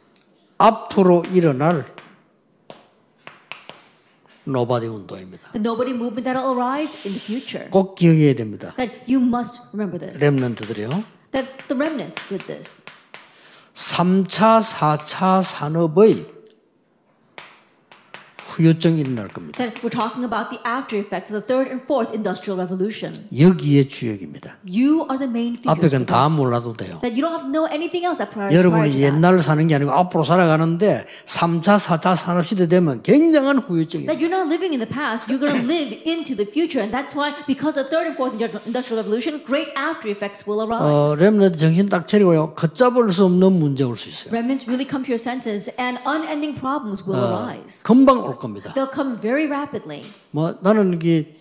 앞으로 0.59 1.23
일어날 1.33 1.85
노바디 4.47 4.87
운동입니다. 4.87 5.51
The 5.53 5.61
nobody 5.61 5.93
movement 5.93 6.25
that'll 6.25 6.55
arise 6.55 6.95
in 7.05 7.13
the 7.13 7.21
future. 7.21 7.69
꼭 7.71 7.95
기억해야 7.97 8.35
됩니다. 8.35 8.75
That 8.77 9.13
you 9.13 9.21
must 9.21 9.61
remember 9.73 9.99
this. 9.99 10.23
렘넌트들이요. 10.25 11.05
That 11.33 11.51
the 11.69 11.75
remnants 11.75 12.23
did 12.29 12.47
this. 12.47 12.85
3차, 13.75 14.63
4차 14.63 15.43
산업의 15.43 16.36
후유증이 18.57 19.01
일어날 19.01 19.29
겁니다. 19.29 19.59
Then 19.59 19.75
we're 19.85 19.93
talking 19.93 20.25
about 20.25 20.49
the 20.49 20.57
after 20.65 20.97
effects 20.97 21.29
of 21.29 21.37
the 21.37 21.45
third 21.45 21.69
and 21.69 21.85
fourth 21.85 22.09
industrial 22.17 22.57
revolution. 22.57 23.29
여기에 23.29 23.85
주역입니다. 23.87 24.57
You 24.65 25.05
are 25.13 25.21
the 25.21 25.29
main 25.29 25.61
figures 25.61 25.77
앞에 25.77 25.87
for 25.93 26.01
건다 26.01 26.25
this. 26.25 26.37
몰라도 26.41 26.73
돼요. 26.73 26.97
That 27.05 27.13
you 27.13 27.21
don't 27.21 27.37
have 27.37 27.45
to 27.45 27.53
know 27.53 27.69
anything 27.69 28.09
else 28.09 28.17
that 28.17 28.33
prior, 28.33 28.49
prior 28.49 28.57
여러분이 28.57 28.91
to 28.91 28.97
that. 28.97 29.13
옛날을 29.13 29.43
사는 29.45 29.61
게 29.69 29.75
아니고 29.77 29.93
앞으로 29.93 30.25
살아가는데 30.25 31.05
3차, 31.27 31.77
4차 31.79 32.17
산업시대 32.17 32.69
되면 32.69 33.03
굉장한 33.03 33.59
후유증이에요. 33.61 34.09
That 34.09 34.25
you're 34.25 34.33
not 34.33 34.49
living 34.49 34.73
in 34.73 34.81
the 34.81 34.89
past, 34.89 35.29
you're 35.29 35.37
going 35.43 35.53
to 35.53 35.67
live 35.69 35.93
into 36.09 36.33
the 36.33 36.49
future. 36.49 36.81
And 36.81 36.89
that's 36.89 37.13
why, 37.13 37.37
because 37.45 37.77
of 37.77 37.87
the 37.87 37.93
third 37.93 38.09
and 38.09 38.17
fourth 38.17 38.33
indu- 38.41 38.65
industrial 38.65 39.05
revolution, 39.05 39.45
great 39.45 39.69
after 39.77 40.09
effects 40.09 40.49
will 40.49 40.65
어, 40.65 41.13
arise. 41.13 41.21
렘넌트 41.21 41.59
정신 41.61 41.89
딱 41.93 42.09
차리고요. 42.09 42.55
걷잡을 42.57 43.13
수 43.13 43.25
없는 43.29 43.53
문제 43.53 43.85
올 43.85 43.97
수 44.01 44.09
있어요. 44.09 44.33
Remnants 44.33 44.65
really 44.65 44.89
come 44.89 45.05
to 45.05 45.13
your 45.13 45.21
senses, 45.21 45.69
and 45.77 46.01
unending 46.09 46.57
problems 46.57 47.05
will 47.05 47.21
arise. 47.21 47.83
금방 47.85 48.25
올 48.25 48.33
겁니다. 48.39 48.46
They'll 48.75 48.93
come 48.93 49.17
very 49.21 49.47
rapidly. 49.47 50.05
뭐 50.31 50.55
나는 50.61 50.95
이게 50.95 51.35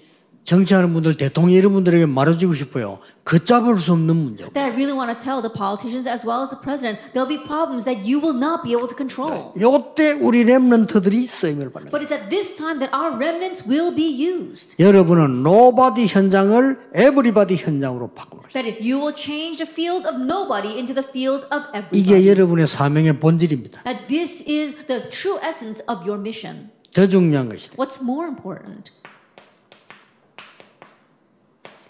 정치하는 0.45 0.93
분들, 0.93 1.17
대통령 1.17 1.57
이런 1.57 1.73
분들에게 1.73 2.05
말해주고 2.05 2.53
싶어요. 2.53 2.99
걷잡을 3.25 3.79
수 3.79 3.93
없는 3.93 4.15
문제. 4.15 4.43
That 4.53 4.59
I 4.59 4.69
really 4.77 4.93
want 4.93 5.09
to 5.09 5.17
tell 5.17 5.41
the 5.41 5.49
politicians 5.49 6.07
as 6.07 6.21
well 6.21 6.45
as 6.45 6.53
the 6.53 6.61
president, 6.61 7.01
there'll 7.17 7.25
be 7.25 7.41
problems 7.41 7.89
that 7.89 8.05
you 8.05 8.21
will 8.21 8.37
not 8.37 8.61
be 8.61 8.77
able 8.77 8.85
to 8.85 8.93
control. 8.93 9.57
요때 9.57 10.21
우리 10.21 10.43
렘넌트들이 10.45 11.25
쓰임을 11.25 11.73
받는. 11.73 11.89
But 11.89 12.05
it's 12.05 12.13
at 12.13 12.29
this 12.29 12.53
time 12.53 12.77
that 12.77 12.93
our 12.93 13.17
remnants 13.17 13.65
will 13.65 13.89
be 13.89 14.05
used. 14.05 14.77
여러분은 14.77 15.41
노바디 15.41 16.05
현장을 16.05 16.93
에브리바디 16.93 17.55
현장으로 17.55 18.13
바꾸는 18.13 18.45
거예요. 18.45 18.53
That 18.53 18.69
if 18.69 18.77
you 18.85 19.01
will 19.01 19.17
change 19.17 19.57
the 19.57 19.65
field 19.65 20.05
of 20.05 20.21
nobody 20.21 20.77
into 20.77 20.93
the 20.93 21.01
field 21.01 21.49
of 21.49 21.65
이게 21.89 22.21
everybody. 22.21 22.29
여러분의 22.29 22.67
사명의 22.67 23.19
본질입니다. 23.19 23.81
That 23.81 24.05
this 24.05 24.45
is 24.45 24.77
the 24.85 25.09
true 25.09 25.41
essence 25.41 25.81
of 25.89 26.05
your 26.05 26.21
mission. 26.21 26.69
더 26.95 27.05
중요한 27.05 27.49
것이다. 27.49 27.75
What's 27.75 28.01
more 28.01 28.25
important? 28.29 28.93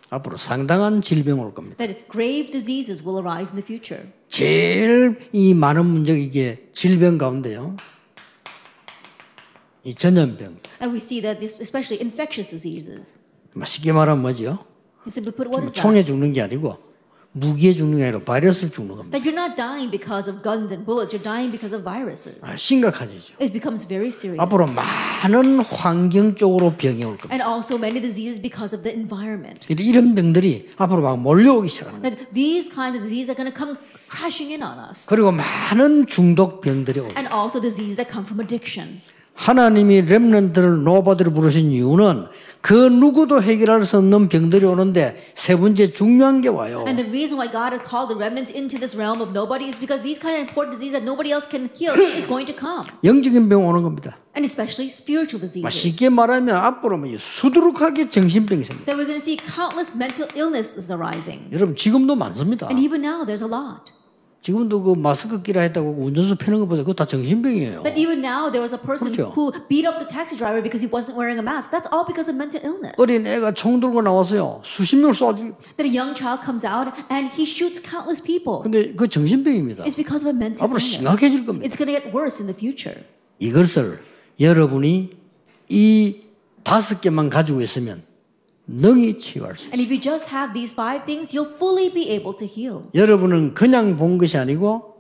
앞으로 0.10 0.38
상당한 0.38 1.04
질병 1.04 1.40
올 1.42 1.54
겁니다. 1.54 1.78
That 1.78 2.08
grave 2.12 2.52
diseases 2.52 3.04
will 3.06 3.20
arise 3.20 3.54
in 3.54 3.62
the 3.62 3.64
future. 3.64 4.12
제일 4.28 5.20
이 5.32 5.54
많은 5.54 5.86
문제가 5.86 6.18
이게 6.18 6.70
질병 6.74 7.20
가운데요. 7.20 7.78
이 9.84 9.94
전염병. 9.94 10.58
And 10.82 10.92
we 10.92 10.98
see 10.98 11.22
that 11.22 11.40
this, 11.40 11.62
especially 11.62 12.02
infectious 12.02 12.50
diseases. 12.50 13.20
뭐 13.54 13.64
쉽게 13.64 13.94
말하면 13.94 14.24
뭐죠? 14.24 14.66
Simply 15.06 15.36
put, 15.36 15.48
what 15.48 15.64
is 15.66 15.74
that? 15.74 15.82
총에 15.82 16.04
죽는 16.04 16.34
게 16.34 16.42
아니고 16.42 16.80
무기에 17.38 17.74
죽는 17.74 17.98
게 17.98 18.04
아니라 18.06 18.20
바이러스를 18.24 18.72
죽는 18.72 18.96
겁니다. 18.96 19.12
That 19.12 19.28
you're 19.28 19.36
not 19.36 19.58
dying 19.58 19.92
because 19.92 20.32
of 20.32 20.42
guns 20.42 20.72
and 20.72 20.86
bullets, 20.88 21.12
you're 21.12 21.22
dying 21.22 21.52
because 21.52 21.76
of 21.76 21.84
viruses. 21.84 22.40
아, 22.42 22.56
심각하죠. 22.56 23.12
It 23.44 23.52
becomes 23.52 23.86
very 23.86 24.08
serious. 24.08 24.40
앞으로 24.40 24.68
많은 24.72 25.60
환경적으로 25.60 26.78
병이 26.78 27.04
올 27.04 27.18
겁니다. 27.18 27.36
And 27.36 27.44
also 27.44 27.76
many 27.76 28.00
diseases 28.00 28.40
because 28.40 28.72
of 28.72 28.84
the 28.84 28.96
environment. 28.96 29.68
이런 29.68 30.16
병들이 30.16 30.72
앞으로 30.78 31.02
막 31.02 31.20
몰려오기 31.20 31.68
거예요. 31.68 32.02
That 32.04 32.32
these 32.34 32.72
kinds 32.72 32.96
of 32.96 33.04
diseases 33.04 33.28
are 33.28 33.36
going 33.36 33.52
to 33.52 33.56
come 33.56 33.76
crashing 34.08 34.56
in 34.56 34.64
on 34.64 34.80
us. 34.88 35.06
그리고 35.12 35.36
많은 35.36 36.08
중독 36.08 36.62
병들이 36.62 37.04
올 37.04 37.12
겁니다. 37.12 37.20
And 37.20 37.28
also 37.36 37.60
diseases 37.60 38.00
that 38.00 38.08
come 38.08 38.24
from 38.24 38.40
addiction. 38.40 39.04
하나님이 39.36 40.04
렘넌트를 40.04 40.84
노바들을 40.84 41.34
부르신 41.34 41.72
이유는 41.72 42.32
그 42.66 42.74
누구도 42.74 43.44
해결할 43.44 43.84
수 43.84 43.98
없는 43.98 44.28
병들이 44.28 44.66
오는데 44.66 45.22
세 45.36 45.56
번째 45.56 45.92
중요한 45.92 46.42
게 46.42 46.50
와요. 46.50 46.84
And 46.88 46.98
the 46.98 47.08
reason 47.08 47.38
why 47.38 47.46
God 47.46 47.78
has 47.78 47.86
called 47.86 48.10
the 48.10 48.18
remnants 48.18 48.50
into 48.50 48.82
this 48.82 48.98
realm 48.98 49.22
of 49.22 49.38
nobody 49.38 49.70
is 49.70 49.78
because 49.78 50.02
these 50.02 50.18
kind 50.18 50.34
of 50.34 50.50
important 50.50 50.74
diseases 50.74 50.98
that 50.98 51.06
nobody 51.06 51.30
else 51.30 51.46
can 51.46 51.70
heal 51.78 51.94
is 51.94 52.26
going 52.26 52.50
to 52.50 52.58
come. 52.58 52.90
영적인 53.06 53.50
병 53.50 53.70
오는 53.70 53.86
겁니다. 53.86 54.18
And 54.34 54.42
especially 54.50 54.90
spiritual 54.90 55.38
막 55.62 55.70
diseases. 55.70 55.78
쉽게 55.78 56.10
말하면 56.10 56.58
앞으로 56.58 56.98
뭐 56.98 57.06
수두룩하게 57.14 58.10
정신병이 58.10 58.66
생깁니다. 58.66 58.90
That 58.90 58.98
we're 58.98 59.06
going 59.06 59.22
to 59.22 59.22
see 59.22 59.38
countless 59.38 59.94
mental 59.94 60.26
illnesses 60.34 60.90
arising. 60.90 61.46
여러분 61.54 61.76
지금도 61.76 62.16
많습니다. 62.18 62.66
And 62.66 62.82
even 62.82 63.06
now, 63.06 63.30
there's 63.30 63.46
a 63.46 63.48
lot. 63.48 63.94
지금도 64.46 64.84
그 64.84 64.94
마스크 64.94 65.42
끼라 65.42 65.62
했다고 65.62 65.96
운전수 65.98 66.36
패는 66.36 66.60
거 66.60 66.66
보세요. 66.68 66.86
그거 66.86 66.94
다 66.94 67.04
정신병이에요. 67.04 67.82
That 67.82 68.00
even 68.00 68.22
now, 68.22 68.52
there 68.54 68.62
was 68.62 68.76
a 68.76 68.80
person 68.80 69.10
그렇죠. 69.10 69.34
who 69.34 69.50
beat 69.68 69.90
up 69.90 69.98
the 69.98 70.06
taxi 70.06 70.38
driver 70.38 70.62
because 70.62 70.86
he 70.86 70.88
wasn't 70.88 71.18
wearing 71.18 71.42
a 71.42 71.42
mask. 71.42 71.74
That's 71.74 71.90
all 71.90 72.06
because 72.06 72.30
of 72.30 72.38
mental 72.38 72.62
illness. 72.62 72.94
어린 73.02 73.26
애가 73.26 73.56
총 73.56 73.80
들고 73.80 74.04
나와서요. 74.04 74.62
수십 74.64 74.98
명을 74.98 75.18
쏴주. 75.18 75.58
That 75.82 75.90
a 75.90 75.90
young 75.90 76.14
child 76.14 76.46
comes 76.46 76.62
out 76.62 76.94
and 77.10 77.34
he 77.34 77.42
shoots 77.42 77.82
countless 77.82 78.22
people. 78.22 78.62
근데 78.62 78.94
그 78.94 79.10
정신병입니다. 79.10 79.82
It's 79.82 79.98
because 79.98 80.22
of 80.22 80.30
a 80.30 80.38
mental 80.38 80.62
앞으로 80.62 80.78
illness. 80.78 80.94
심각해질 80.94 81.50
겁니다. 81.50 81.66
It's 81.66 81.74
going 81.74 81.90
to 81.90 81.98
get 81.98 82.14
worse 82.14 82.38
in 82.38 82.46
the 82.46 82.54
future. 82.54 83.02
이것을 83.42 83.98
여러분이 84.38 85.10
이 85.74 86.22
다섯 86.62 87.02
개만 87.02 87.32
가지고 87.34 87.66
있으면 87.66 88.06
능히 88.68 89.18
치유할 89.18 89.56
수 89.56 89.68
있어요. 89.68 89.74
And 89.74 89.82
if 89.82 89.92
you 89.92 90.02
just 90.02 90.30
have 90.32 90.54
these 90.54 90.74
five 90.74 91.06
things, 91.06 91.36
you'll 91.36 91.52
fully 91.56 91.92
be 91.92 92.10
able 92.10 92.36
to 92.36 92.48
heal. 92.48 92.84
여러분은 92.94 93.54
그냥 93.54 93.98
본 93.98 94.18
것이 94.18 94.38
아니고 94.38 94.96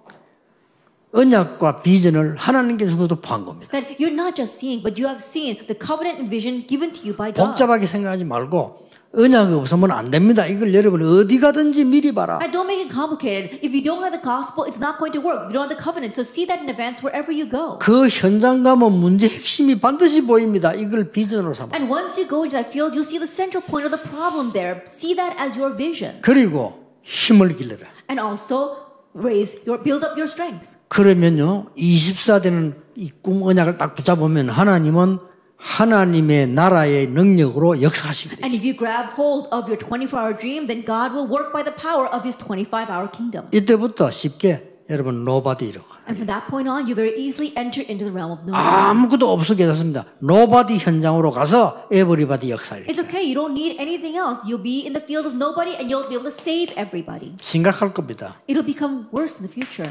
언약과 1.11 1.81
비전을 1.81 2.35
하나님께 2.35 2.85
주고도 2.87 3.21
판 3.21 3.45
겁니다. 3.45 3.71
That 3.71 3.95
you're 3.97 4.13
not 4.13 4.35
just 4.35 4.57
seeing, 4.57 4.83
but 4.83 5.01
you 5.01 5.07
have 5.07 5.23
seen 5.23 5.55
the 5.65 5.77
covenant 5.79 6.19
and 6.19 6.29
vision 6.29 6.67
given 6.67 6.91
to 6.93 7.01
you 7.01 7.15
by 7.15 7.31
God. 7.33 7.47
복잡하게 7.55 7.85
생각하지 7.85 8.25
말고 8.25 8.84
언약이 9.15 9.53
없으면 9.53 9.91
안 9.91 10.11
됩니다. 10.11 10.45
이걸 10.45 10.73
여러분 10.73 11.01
어디 11.01 11.39
가든지 11.39 11.85
미리 11.85 12.11
봐라. 12.13 12.39
And 12.41 12.51
don't 12.55 12.67
make 12.67 12.83
it 12.83 12.91
complicated. 12.93 13.59
If 13.65 13.71
you 13.73 13.81
don't 13.83 14.03
have 14.03 14.11
the 14.11 14.21
gospel, 14.21 14.65
it's 14.67 14.79
not 14.81 14.97
going 14.99 15.13
to 15.13 15.21
work. 15.23 15.47
You 15.47 15.53
don't 15.55 15.65
have 15.65 15.73
the 15.73 15.81
covenant, 15.81 16.13
so 16.13 16.23
see 16.23 16.45
that 16.47 16.59
in 16.61 16.69
advance 16.69 16.99
wherever 17.01 17.31
you 17.31 17.47
go. 17.49 17.79
그 17.79 18.07
현장 18.09 18.63
가면 18.63 18.91
문제 18.91 19.27
핵심이 19.27 19.79
반드시 19.79 20.21
보입니다. 20.25 20.73
이걸 20.73 21.11
비전으로 21.11 21.53
삼아. 21.53 21.71
And 21.73 21.87
once 21.91 22.19
you 22.19 22.27
go 22.27 22.43
into 22.43 22.57
that 22.59 22.69
field, 22.69 22.91
you'll 22.93 23.07
see 23.07 23.17
the 23.19 23.29
central 23.29 23.63
point 23.63 23.87
of 23.87 23.95
the 23.95 24.01
problem 24.03 24.51
there. 24.51 24.81
See 24.85 25.15
that 25.15 25.35
as 25.39 25.57
your 25.57 25.75
vision. 25.75 26.19
그리고 26.21 26.75
힘을 27.03 27.55
길러라. 27.55 27.87
And 28.09 28.19
also 28.19 28.77
raise 29.15 29.55
your 29.65 29.81
build 29.81 30.03
up 30.03 30.19
your 30.19 30.27
strength. 30.27 30.75
그러면요 30.89 31.67
24대는 31.77 32.75
이 32.95 33.11
꿈 33.21 33.43
언약을 33.47 33.77
딱 33.77 33.95
붙잡으면 33.95 34.49
하나님은 34.49 35.19
하나님의 35.65 36.47
나라의 36.47 37.07
능력으로 37.07 37.81
역사하시게. 37.81 38.37
And 38.43 38.55
if 38.55 38.63
you 38.63 38.77
grab 38.77 39.09
hold 39.17 39.49
of 39.51 39.65
your 39.67 39.77
24-hour 39.77 40.37
dream, 40.37 40.67
then 40.67 40.85
God 40.85 41.11
will 41.11 41.27
work 41.27 41.51
by 41.51 41.63
the 41.65 41.73
power 41.73 42.05
of 42.07 42.21
His 42.23 42.37
25-hour 42.37 43.09
kingdom. 43.11 43.47
이때부터 43.51 44.11
쉽게 44.11 44.75
여러분 44.89 45.25
노바디로 45.25 45.81
And 46.07 46.13
from 46.15 46.27
that 46.27 46.45
point 46.47 46.69
on, 46.69 46.85
you 46.85 46.93
very 46.93 47.17
easily 47.17 47.51
enter 47.57 47.81
into 47.81 48.05
the 48.05 48.13
realm 48.13 48.29
of 48.31 48.45
nobody. 48.45 48.61
아무것도 48.61 49.25
없었게 49.33 49.65
됐습니다. 49.65 50.05
노바디 50.19 50.77
현장으로 50.77 51.31
가서 51.31 51.87
에버리바디 51.91 52.51
역사를 52.51 52.85
It's 52.85 53.01
okay. 53.01 53.25
You 53.25 53.33
don't 53.33 53.57
need 53.57 53.81
anything 53.81 54.15
else. 54.15 54.45
You'll 54.45 54.61
be 54.61 54.85
in 54.85 54.93
the 54.93 55.01
field 55.03 55.25
of 55.25 55.33
nobody, 55.35 55.73
and 55.73 55.89
you'll 55.89 56.07
be 56.07 56.13
able 56.13 56.29
to 56.29 56.31
save 56.31 56.71
everybody. 56.77 57.33
심각할 57.41 57.91
겁니다. 57.91 58.37
It'll 58.47 58.63
become 58.63 59.09
worse 59.11 59.41
in 59.41 59.49
the 59.49 59.51
future. 59.51 59.89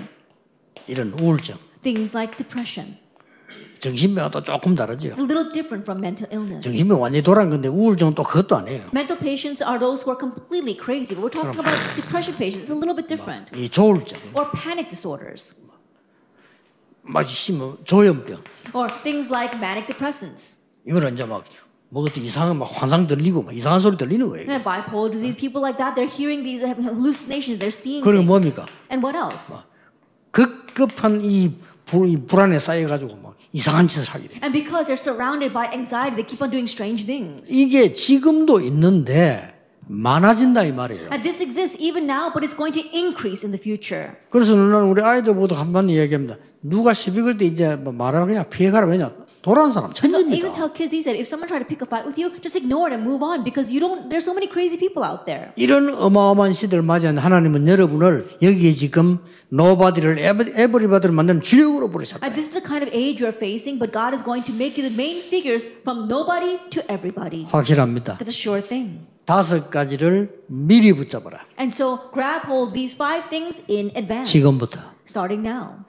이런 0.86 1.12
우울증, 1.18 1.56
Things 1.82 2.16
like 2.16 2.38
depression. 2.38 2.96
정신병은 3.78 4.30
또 4.30 4.42
조금 4.42 4.74
다르죠. 4.74 5.08
It's 5.08 5.18
a 5.18 5.24
little 5.24 5.48
different 5.52 5.84
from 5.84 6.00
mental 6.00 6.28
illness. 6.32 6.62
정신병 6.64 7.00
완전히 7.00 7.22
돌아간 7.22 7.50
건데 7.50 7.68
우울증은 7.68 8.14
또 8.14 8.22
그것도 8.22 8.56
아니에요. 8.56 8.88
Mental 8.92 9.18
patients 9.18 9.62
are 9.62 9.78
those 9.78 10.02
who 10.02 10.10
are 10.12 10.18
completely 10.18 10.76
crazy. 10.76 11.14
But 11.14 11.20
we're 11.24 11.34
talking 11.34 11.58
about 11.60 11.76
depression 11.96 12.36
patients. 12.36 12.68
It's 12.68 12.72
a 12.72 12.78
little 12.78 12.96
bit 12.96 13.08
different. 13.08 13.52
이 13.54 13.68
조울증, 13.68 14.16
Or 14.34 14.50
panic 14.52 14.88
disorders. 14.88 15.60
심한 17.24 17.76
조현병, 17.84 18.40
Or 18.72 18.88
things 19.02 19.28
like 19.30 19.56
manic 19.58 19.86
depressants. 19.86 20.64
이거는 20.88 21.12
이제 21.14 21.24
막 21.24 21.44
뭐것도 21.90 22.20
이상한 22.20 22.56
막 22.58 22.64
환상 22.72 23.06
들리고 23.06 23.42
막 23.42 23.54
이상한 23.54 23.80
소리 23.80 23.96
들리는 23.96 24.26
거예요. 24.28 24.48
And 24.50 24.64
bipolar 24.64 25.12
disease, 25.12 25.36
people 25.36 25.60
like 25.60 25.76
that, 25.78 25.94
they're 25.94 26.08
hearing 26.10 26.42
these 26.42 26.64
hallucinations, 26.64 27.60
they're 27.60 27.68
seeing 27.70 28.02
그리고 28.02 28.24
things. 28.24 28.56
뭡니까? 28.56 28.66
And 28.90 29.04
what 29.04 29.14
else? 29.16 29.54
급급한 30.32 31.20
이 31.22 31.52
불안에 31.86 32.58
쌓여가지고 32.58 33.16
막 33.22 33.33
이상한 33.54 33.86
짓을 33.86 34.04
하게 34.12 34.26
돼요. 34.26 34.40
And 34.42 34.52
because 34.52 34.90
they're 34.90 34.98
surrounded 34.98 35.54
by 35.54 35.70
anxiety, 35.72 36.18
they 36.18 36.26
keep 36.26 36.42
on 36.42 36.50
doing 36.50 36.66
strange 36.68 37.06
things. 37.06 37.54
이게 37.54 37.92
지금도 37.92 38.60
있는데 38.60 39.54
많아진다 39.86 40.64
이 40.64 40.72
말이에요. 40.72 41.10
And 41.12 41.22
this 41.22 41.40
exists 41.40 41.80
even 41.80 42.10
now, 42.10 42.32
but 42.34 42.42
it's 42.42 42.56
going 42.56 42.74
to 42.74 42.82
increase 42.92 43.46
in 43.46 43.54
the 43.54 43.60
future. 43.62 44.10
그래서 44.28 44.56
나는 44.56 44.90
우리 44.90 45.02
아이들 45.02 45.34
보고 45.34 45.54
한번 45.54 45.88
이야기합니다. 45.88 46.36
누가 46.62 46.92
시비 46.92 47.22
걸때 47.22 47.46
이제 47.46 47.76
뭐 47.76 47.92
말하면 47.92 48.26
그냥 48.28 48.50
피해가라 48.50 48.88
왜냐 48.88 49.14
돌아온 49.43 49.71
사람 49.71 49.91
And 49.91 50.11
so 50.11 50.19
even 50.19 50.51
천지입니다. 50.51 50.53
tell 50.53 50.69
kids 50.73 50.91
these 50.91 51.05
days, 51.05 51.19
if 51.19 51.27
someone 51.27 51.47
try 51.47 51.59
to 51.59 51.67
pick 51.67 51.81
a 51.81 51.87
fight 51.87 52.05
with 52.05 52.19
you, 52.19 52.29
just 52.41 52.57
ignore 52.57 52.87
it 52.89 52.93
and 52.95 53.03
move 53.03 53.23
on 53.23 53.43
because 53.43 53.71
you 53.71 53.79
don't. 53.79 54.09
There's 54.09 54.25
so 54.27 54.33
many 54.33 54.47
crazy 54.51 54.77
people 54.77 55.03
out 55.03 55.25
there. 55.25 55.51
이런 55.55 55.89
어마어마한 55.93 56.53
시대를 56.53 56.83
맞이한 56.83 57.17
하나님은 57.17 57.67
여러분을 57.67 58.27
여기에 58.41 58.71
지금 58.73 59.19
노바디를 59.49 60.19
에버리바디를 60.19 61.13
만드는 61.15 61.41
주역으로 61.41 61.89
부르셨다. 61.89 62.25
And 62.25 62.35
this 62.35 62.53
is 62.53 62.53
the 62.53 62.63
kind 62.63 62.83
of 62.85 62.93
age 62.93 63.23
you're 63.23 63.35
facing, 63.35 63.79
but 63.79 63.91
God 63.91 64.13
is 64.13 64.23
going 64.23 64.45
to 64.45 64.53
make 64.53 64.77
you 64.77 64.85
the 64.87 64.93
main 64.93 65.23
figures 65.25 65.67
from 65.81 66.07
nobody 66.07 66.59
to 66.69 66.83
everybody. 66.91 67.45
확실합니다. 67.49 68.17
It's 68.21 68.29
a 68.29 68.35
sure 68.35 68.61
thing. 68.61 69.07
다섯 69.25 69.69
가지를 69.69 70.41
미리 70.47 70.91
붙잡아라. 70.93 71.45
And 71.59 71.73
so 71.73 72.09
grab 72.13 72.45
hold 72.47 72.73
these 72.73 72.95
five 72.95 73.29
things 73.29 73.61
in 73.69 73.91
advance. 73.95 74.31
지금부터. 74.31 74.79
Starting 75.05 75.41
now. 75.47 75.85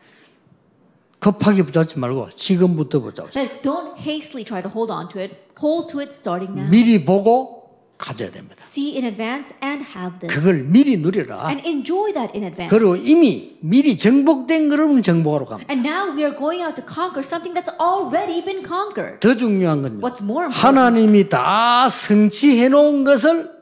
급하게 1.25 1.63
붙잡지 1.63 1.97
말고 1.97 2.29
지금부터 2.35 2.99
붙잡으세요. 2.99 3.47
That 3.47 3.63
don't 3.63 3.97
hastily 3.97 4.45
try 4.45 4.61
to 4.61 4.69
hold 4.69 4.93
on 4.93 5.09
to 5.09 5.19
it. 5.19 5.33
Hold 5.57 5.89
to 5.89 5.99
it 5.99 6.13
starting 6.13 6.53
now. 6.53 6.69
미리 6.69 7.03
보고 7.03 7.65
가져야 7.97 8.29
됩니다. 8.29 8.57
See 8.59 8.93
in 8.93 9.05
advance 9.05 9.55
and 9.63 9.83
have 9.97 10.19
this. 10.19 10.29
그걸 10.29 10.69
미리 10.69 10.97
누려라. 10.97 11.47
And 11.49 11.65
enjoy 11.65 12.13
that 12.13 12.37
in 12.37 12.45
advance. 12.45 12.69
그리고 12.69 12.95
이미 12.95 13.57
미리 13.61 13.97
정복된 13.97 14.69
거를 14.69 15.01
정복하러 15.01 15.45
갑니다. 15.45 15.73
And 15.73 15.81
now 15.87 16.13
we 16.15 16.21
are 16.21 16.37
going 16.37 16.61
out 16.61 16.79
to 16.79 16.85
conquer 16.85 17.25
something 17.25 17.57
that's 17.57 17.73
already 17.81 18.45
been 18.45 18.61
conquered. 18.61 19.17
더 19.19 19.33
중요한 19.33 19.81
건요. 19.81 20.05
What's 20.05 20.21
more 20.21 20.45
important? 20.45 20.61
하나님이 20.61 21.29
다 21.29 21.89
성취해 21.89 22.69
놓은 22.69 23.03
것을 23.03 23.54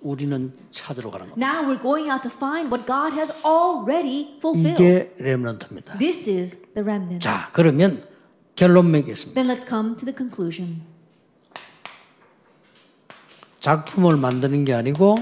우리는 0.00 0.52
찾으러 0.70 1.10
가는 1.10 1.28
겁니다. 1.28 1.46
Now 1.46 1.68
we're 1.68 1.82
going 1.82 2.10
out 2.10 2.22
to 2.22 2.30
find 2.30 2.72
what 2.72 2.86
God 2.86 3.14
has 3.14 3.32
already 3.44 4.36
fulfilled. 4.38 4.82
이게 4.82 5.14
렘넌트입니다. 5.18 5.98
This 5.98 6.30
is 6.30 6.62
the 6.74 6.82
remnant. 6.82 7.20
자, 7.20 7.50
그러면 7.52 8.04
결론 8.54 8.90
맺겠습니다. 8.90 9.40
Then 9.40 9.54
let's 9.54 9.68
come 9.68 9.96
to 9.96 10.04
the 10.04 10.14
conclusion. 10.16 10.82
작품을 13.60 14.16
만드는 14.16 14.64
게 14.64 14.72
아니고 14.72 15.18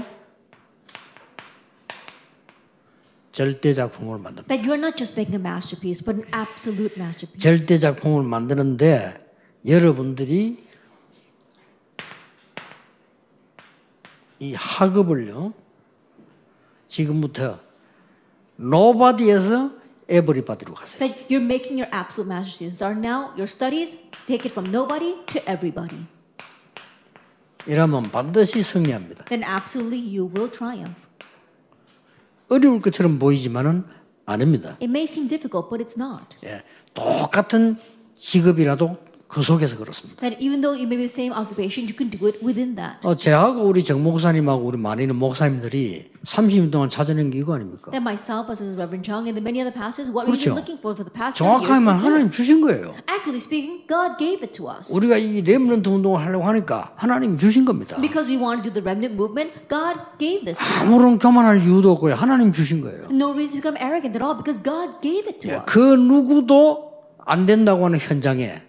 절대 3.31 3.73
작품을 3.73 4.19
만듭니다. 4.19 4.47
That 4.47 4.67
you're 4.67 4.79
not 4.79 4.95
just 4.95 5.19
making 5.19 5.35
a 5.35 5.41
masterpiece, 5.41 6.03
but 6.05 6.21
an 6.21 6.33
absolute 6.33 6.95
masterpiece. 6.97 7.39
절대 7.39 7.77
작품을 7.79 8.23
만드는데 8.23 9.25
여러분들이 9.65 10.66
이 14.39 14.53
학업을요 14.53 15.53
지금부터 16.87 17.59
nobody에서 18.59 19.71
everybody로 20.09 20.73
가세요. 20.73 20.99
That 20.99 21.27
you're 21.27 21.43
making 21.43 21.81
your 21.81 21.89
absolute 21.93 22.27
masterpieces. 22.31 22.83
Are 22.83 22.97
now 22.97 23.31
your 23.35 23.47
studies, 23.47 23.97
take 24.25 24.45
it 24.45 24.51
from 24.51 24.71
nobody 24.71 25.23
to 25.27 25.41
everybody. 25.47 26.05
이러면 27.67 28.09
반드시 28.11 28.63
승리합니다. 28.63 29.25
Then 29.25 29.43
absolutely 29.43 29.99
you 29.99 30.31
will 30.33 30.49
triumph. 30.49 30.95
어려울 32.47 32.81
것처럼 32.81 33.19
보이지만은 33.19 33.85
아닙니다. 34.25 34.77
It 34.81 34.85
may 34.85 35.03
seem 35.03 35.27
difficult, 35.27 35.69
but 35.69 35.83
it's 35.83 35.99
not. 35.99 36.37
예, 36.45 36.63
똑같은 36.93 37.77
직업이라도 38.15 38.97
그 39.27 39.41
속에서 39.41 39.77
그렇습니다. 39.77 40.21
That 40.21 40.41
even 40.41 40.61
though 40.61 40.71
you 40.71 40.87
may 40.87 40.95
be 40.95 41.03
the 41.03 41.11
same 41.11 41.35
occupation, 41.35 41.83
you 41.83 41.95
can 41.95 42.07
do 42.09 42.27
it 42.27 42.39
within 42.39 42.75
that. 42.75 43.05
어, 43.05 43.15
저하고 43.15 43.63
우리 43.67 43.83
정 43.83 44.01
목사님하고 44.01 44.63
우리 44.63 44.77
있는 44.77 45.15
목사님들이 45.15 46.11
30년 46.23 46.71
동안 46.71 46.87
찾아낸 46.89 47.29
게 47.29 47.39
이거 47.39 47.55
아닙니까? 47.55 47.91
That 47.91 48.03
myself, 48.03 48.47
as 48.51 48.63
well 48.63 48.71
as 48.71 48.79
Reverend 48.79 49.03
Chung, 49.03 49.27
and 49.27 49.35
the 49.35 49.43
many 49.43 49.59
other 49.59 49.71
pastors, 49.75 50.07
what 50.07 50.27
we've 50.27 50.39
그렇죠. 50.39 50.55
been 50.55 50.59
looking 50.63 50.79
for 50.79 50.95
for 50.95 51.03
the 51.03 51.11
past 51.11 51.39
10 51.39 51.43
years 51.43 51.59
정확하게 51.67 51.83
말하면 51.83 51.99
하나님 51.99 52.23
is 52.23 52.31
this. 52.31 52.39
주신 52.39 52.61
거예요. 52.63 52.95
Accurately 53.11 53.43
speaking, 53.43 53.83
God 53.87 54.15
gave 54.15 54.39
it 54.47 54.55
to 54.55 54.71
us. 54.71 54.95
우리가 54.95 55.19
이 55.19 55.43
렘넌트 55.43 55.87
운동을 55.91 56.23
하려고 56.23 56.47
하니까 56.47 56.95
하나님이 56.95 57.37
주신 57.37 57.65
겁니다. 57.65 57.99
Because 57.99 58.31
we 58.31 58.39
want 58.39 58.63
to 58.63 58.71
do 58.71 58.71
the 58.71 58.83
remnant 58.83 59.19
movement, 59.19 59.67
God 59.67 59.99
gave 60.15 60.47
this 60.47 60.55
to 60.59 60.63
us. 60.63 60.79
아무런 60.87 61.19
교만할 61.19 61.59
이유도 61.63 61.91
없고요. 61.99 62.15
하나님 62.15 62.51
주신 62.55 62.79
거예요. 62.79 63.11
No 63.11 63.35
reason 63.35 63.59
to 63.59 63.63
become 63.63 63.75
arrogant 63.75 64.15
at 64.15 64.23
all 64.23 64.39
because 64.39 64.63
God 64.63 65.03
gave 65.03 65.27
it 65.27 65.43
to 65.43 65.51
us. 65.51 65.67
그 65.67 65.79
누구도 65.99 66.87
안 67.27 67.45
된다고 67.45 67.83
하는 67.85 67.99
현장에 67.99 68.66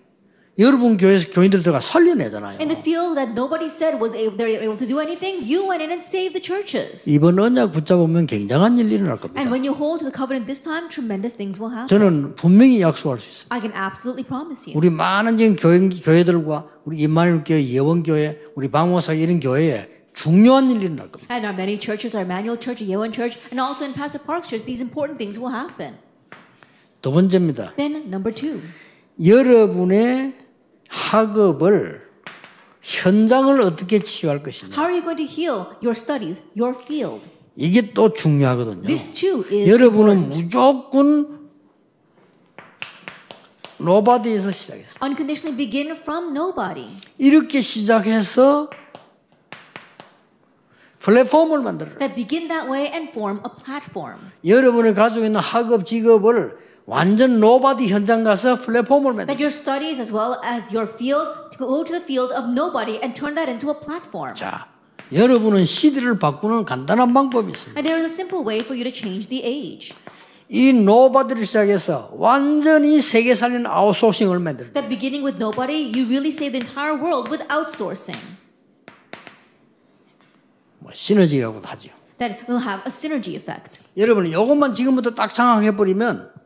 여러분 0.58 0.96
교회에서 0.96 1.30
교인들 1.30 1.62
들어가 1.62 1.78
살려내잖아요. 1.78 2.58
In 2.58 2.66
the 2.66 2.80
field 2.80 3.14
that 3.14 3.30
nobody 3.30 3.66
said 3.66 3.94
was 4.02 4.10
able, 4.16 4.36
they 4.36 4.42
were 4.42 4.58
able 4.58 4.76
to 4.76 4.88
do 4.88 4.98
anything, 4.98 5.38
you 5.46 5.62
went 5.62 5.78
in 5.78 5.94
and 5.94 6.02
saved 6.02 6.34
the 6.34 6.42
churches. 6.42 7.08
이번 7.08 7.38
언약 7.38 7.70
붙잡으면 7.70 8.26
굉장한 8.26 8.76
일이 8.76 8.94
일어날 8.94 9.20
겁니다. 9.20 9.38
And 9.38 9.54
when 9.54 9.62
you 9.62 9.70
hold 9.70 10.02
to 10.02 10.10
the 10.10 10.12
covenant 10.12 10.50
this 10.50 10.58
time, 10.58 10.90
tremendous 10.90 11.38
things 11.38 11.62
will 11.62 11.70
happen. 11.70 11.86
저는 11.86 12.34
분명히 12.34 12.82
약속할 12.82 13.18
수 13.22 13.46
있습니다. 13.46 13.54
I 13.54 13.60
can 13.62 13.70
absolutely 13.70 14.26
promise 14.26 14.66
you. 14.66 14.74
우리 14.74 14.90
많은 14.90 15.36
지금 15.36 15.54
교회, 15.54 15.78
교회들과 15.78 16.66
우리 16.82 17.06
임마누엘 17.06 17.44
교회, 17.46 17.62
예원 17.62 18.02
교회, 18.02 18.42
우리 18.56 18.66
방모사 18.66 19.14
이런 19.14 19.38
교회에 19.38 19.86
중요한 20.12 20.72
일이 20.72 20.86
일어날 20.90 21.12
겁니다. 21.12 21.30
And 21.30 21.46
our 21.46 21.54
many 21.54 21.78
churches, 21.78 22.18
our 22.18 22.26
Emmanuel 22.26 22.58
Church, 22.58 22.82
Yewan 22.82 23.14
Church, 23.14 23.38
and 23.54 23.62
also 23.62 23.86
in 23.86 23.94
Pastor 23.94 24.18
Park's 24.18 24.50
church, 24.50 24.66
these 24.66 24.82
important 24.82 25.22
things 25.22 25.38
will 25.38 25.54
happen. 25.54 25.94
두 27.00 27.12
번째입니다. 27.12 27.76
Then 27.76 28.10
number 28.10 28.34
two, 28.34 28.58
여러분의 29.22 30.34
학업을 30.88 32.08
현장을 32.82 33.60
어떻게 33.60 34.00
치유할 34.00 34.42
것이냐. 34.42 34.74
how 34.74 34.84
are 34.84 34.94
you 34.94 35.02
going 35.02 35.16
to 35.16 35.26
heal 35.26 35.66
your 35.82 35.92
studies, 35.92 36.42
your 36.58 36.76
field? 36.80 37.28
이게 37.56 37.92
또 37.92 38.12
중요하거든요. 38.12 38.86
This 38.86 39.12
too 39.12 39.44
is 39.50 39.70
여러분은 39.70 40.30
무조건 40.30 41.48
노바디에서 43.78 44.50
시작했어요. 44.50 44.98
unconditionally 45.02 45.56
begin 45.56 45.96
from 45.96 46.30
nobody. 46.30 46.96
이렇게 47.18 47.60
시작해서 47.60 48.70
플랫폼을 51.00 51.60
만들어요. 51.60 51.98
That 51.98 52.14
begin 52.14 52.48
that 52.48 52.68
way 52.70 52.86
and 52.86 53.10
form 53.10 53.40
a 53.44 53.50
platform. 53.64 54.18
여러분이 54.44 54.94
가지고 54.94 55.26
있는 55.26 55.40
학업, 55.40 55.84
직업을 55.86 56.67
완전 56.88 57.38
노바디 57.38 57.88
현장 57.88 58.24
가서 58.24 58.56
플랫폼을 58.56 59.12
만들어요. 59.12 59.26
That 59.26 59.44
your 59.44 59.52
studies 59.52 60.00
as 60.00 60.10
well 60.10 60.40
as 60.42 60.74
your 60.74 60.88
field 60.90 61.52
to 61.52 61.58
go 61.60 61.84
to 61.84 61.92
the 61.92 62.02
field 62.02 62.32
of 62.32 62.48
nobody 62.48 62.96
and 63.04 63.12
turn 63.12 63.34
that 63.34 63.44
into 63.44 63.68
a 63.68 63.76
platform. 63.78 64.34
자, 64.34 64.68
여러분은 65.12 65.66
시대를 65.66 66.18
바꾸는 66.18 66.64
간단한 66.64 67.12
방법이 67.12 67.52
있습니다. 67.52 67.78
And 67.78 67.84
there 67.84 68.02
is 68.02 68.10
a 68.10 68.14
simple 68.14 68.40
way 68.40 68.64
for 68.64 68.72
you 68.72 68.88
to 68.88 68.90
change 68.90 69.28
the 69.28 69.44
age. 69.44 69.92
이 70.48 70.72
노바디를 70.72 71.44
시작해서 71.44 72.08
완전히 72.16 73.02
세계 73.02 73.34
살리는 73.34 73.66
아웃소싱을 73.66 74.38
만들어요. 74.38 74.72
That 74.72 74.88
beginning 74.88 75.20
with 75.20 75.36
nobody, 75.36 75.92
you 75.92 76.08
really 76.08 76.32
save 76.32 76.56
the 76.56 76.64
entire 76.64 76.96
world 76.96 77.28
with 77.28 77.44
outsourcing. 77.52 78.16
뭐 80.78 80.90
시너지라고도 80.94 81.68
하죠. 81.68 81.90
That 82.16 82.48
will 82.48 82.64
have 82.64 82.80
a 82.80 82.88
synergy 82.88 83.36
effect. 83.36 83.78
여러분 83.98 84.26
이것만 84.26 84.72
지금부터 84.72 85.12
딱 85.14 85.34
장악해 85.34 85.76
버리면 85.76 86.37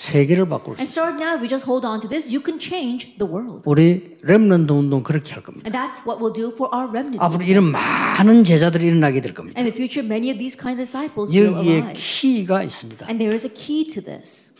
세계를 0.00 0.48
바꿀 0.48 0.76
수 0.76 0.80
And 0.80 0.88
start 0.88 1.22
now, 1.22 1.36
if 1.36 1.44
you 1.44 1.48
just 1.48 1.68
hold 1.68 1.84
on 1.84 2.00
to 2.00 2.08
this, 2.08 2.32
you 2.32 2.40
can 2.40 2.58
change 2.58 3.18
the 3.18 3.28
world. 3.28 3.62
우리 3.66 4.16
렘넌트 4.22 4.72
운동 4.72 5.02
그렇게 5.02 5.34
할 5.34 5.42
겁니다. 5.42 5.68
And 5.68 5.76
that's 5.76 6.08
what 6.08 6.24
we'll 6.24 6.32
do 6.32 6.48
for 6.48 6.72
our 6.72 6.88
remnant. 6.88 7.20
앞으로 7.20 7.44
이런 7.44 7.64
많은 7.70 8.44
제자들이 8.44 8.86
일어나게 8.86 9.20
될 9.20 9.34
겁니다. 9.34 9.60
In 9.60 9.68
the 9.68 9.76
future, 9.76 10.00
many 10.00 10.32
of 10.32 10.38
these 10.38 10.56
kind 10.56 10.80
of 10.80 10.88
disciples 10.88 11.28
will 11.28 11.52
여기에 11.52 11.92
arise. 11.92 12.00
키가 12.00 12.62
있습니다. 12.62 13.06
And 13.12 13.20
there 13.20 13.34
is 13.36 13.44
a 13.44 13.52
key 13.52 13.84
to 13.92 14.00
this. 14.00 14.56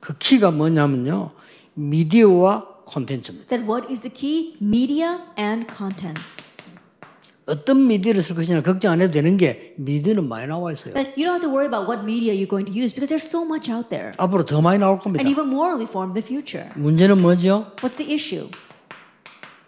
그 0.00 0.16
키가 0.16 0.50
뭐냐면요. 0.50 1.32
미디어와 1.74 2.86
콘텐츠입니다. 2.86 3.48
That 3.48 3.68
what 3.68 3.92
is 3.92 4.00
the 4.00 4.12
key? 4.12 4.56
Media 4.62 5.20
and 5.36 5.68
contents. 5.68 6.53
어떤 7.46 7.86
미디어를 7.86 8.22
쓸 8.22 8.34
것이냐 8.36 8.62
걱정 8.62 8.92
안 8.92 9.02
해도 9.02 9.12
되는 9.12 9.36
게 9.36 9.74
미디어는 9.76 10.26
많이 10.28 10.46
나와 10.46 10.72
있어요. 10.72 10.94
That 10.94 11.12
you 11.20 11.28
don't 11.28 11.36
have 11.36 11.42
to 11.42 11.50
worry 11.50 11.66
about 11.66 11.84
what 11.90 12.02
media 12.04 12.32
you're 12.32 12.48
going 12.48 12.64
to 12.64 12.72
use 12.72 12.94
because 12.94 13.12
there's 13.12 13.26
so 13.28 13.44
much 13.44 13.70
out 13.70 13.90
there. 13.90 14.12
앞으로 14.16 14.44
더 14.46 14.62
많이 14.62 14.78
나올 14.78 14.98
겁니다. 14.98 15.20
And 15.20 15.28
even 15.28 15.52
more 15.52 15.76
will 15.76 15.84
be 15.84 15.88
formed 15.88 16.16
in 16.16 16.24
the 16.24 16.24
future. 16.24 16.70
문제는 16.74 17.20
뭐죠? 17.20 17.72
What's 17.82 17.98
the 17.98 18.08
issue? 18.12 18.48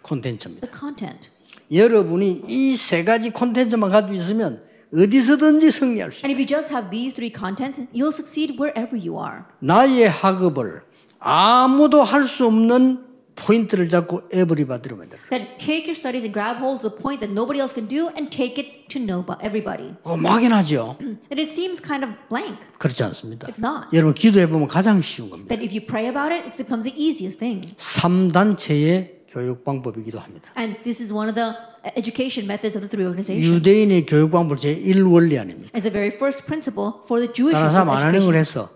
콘텐츠입니다. 0.01 0.65
The 0.65 0.73
content. 0.73 1.29
여러분이 1.71 2.43
이 2.47 2.75
세 2.75 3.03
가지 3.03 3.29
콘텐츠만 3.29 3.91
가지고 3.91 4.15
있으면 4.15 4.61
어디서든지 4.93 5.69
승리할 5.69 6.11
수. 6.11 6.25
And 6.25 6.33
if 6.33 6.39
you 6.41 6.47
just 6.47 6.73
have 6.73 6.89
these 6.89 7.13
three 7.13 7.29
contents, 7.29 7.77
you'll 7.93 8.15
succeed 8.15 8.57
wherever 8.57 8.95
you 8.97 9.19
are. 9.21 9.43
나의 9.59 10.09
학업을 10.09 10.81
아무도 11.19 12.03
할 12.03 12.23
수 12.23 12.47
없는 12.47 13.05
포인트를 13.37 13.87
잡고 13.87 14.23
에브리바디로 14.31 14.97
만들어. 14.97 15.21
That 15.29 15.57
take 15.57 15.85
your 15.85 15.95
studies 15.95 16.25
and 16.25 16.33
grab 16.33 16.57
hold 16.59 16.81
of 16.81 16.89
the 16.89 16.93
point 17.01 17.21
that 17.21 17.31
nobody 17.31 17.61
else 17.61 17.71
can 17.73 17.87
do 17.87 18.09
and 18.17 18.29
take 18.29 18.57
it 18.57 18.89
to 18.89 18.99
nobody, 18.99 19.39
everybody. 19.45 19.93
어, 20.03 20.17
막연하죠. 20.17 20.97
That 21.29 21.39
it 21.39 21.47
seems 21.47 21.79
kind 21.81 22.03
of 22.03 22.13
blank. 22.29 22.57
그렇지 22.79 23.03
않습니다. 23.03 23.47
It's 23.47 23.61
not. 23.63 23.87
여러분 23.93 24.13
기도해 24.13 24.49
보면 24.49 24.67
가장 24.67 25.01
쉬운 25.01 25.29
겁니다. 25.29 25.53
That 25.53 25.63
if 25.63 25.71
you 25.71 25.85
pray 25.85 26.09
about 26.09 26.33
it, 26.33 26.43
it 26.49 26.57
becomes 26.57 26.83
the 26.83 26.93
easiest 26.97 27.39
thing. 27.39 27.61
3단체의 27.77 29.17
교육 29.27 29.63
방법이기도 29.63 30.19
합니다. 30.19 30.51
And 30.57 30.81
this 30.83 31.01
is 31.01 31.13
one 31.13 31.29
of 31.29 31.35
the 31.35 31.53
education 31.95 32.47
methods 32.47 32.75
of 32.77 32.81
the 32.81 32.89
three 32.89 33.05
organizations. 33.05 33.45
유대인의 33.45 34.05
교육 34.05 34.31
방법 34.31 34.57
제 34.57 34.71
1 34.73 35.03
원리 35.05 35.37
아닙니까? 35.37 35.69
As 35.75 35.83
the 35.83 35.91
very 35.91 36.09
first 36.15 36.47
principle 36.47 37.03
for 37.05 37.21
the 37.21 37.31
Jewish 37.33 37.53
다른 37.53 37.71
사람 37.71 37.89
안 37.89 38.01
하는. 38.01 38.21
걸 38.25 38.35
해서 38.35 38.69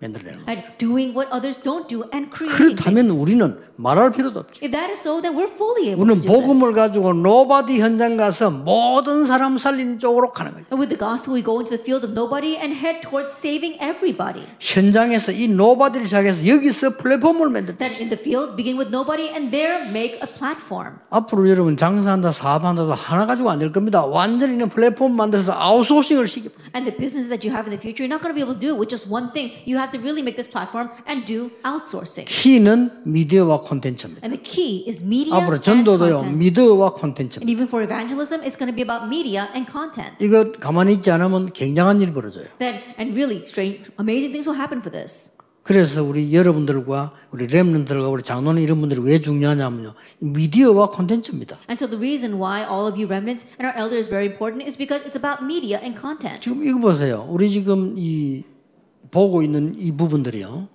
만들어내는. 0.00 0.48
And 0.48 0.62
doing 0.78 1.14
what 1.14 1.30
others 1.30 1.60
don't 1.62 1.86
do 1.86 2.08
and 2.12 2.32
creating 2.34 2.74
그렇다면. 2.74 3.10
우리는 3.10 3.60
말할 3.76 4.12
필요도 4.12 4.40
없죠. 4.40 4.60
If 4.64 4.70
that 4.72 4.90
is 4.92 5.00
so, 5.00 5.20
then 5.20 5.34
we're 5.36 5.50
fully 5.50 5.90
able 5.90 6.04
to 6.06 6.12
우리는 6.14 6.20
do 6.22 6.28
복음을. 6.30 6.72
가지고 6.72 7.12
노바디 7.12 7.80
현장 7.80 8.16
가서 8.16 8.50
모든 8.50 9.26
사람 9.26 9.58
살리는 9.58 9.98
쪽으로 9.98 10.32
가는 10.32 10.52
거예요. 10.52 10.66
And 10.70 10.78
with 10.78 10.88
the 10.88 10.98
gospel, 10.98 11.34
we 11.34 11.42
go 11.42 11.58
into 11.60 11.70
the 11.74 11.82
field 11.82 12.04
of 12.06 12.12
nobody 12.12 12.56
and 12.56 12.74
head 12.76 13.00
towards 13.02 13.32
saving 13.32 13.76
everybody. 13.82 14.44
현장에서 14.60 15.32
이 15.32 15.48
노바디를 15.48 16.06
시작해서 16.06 16.46
여기서 16.46 16.96
플랫폼을 16.98 17.48
만든다. 17.50 17.78
Then 17.78 17.94
in 18.00 18.08
the 18.08 18.20
field, 18.20 18.56
begin 18.56 18.76
with 18.78 18.90
nobody 18.92 19.28
and 19.32 19.50
there 19.50 19.82
make 19.88 20.20
a 20.22 20.28
platform. 20.28 21.00
앞으로 21.10 21.48
여러분 21.48 21.76
장사한다 21.76 22.32
사업한다도 22.32 22.94
하나 22.94 23.26
가지고 23.26 23.50
안 23.50 23.58
될 23.58 23.72
겁니다. 23.72 24.04
완전히 24.04 24.58
플랫폼 24.68 25.14
만들어서 25.16 25.52
아웃소싱을 25.54 26.26
시킵니다. 26.26 26.74
And 26.74 26.84
the 26.88 26.96
business 26.96 27.28
that 27.28 27.46
you 27.46 27.54
have 27.54 27.66
in 27.66 27.72
the 27.74 27.80
future, 27.80 28.02
you're 28.02 28.10
not 28.10 28.22
going 28.22 28.32
to 28.32 28.36
be 28.36 28.42
able 28.42 28.54
to 28.54 28.60
do 28.60 28.74
with 28.74 28.88
just 28.90 29.06
one 29.10 29.32
thing. 29.32 29.52
You 29.66 29.78
have 29.78 29.90
to 29.92 30.00
really 30.00 30.22
make 30.22 30.36
this 30.36 30.48
platform 30.50 30.90
and 31.06 31.24
do 31.26 31.50
outsourcing. 31.64 32.26
키는 32.26 33.02
미디어와 33.04 33.61
콘텐츠입니다. 33.62 34.26
And 34.26 34.36
the 34.36 34.42
key 34.42 34.84
is 34.86 35.02
media 35.02 35.34
앞으로 35.34 35.54
and 35.56 35.64
전도도요 35.64 36.14
content. 36.20 36.38
미디어와 36.38 36.92
콘텐츠입니다. 36.94 37.42
And 37.42 37.50
even 37.50 37.66
for 37.66 37.80
evangelism, 37.82 38.42
it's 38.44 38.58
going 38.58 38.68
to 38.68 38.76
be 38.76 38.82
about 38.84 39.08
media 39.08 39.48
and 39.54 39.64
content. 39.70 40.12
이거 40.20 40.52
가만히 40.52 40.94
있지 40.94 41.10
않으면 41.10 41.52
굉장한 41.52 42.00
일이 42.02 42.12
벌어져요. 42.12 42.44
Then, 42.58 42.82
and 42.98 43.16
really 43.16 43.42
strange, 43.48 43.88
amazing 43.98 44.30
things 44.36 44.44
will 44.44 44.58
happen 44.60 44.82
for 44.84 44.92
this. 44.92 45.38
그래서 45.62 46.02
우리 46.02 46.34
여러분들과 46.34 47.12
우리 47.30 47.46
랩런들과 47.46 48.10
우리 48.10 48.24
장로는 48.24 48.60
이런 48.60 48.80
분들이 48.80 49.00
왜 49.00 49.20
중요하냐면요. 49.20 49.94
미디어와 50.18 50.90
콘텐츠입니다. 50.90 51.58
And 51.70 51.78
so 51.78 51.88
the 51.88 51.98
reason 51.98 52.34
why 52.42 52.66
all 52.66 52.90
of 52.90 52.98
you 52.98 53.06
remnants 53.06 53.46
and 53.62 53.70
our 53.70 53.74
elders 53.78 54.10
very 54.10 54.26
important 54.26 54.66
is 54.66 54.76
because 54.76 55.06
it's 55.06 55.14
about 55.14 55.44
media 55.44 55.78
and 55.78 55.94
content. 55.94 56.40
지금 56.42 56.66
이거 56.66 56.80
보세요. 56.80 57.26
우리 57.30 57.48
지금 57.48 57.94
이 57.96 58.42
보고 59.12 59.42
있는 59.42 59.76
이 59.78 59.92
부분들이요. 59.92 60.68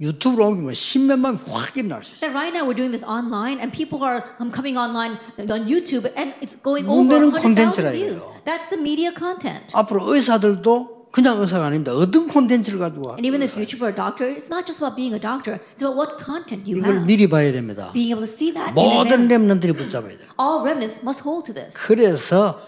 유튜브로 0.00 0.46
옮기면 0.48 0.74
십몇만 0.74 1.36
확 1.48 1.76
일어날 1.76 2.02
수 2.04 2.14
있어요. 2.14 2.30
That 2.30 2.34
right 2.36 2.54
now 2.54 2.62
we're 2.64 2.76
doing 2.76 2.92
this 2.94 3.04
online 3.04 3.58
and 3.58 3.72
people 3.74 3.98
are 4.06 4.22
um, 4.38 4.52
coming 4.54 4.78
online 4.78 5.18
on 5.38 5.66
YouTube 5.66 6.06
and 6.14 6.34
it's 6.40 6.54
going 6.54 6.86
over 6.86 7.02
문제는 7.02 7.32
100,000 7.34 7.42
콘텐츠라 7.42 7.90
views. 7.90 8.24
That's 8.46 8.70
the 8.70 8.78
media 8.78 9.10
content. 9.10 9.74
앞으로 9.74 10.14
의사들도 10.14 11.10
그냥 11.10 11.40
의사가 11.40 11.66
아닙니다. 11.66 11.92
어떤 11.96 12.28
콘텐츠를 12.28 12.78
가지고 12.78 13.08
와. 13.08 13.14
And 13.18 13.26
even 13.26 13.42
in 13.42 13.48
the 13.48 13.52
future 13.52 13.74
for 13.74 13.90
a 13.90 13.96
doctor, 13.96 14.30
it's 14.30 14.46
not 14.46 14.70
just 14.70 14.78
about 14.78 14.94
being 14.94 15.16
a 15.16 15.18
doctor, 15.18 15.58
it's 15.74 15.82
about 15.82 15.98
what 15.98 16.22
content 16.22 16.70
you 16.70 16.78
이걸 16.78 17.02
have. 17.02 17.06
미리 17.06 17.26
봐야 17.28 17.50
됩니다. 17.50 17.90
Being 17.92 18.14
able 18.14 18.22
to 18.22 18.30
see 18.30 18.54
that 18.54 18.70
in 18.70 18.78
모든 18.78 19.26
advance. 19.26 19.34
랩런들이 19.34 19.74
붙잡아야 19.74 20.14
돼요. 20.14 20.30
All 20.38 20.62
remnants 20.62 21.02
must 21.02 21.26
hold 21.26 21.42
to 21.50 21.54
this. 21.56 21.74
그래서 21.74 22.60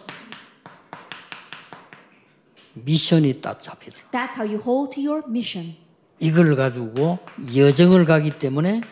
미션이 2.75 3.41
딱 3.41 3.63
잡히더라. 3.63 4.11
That's 4.11 4.35
how 4.35 4.43
you 4.43 4.59
hold 4.59 4.91
to 4.97 5.01
your 5.05 5.23
mission. 5.29 5.77
이걸 6.21 6.55
가지고 6.55 7.19
여정을 7.57 8.05
가기 8.05 8.39
때문에 8.39 8.83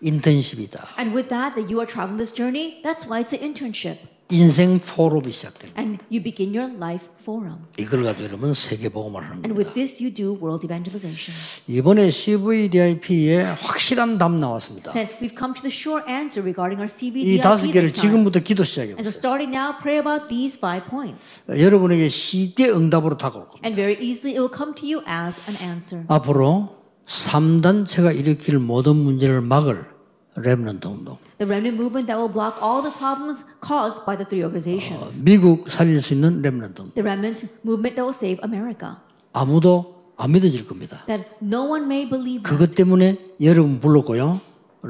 인턴십이다. 0.00 0.94
And 0.98 1.14
with 1.14 1.28
that, 1.28 1.54
that 1.56 1.68
you 1.68 1.80
are 1.80 1.86
traveling 1.86 2.16
this 2.18 2.32
journey, 2.32 2.80
that's 2.82 3.06
why 3.06 3.20
it's 3.20 3.32
an 3.32 3.40
internship. 3.42 3.98
인생 4.30 4.80
포럼이 4.80 5.30
시작됩니다. 5.30 5.80
And 5.80 6.02
you 6.10 6.20
begin 6.22 6.50
your 6.56 6.74
life 6.76 7.08
forum. 7.20 7.58
이걸 7.78 8.02
가지고 8.02 8.24
여러분 8.24 8.54
세계 8.54 8.88
복음을 8.88 9.22
하는 9.22 9.36
And 9.44 9.54
겁니다. 9.54 9.68
with 9.70 9.74
this, 9.74 10.02
you 10.02 10.12
do 10.12 10.34
world 10.42 10.66
evangelization. 10.66 11.30
이번에 11.68 12.10
CVDIP에 12.10 13.42
확실한 13.42 14.18
답 14.18 14.32
나왔습니다. 14.32 14.92
We've 14.92 15.38
come 15.38 15.54
to 15.54 15.62
the 15.62 15.70
sure 15.70 16.02
answer 16.08 16.42
regarding 16.42 16.82
our 16.82 16.90
이 17.14 17.38
다섯 17.38 17.70
개를. 17.70 17.92
지금부터 17.92 18.40
기도 18.40 18.64
시작해 18.64 18.90
And 18.98 19.06
so 19.06 19.10
보세요. 19.10 19.18
starting 19.18 19.54
now, 19.54 19.78
pray 19.80 19.98
about 19.98 20.28
these 20.28 20.58
five 20.58 20.90
points. 20.90 21.42
여러분에게 21.48 22.08
쉽게 22.08 22.68
응답으로 22.70 23.16
다가올 23.18 23.46
겁니다. 23.46 23.62
And 23.66 23.76
very 23.76 23.94
easily, 24.02 24.34
it 24.34 24.40
will 24.42 24.50
come 24.50 24.74
to 24.74 24.82
you 24.82 25.02
as 25.06 25.38
an 25.48 25.56
answer. 25.62 26.04
앞으로 26.08 26.70
3단체가 27.06 28.16
일으킬 28.16 28.58
모든 28.58 28.96
문제를 28.96 29.40
막을 29.40 29.95
랩런트 30.36 30.86
운동. 30.86 31.18
The 31.38 31.46
remnant 31.48 31.76
movement 31.76 32.06
that 32.08 32.16
will 32.18 32.32
block 32.32 32.60
all 32.62 32.82
the 32.82 32.92
problems 32.92 33.44
caused 33.60 34.04
by 34.06 34.16
the 34.16 34.24
three 34.24 34.44
organizations. 34.44 35.24
미국 35.24 35.68
살릴 35.70 36.00
수 36.02 36.14
있는 36.14 36.42
랩런트 36.42 36.80
운동. 36.80 36.94
The 36.94 37.04
remnant 37.04 37.48
movement 37.64 37.96
that 37.96 38.04
will 38.04 38.14
save 38.16 38.38
America. 38.44 38.96
아무도 39.32 40.12
안 40.16 40.32
믿어질 40.32 40.66
겁니다. 40.66 41.04
That 41.06 41.24
no 41.42 41.64
one 41.64 41.84
may 41.84 42.08
believe 42.08 42.42
that. 42.42 42.48
그것 42.48 42.74
때문에 42.74 43.18
여러분 43.40 43.80
불렀고요. 43.80 44.40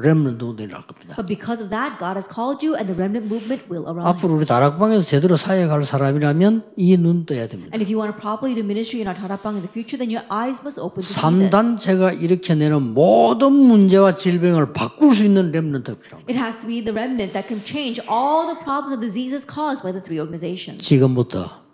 랩런트 0.01 0.41
운동이 0.43 0.67
날 0.69 0.85
겁니다. 0.85 1.15
But 1.15 1.27
because 1.27 1.61
of 1.63 1.69
that, 1.69 1.97
God 1.99 2.15
has 2.17 2.27
called 2.29 2.61
you 2.65 2.75
and 2.77 2.87
the 2.87 2.95
remnant 2.97 3.25
movement 3.27 3.65
will 3.69 3.85
arise. 3.89 4.07
앞으로 4.07 4.35
우리 4.35 4.45
다락방에서 4.45 5.01
제대로 5.03 5.35
사역할 5.37 5.85
사람이라면 5.85 6.73
이 6.77 6.97
눈 6.97 7.25
떠야 7.25 7.47
됩니다. 7.47 7.71
And 7.73 7.81
if 7.81 7.89
you 7.91 7.97
want 7.99 8.13
to 8.13 8.19
properly 8.19 8.53
do 8.55 8.61
ministry 8.63 9.01
in 9.01 9.07
our 9.07 9.17
Tarapang 9.17 9.57
in 9.57 9.63
the 9.65 9.71
future, 9.71 9.97
then 9.97 10.09
your 10.13 10.25
eyes 10.29 10.61
must 10.61 10.77
open 10.79 11.01
to 11.01 11.07
see 11.07 11.17
this. 11.17 11.49
3단체가 11.51 12.15
일으켜내는 12.21 12.93
모든 12.93 13.51
문제와 13.53 14.15
질병을 14.15 14.73
바꿀 14.73 15.13
수 15.13 15.23
있는 15.25 15.51
랩런트가 15.51 15.99
필요합니다. 16.01 16.29
It 16.29 16.37
has 16.37 16.61
to 16.61 16.67
be 16.67 16.83
the 16.83 16.93
remnant 16.93 17.33
that 17.33 17.47
can 17.49 17.63
change 17.65 18.01
all 18.09 18.45
the 18.45 18.57
problems 18.61 18.93
and 18.97 19.01
diseases 19.01 19.45
caused 19.45 19.81
by 19.83 19.91
the 19.91 20.01
three 20.03 20.19
organizations. 20.19 20.81
지금부터 20.83 21.65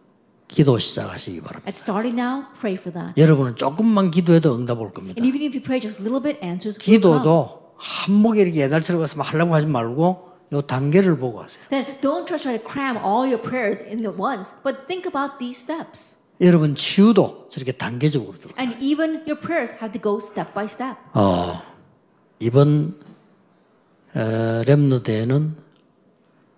기도 0.48 0.78
시작하시기 0.78 1.42
바랍니다. 1.42 1.72
Starting 1.74 2.20
now, 2.20 2.46
pray 2.60 2.78
for 2.78 2.94
that. 2.94 3.18
여러분은 3.20 3.56
조금만 3.56 4.12
기도해도 4.12 4.54
응답 4.56 4.80
올 4.80 4.92
겁니다. 4.94 5.18
And 5.18 5.26
even 5.26 5.42
if 5.42 5.56
you 5.58 5.64
pray 5.64 5.80
just 5.82 5.98
a 5.98 6.06
little 6.06 6.22
bit, 6.22 6.38
answers 6.46 6.78
will 6.78 7.02
come. 7.02 7.18
기도도 7.24 7.63
한목에 7.78 8.42
이렇게 8.42 8.62
예달처럼 8.62 9.02
가서 9.02 9.18
막 9.18 9.32
하려고 9.32 9.56
하지 9.56 9.68
말고 9.68 10.30
요 10.54 10.62
단계를 10.62 11.18
보고 11.18 11.42
하세요. 11.42 11.64
Then 11.70 11.86
don't 12.02 12.26
try 12.26 12.58
to 12.58 12.68
cram 12.68 12.98
all 12.98 13.26
your 13.26 13.42
prayers 13.42 13.84
in 13.84 14.06
at 14.06 14.18
once, 14.18 14.56
but 14.64 14.86
think 14.88 15.08
about 15.08 15.40
these 15.40 15.60
steps. 15.60 16.24
여러분 16.42 16.76
치유도 16.76 17.50
저렇게 17.52 17.72
단계적으로 17.72 18.38
좀. 18.38 18.52
And 18.60 18.78
even 18.84 19.24
your 19.26 19.40
prayers 19.40 19.74
have 19.82 19.92
to 19.92 20.02
go 20.02 20.18
step 20.18 20.54
by 20.54 20.66
step. 20.66 20.96
어, 21.14 21.62
이번 22.40 23.00
어, 24.16 24.62
렘너 24.66 25.02
대회는 25.02 25.56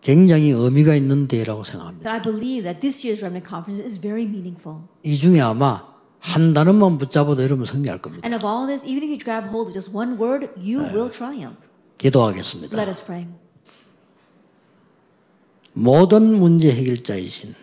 굉장히 0.01 0.49
의미가 0.49 0.95
있는 0.95 1.27
대회라고 1.27 1.63
생각합니다. 1.63 2.11
That 2.11 2.29
I 2.29 2.33
believe 2.33 2.63
that 2.63 2.79
this 2.81 3.07
year's 3.07 3.23
remnant 3.23 3.47
conference 3.47 3.83
is 3.83 3.99
very 3.99 4.23
meaningful. 4.23 4.81
이 5.03 5.15
중에 5.15 5.39
아마 5.41 5.94
한 6.25 6.55
단어만 6.55 6.97
붙잡아도 6.97 7.43
여러분 7.43 7.65
승리할 7.67 8.01
겁니다. 8.01 8.25
And 8.27 8.35
of 8.35 8.43
all 8.45 8.65
this, 8.65 8.83
even 8.83 9.03
if 9.03 9.13
you 9.13 9.19
grab 9.19 9.47
hold 9.49 9.69
of 9.69 9.73
just 9.73 9.95
one 9.95 10.17
word, 10.17 10.49
you 10.57 10.81
will 10.81 11.11
triumph. 11.11 11.57
기도하겠습니다. 11.99 12.75
Let 12.75 12.89
us 12.89 13.05
pray. 13.05 13.27
모든 15.73 16.39
문제 16.39 16.71
해결자이신 16.71 17.53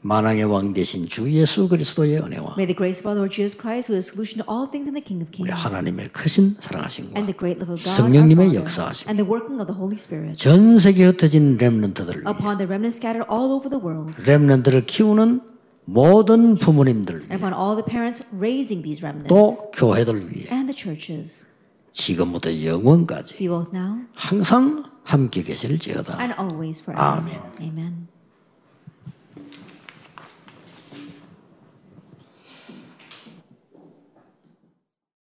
만왕의 0.00 0.44
왕 0.44 0.74
되신 0.74 1.06
주 1.06 1.30
예수 1.30 1.68
그리스도의 1.68 2.18
은혜와 2.18 2.54
May 2.58 2.66
the 2.66 2.74
grace 2.74 2.98
of 2.98 3.06
our 3.06 3.14
Lord 3.18 3.30
Jesus 3.30 3.54
Christ, 3.56 3.92
who 3.92 3.96
is 3.96 4.10
solution 4.10 4.42
to 4.42 4.46
all 4.50 4.66
things 4.66 4.90
in 4.90 4.94
the 4.94 5.04
King 5.04 5.22
of 5.22 5.30
우리 5.38 5.46
Kings, 5.46 5.54
하나님의 5.54 6.08
크신 6.10 6.56
사랑하심과 6.58 7.14
and 7.14 7.30
the 7.30 7.38
great 7.38 7.62
love 7.62 7.70
of 7.70 7.78
God, 7.78 7.94
성령님의 7.94 8.54
역사하심 8.54 9.06
and 9.10 9.22
the 9.22 9.26
working 9.26 9.62
of 9.62 9.70
the 9.70 9.78
Holy 9.78 9.98
Spirit 9.98 10.34
전 10.34 10.78
세계 10.78 11.06
흩어진 11.06 11.56
렘넌트들 11.58 12.26
upon 12.26 12.58
the 12.58 12.66
remnants 12.66 12.98
scattered 12.98 13.26
all 13.30 13.54
over 13.54 13.70
the 13.70 13.78
world, 13.78 14.18
렘넌트를 14.26 14.86
키우는 14.86 15.57
모든 15.88 16.54
부모님들 16.56 17.24
and 17.30 17.34
upon 17.34 17.54
all 17.54 17.74
the 17.74 17.84
parents 17.84 18.22
raising 18.36 18.82
these 18.84 19.00
또 19.00 19.08
remnants, 19.08 19.70
교회들 19.72 20.28
위해 20.28 20.46
and 20.52 20.70
the 20.70 20.76
churches, 20.76 21.46
지금부터 21.92 22.50
영원까지 22.52 23.36
be 23.38 23.48
both 23.48 23.72
now 23.72 24.04
항상 24.12 24.84
함께 25.04 25.42
계실지어다. 25.42 26.20
and 26.20 26.34
always 26.38 26.82
forever. 26.84 27.24
Amen. 27.24 27.40
Amen. 27.62 28.07